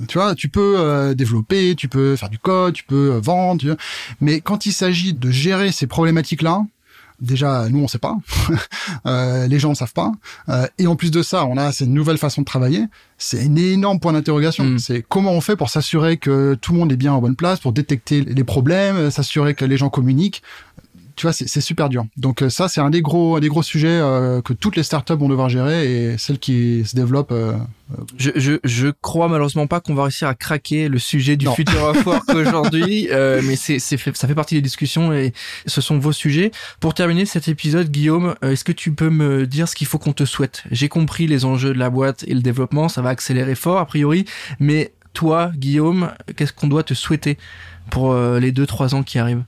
Tu 0.08 0.18
vois, 0.18 0.36
tu 0.36 0.50
peux 0.50 0.76
euh, 0.78 1.14
développer, 1.14 1.76
tu 1.76 1.88
peux 1.88 2.16
faire 2.16 2.30
du 2.30 2.39
code, 2.39 2.74
tu 2.74 2.84
peux 2.84 3.14
euh, 3.14 3.20
vendre, 3.20 3.62
tu 3.62 3.70
mais 4.22 4.41
quand 4.41 4.66
il 4.66 4.72
s'agit 4.72 5.14
de 5.14 5.30
gérer 5.30 5.72
ces 5.72 5.88
problématiques-là, 5.88 6.64
déjà 7.20 7.70
nous 7.70 7.80
on 7.80 7.88
sait 7.88 8.00
pas, 8.00 8.18
euh, 9.06 9.48
les 9.48 9.60
gens 9.60 9.70
ne 9.70 9.76
savent 9.76 9.94
pas, 9.94 10.12
euh, 10.50 10.68
et 10.80 10.88
en 10.88 10.96
plus 10.96 11.12
de 11.12 11.22
ça, 11.22 11.46
on 11.46 11.58
a 11.58 11.72
cette 11.72 11.89
nouvelle 11.89 12.18
façon 12.18 12.41
de 12.41 12.46
travailler. 12.46 12.86
C'est 13.18 13.41
un 13.41 13.56
énorme 13.56 14.00
point 14.00 14.14
d'interrogation. 14.14 14.64
Mm. 14.64 14.80
C'est 14.80 15.06
comment 15.08 15.32
on 15.32 15.41
fait 15.41 15.56
pour 15.56 15.70
s'assurer 15.70 16.18
que 16.18 16.56
tout 16.56 16.74
le 16.74 16.80
monde 16.80 16.91
est 16.91 16.98
bien 16.98 17.14
en 17.14 17.22
bonne 17.22 17.36
place, 17.36 17.60
pour 17.60 17.72
détecter 17.72 18.22
les 18.22 18.44
problèmes, 18.44 19.12
s'assurer 19.12 19.54
que 19.54 19.66
les 19.66 19.78
gens 19.78 19.89
communiquent. 19.89 20.41
Tu 21.16 21.28
vois, 21.28 21.34
c'est 21.34 21.61
super 21.61 21.89
dur. 21.89 22.05
Donc 22.18 22.41
euh, 22.41 22.49
ça, 22.49 22.68
c'est 22.68 22.82
un 22.82 22.89
des 22.89 23.03
gros, 23.03 23.36
un 23.36 23.39
des 23.39 23.47
gros 23.47 23.61
sujets 23.61 23.88
euh, 23.88 24.41
que 24.41 24.51
toutes 24.51 24.76
les 24.76 24.82
startups 24.82 25.14
vont 25.14 25.30
devoir 25.30 25.47
gérer 25.47 26.11
et 26.14 26.18
celles 26.18 26.39
qui 26.39 26.84
se 26.86 26.95
développent. 26.95 27.32
euh, 27.32 27.53
Je, 28.18 28.32
je, 28.36 28.53
je 28.64 28.88
crois 28.99 29.28
malheureusement 29.28 29.68
pas 29.68 29.80
qu'on 29.80 29.93
va 29.93 30.03
réussir 30.05 30.28
à 30.28 30.34
craquer 30.34 30.88
le 30.89 30.97
sujet 30.97 31.38
du 31.38 31.45
Non. 31.45 31.53
futur 31.53 31.84
of 31.84 32.03
work 32.07 32.24
aujourd'hui, 32.34 33.09
euh, 33.11 33.41
mais 33.45 33.55
c'est, 33.55 33.78
ça 33.78 33.97
fait 33.97 34.34
partie 34.34 34.55
des 34.55 34.61
discussions 34.61 35.14
et 35.14 35.34
ce 35.68 35.82
sont 35.82 35.99
vos 35.99 36.14
sujets. 36.14 36.49
Pour 36.80 36.95
terminer 36.95 37.28
cet 37.28 37.47
épisode, 37.47 37.89
Guillaume, 37.91 38.34
est-ce 38.41 38.64
que 38.64 38.72
tu 38.72 38.91
peux 38.91 39.11
me 39.11 39.45
dire 39.45 39.68
ce 39.70 39.76
qu'il 39.76 39.86
faut 39.86 39.99
qu'on 39.99 40.14
te 40.14 40.26
souhaite? 40.26 40.64
J'ai 40.72 40.89
compris 40.89 41.28
les 41.28 41.45
enjeux 41.45 41.74
de 41.76 41.80
la 41.80 41.91
boîte 41.91 42.24
et 42.28 42.34
le 42.34 42.41
développement, 42.41 42.89
ça 42.89 43.03
va 43.03 43.09
accélérer 43.09 43.53
fort 43.53 43.78
a 43.78 43.86
priori, 43.86 44.26
mais 44.59 44.93
toi, 45.14 45.51
Guillaume, 45.55 46.11
qu'est-ce 46.36 46.53
qu'on 46.53 46.68
doit 46.68 46.82
te 46.84 46.95
souhaiter 46.95 47.38
pour 47.91 48.16
les 48.16 48.51
deux 48.51 48.66
trois 48.66 48.95
ans 48.95 49.03
qui 49.03 49.20
arrivent? 49.20 49.43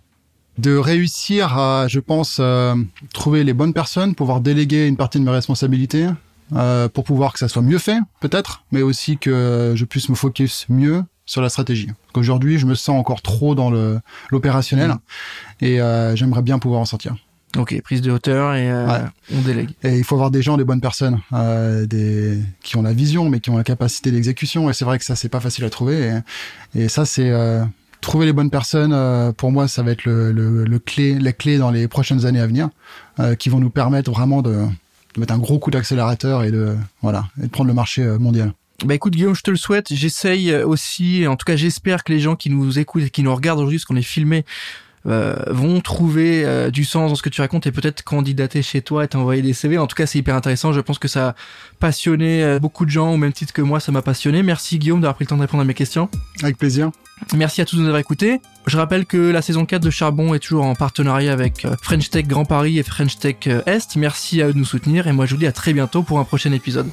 De 0.57 0.75
réussir 0.77 1.57
à, 1.57 1.87
je 1.87 1.99
pense, 1.99 2.37
euh, 2.39 2.75
trouver 3.13 3.43
les 3.43 3.53
bonnes 3.53 3.73
personnes, 3.73 4.15
pouvoir 4.15 4.39
déléguer 4.41 4.87
une 4.87 4.97
partie 4.97 5.19
de 5.19 5.23
mes 5.25 5.31
responsabilités, 5.31 6.07
euh, 6.53 6.87
pour 6.89 7.03
pouvoir 7.03 7.33
que 7.33 7.39
ça 7.39 7.47
soit 7.47 7.61
mieux 7.61 7.77
fait, 7.79 7.97
peut-être, 8.21 8.63
mais 8.71 8.81
aussi 8.81 9.17
que 9.17 9.73
je 9.75 9.85
puisse 9.85 10.09
me 10.09 10.15
focus 10.15 10.65
mieux 10.69 11.03
sur 11.25 11.41
la 11.41 11.49
stratégie. 11.49 11.87
Parce 11.87 12.13
qu'aujourd'hui, 12.13 12.59
je 12.59 12.65
me 12.67 12.75
sens 12.75 12.97
encore 12.99 13.21
trop 13.21 13.55
dans 13.55 13.69
le 13.71 13.99
l'opérationnel 14.29 14.91
Mm. 14.91 14.97
et 15.61 15.81
euh, 15.81 16.15
j'aimerais 16.15 16.41
bien 16.43 16.59
pouvoir 16.59 16.81
en 16.81 16.85
sortir. 16.85 17.15
Ok, 17.57 17.81
prise 17.83 18.01
de 18.01 18.11
hauteur 18.11 18.53
et 18.53 18.69
euh, 18.69 18.85
Ouais. 18.85 19.01
on 19.33 19.41
délègue. 19.41 19.69
Et 19.81 19.97
il 19.97 20.03
faut 20.03 20.15
avoir 20.15 20.29
des 20.29 20.41
gens, 20.41 20.57
des 20.57 20.65
bonnes 20.65 20.81
personnes, 20.81 21.19
euh, 21.33 21.85
des 21.85 22.37
qui 22.61 22.75
ont 22.75 22.81
la 22.81 22.91
vision, 22.93 23.29
mais 23.29 23.39
qui 23.39 23.49
ont 23.49 23.55
la 23.57 23.63
capacité 23.63 24.11
d'exécution. 24.11 24.69
Et 24.69 24.73
c'est 24.73 24.83
vrai 24.85 24.99
que 24.99 25.05
ça, 25.05 25.15
c'est 25.15 25.29
pas 25.29 25.39
facile 25.39 25.63
à 25.63 25.69
trouver. 25.69 26.19
Et, 26.75 26.83
et 26.83 26.89
ça, 26.89 27.05
c'est 27.05 27.29
euh, 27.29 27.63
trouver 28.01 28.25
les 28.25 28.33
bonnes 28.33 28.49
personnes. 28.49 28.93
euh, 28.93 29.31
pour 29.31 29.51
moi, 29.51 29.67
ça 29.67 29.83
va 29.83 29.91
être 29.91 30.07
la 30.07 31.31
clé 31.33 31.57
dans 31.57 31.71
les 31.71 31.87
prochaines 31.87 32.25
années 32.25 32.39
à 32.39 32.47
venir, 32.47 32.69
euh, 33.19 33.35
qui 33.35 33.49
vont 33.49 33.59
nous 33.59 33.69
permettre 33.69 34.11
vraiment 34.11 34.41
de, 34.41 34.65
mettre 35.17 35.33
un 35.33 35.37
gros 35.37 35.59
coup 35.59 35.71
d'accélérateur 35.71 36.43
et 36.43 36.51
de 36.51 36.75
voilà, 37.01 37.25
prendre 37.51 37.67
le 37.67 37.73
marché 37.73 38.03
euh, 38.03 38.17
mondial. 38.17 38.53
Bah 38.83 38.93
écoute 38.93 39.13
Guillaume, 39.13 39.35
je 39.35 39.41
te 39.41 39.51
le 39.51 39.57
souhaite. 39.57 39.93
J'essaye 39.93 40.53
aussi, 40.53 41.25
en 41.27 41.37
tout 41.37 41.45
cas 41.45 41.55
j'espère 41.55 42.03
que 42.03 42.11
les 42.11 42.19
gens 42.19 42.35
qui 42.35 42.49
nous 42.49 42.77
écoutent 42.77 43.03
et 43.03 43.09
qui 43.09 43.23
nous 43.23 43.33
regardent 43.33 43.59
aujourd'hui, 43.59 43.77
parce 43.77 43.85
qu'on 43.85 43.95
est 43.95 44.01
filmé, 44.01 44.43
euh, 45.07 45.35
vont 45.47 45.81
trouver 45.81 46.43
euh, 46.45 46.71
du 46.71 46.83
sens 46.83 47.09
dans 47.11 47.15
ce 47.15 47.21
que 47.21 47.29
tu 47.29 47.41
racontes 47.41 47.67
et 47.67 47.71
peut-être 47.71 48.03
candidater 48.03 48.61
chez 48.61 48.81
toi 48.81 49.03
et 49.03 49.07
t'envoyer 49.07 49.41
des 49.41 49.53
CV. 49.53 49.77
En 49.77 49.87
tout 49.87 49.95
cas, 49.95 50.05
c'est 50.05 50.19
hyper 50.19 50.35
intéressant. 50.35 50.73
Je 50.73 50.81
pense 50.81 50.99
que 50.99 51.07
ça 51.07 51.29
a 51.29 51.35
passionné 51.79 52.43
euh, 52.43 52.59
beaucoup 52.59 52.85
de 52.85 52.89
gens 52.91 53.13
au 53.13 53.17
même 53.17 53.33
titre 53.33 53.53
que 53.53 53.61
moi, 53.61 53.79
ça 53.79 53.91
m'a 53.91 54.01
passionné. 54.01 54.43
Merci 54.43 54.79
Guillaume 54.79 55.01
d'avoir 55.01 55.15
pris 55.15 55.25
le 55.25 55.29
temps 55.29 55.37
de 55.37 55.41
répondre 55.41 55.61
à 55.61 55.65
mes 55.65 55.73
questions. 55.73 56.09
Avec 56.41 56.57
plaisir. 56.57 56.91
Merci 57.35 57.61
à 57.61 57.65
tous 57.65 57.77
de 57.77 57.81
nous 57.81 57.87
avoir 57.87 57.99
écoutés. 57.99 58.41
Je 58.67 58.77
rappelle 58.77 59.05
que 59.05 59.17
la 59.17 59.41
saison 59.41 59.65
4 59.65 59.81
de 59.81 59.89
Charbon 59.89 60.33
est 60.33 60.39
toujours 60.39 60.65
en 60.65 60.75
partenariat 60.75 61.31
avec 61.31 61.65
euh, 61.65 61.75
French 61.81 62.09
Tech 62.09 62.27
Grand 62.27 62.45
Paris 62.45 62.79
et 62.79 62.83
French 62.83 63.17
Tech 63.17 63.47
Est. 63.65 63.95
Merci 63.95 64.41
à 64.41 64.47
eux 64.47 64.53
de 64.53 64.57
nous 64.57 64.65
soutenir 64.65 65.07
et 65.07 65.13
moi 65.13 65.25
je 65.25 65.35
vous 65.35 65.39
dis 65.39 65.47
à 65.47 65.51
très 65.51 65.73
bientôt 65.73 66.03
pour 66.03 66.19
un 66.19 66.23
prochain 66.23 66.51
épisode. 66.51 66.89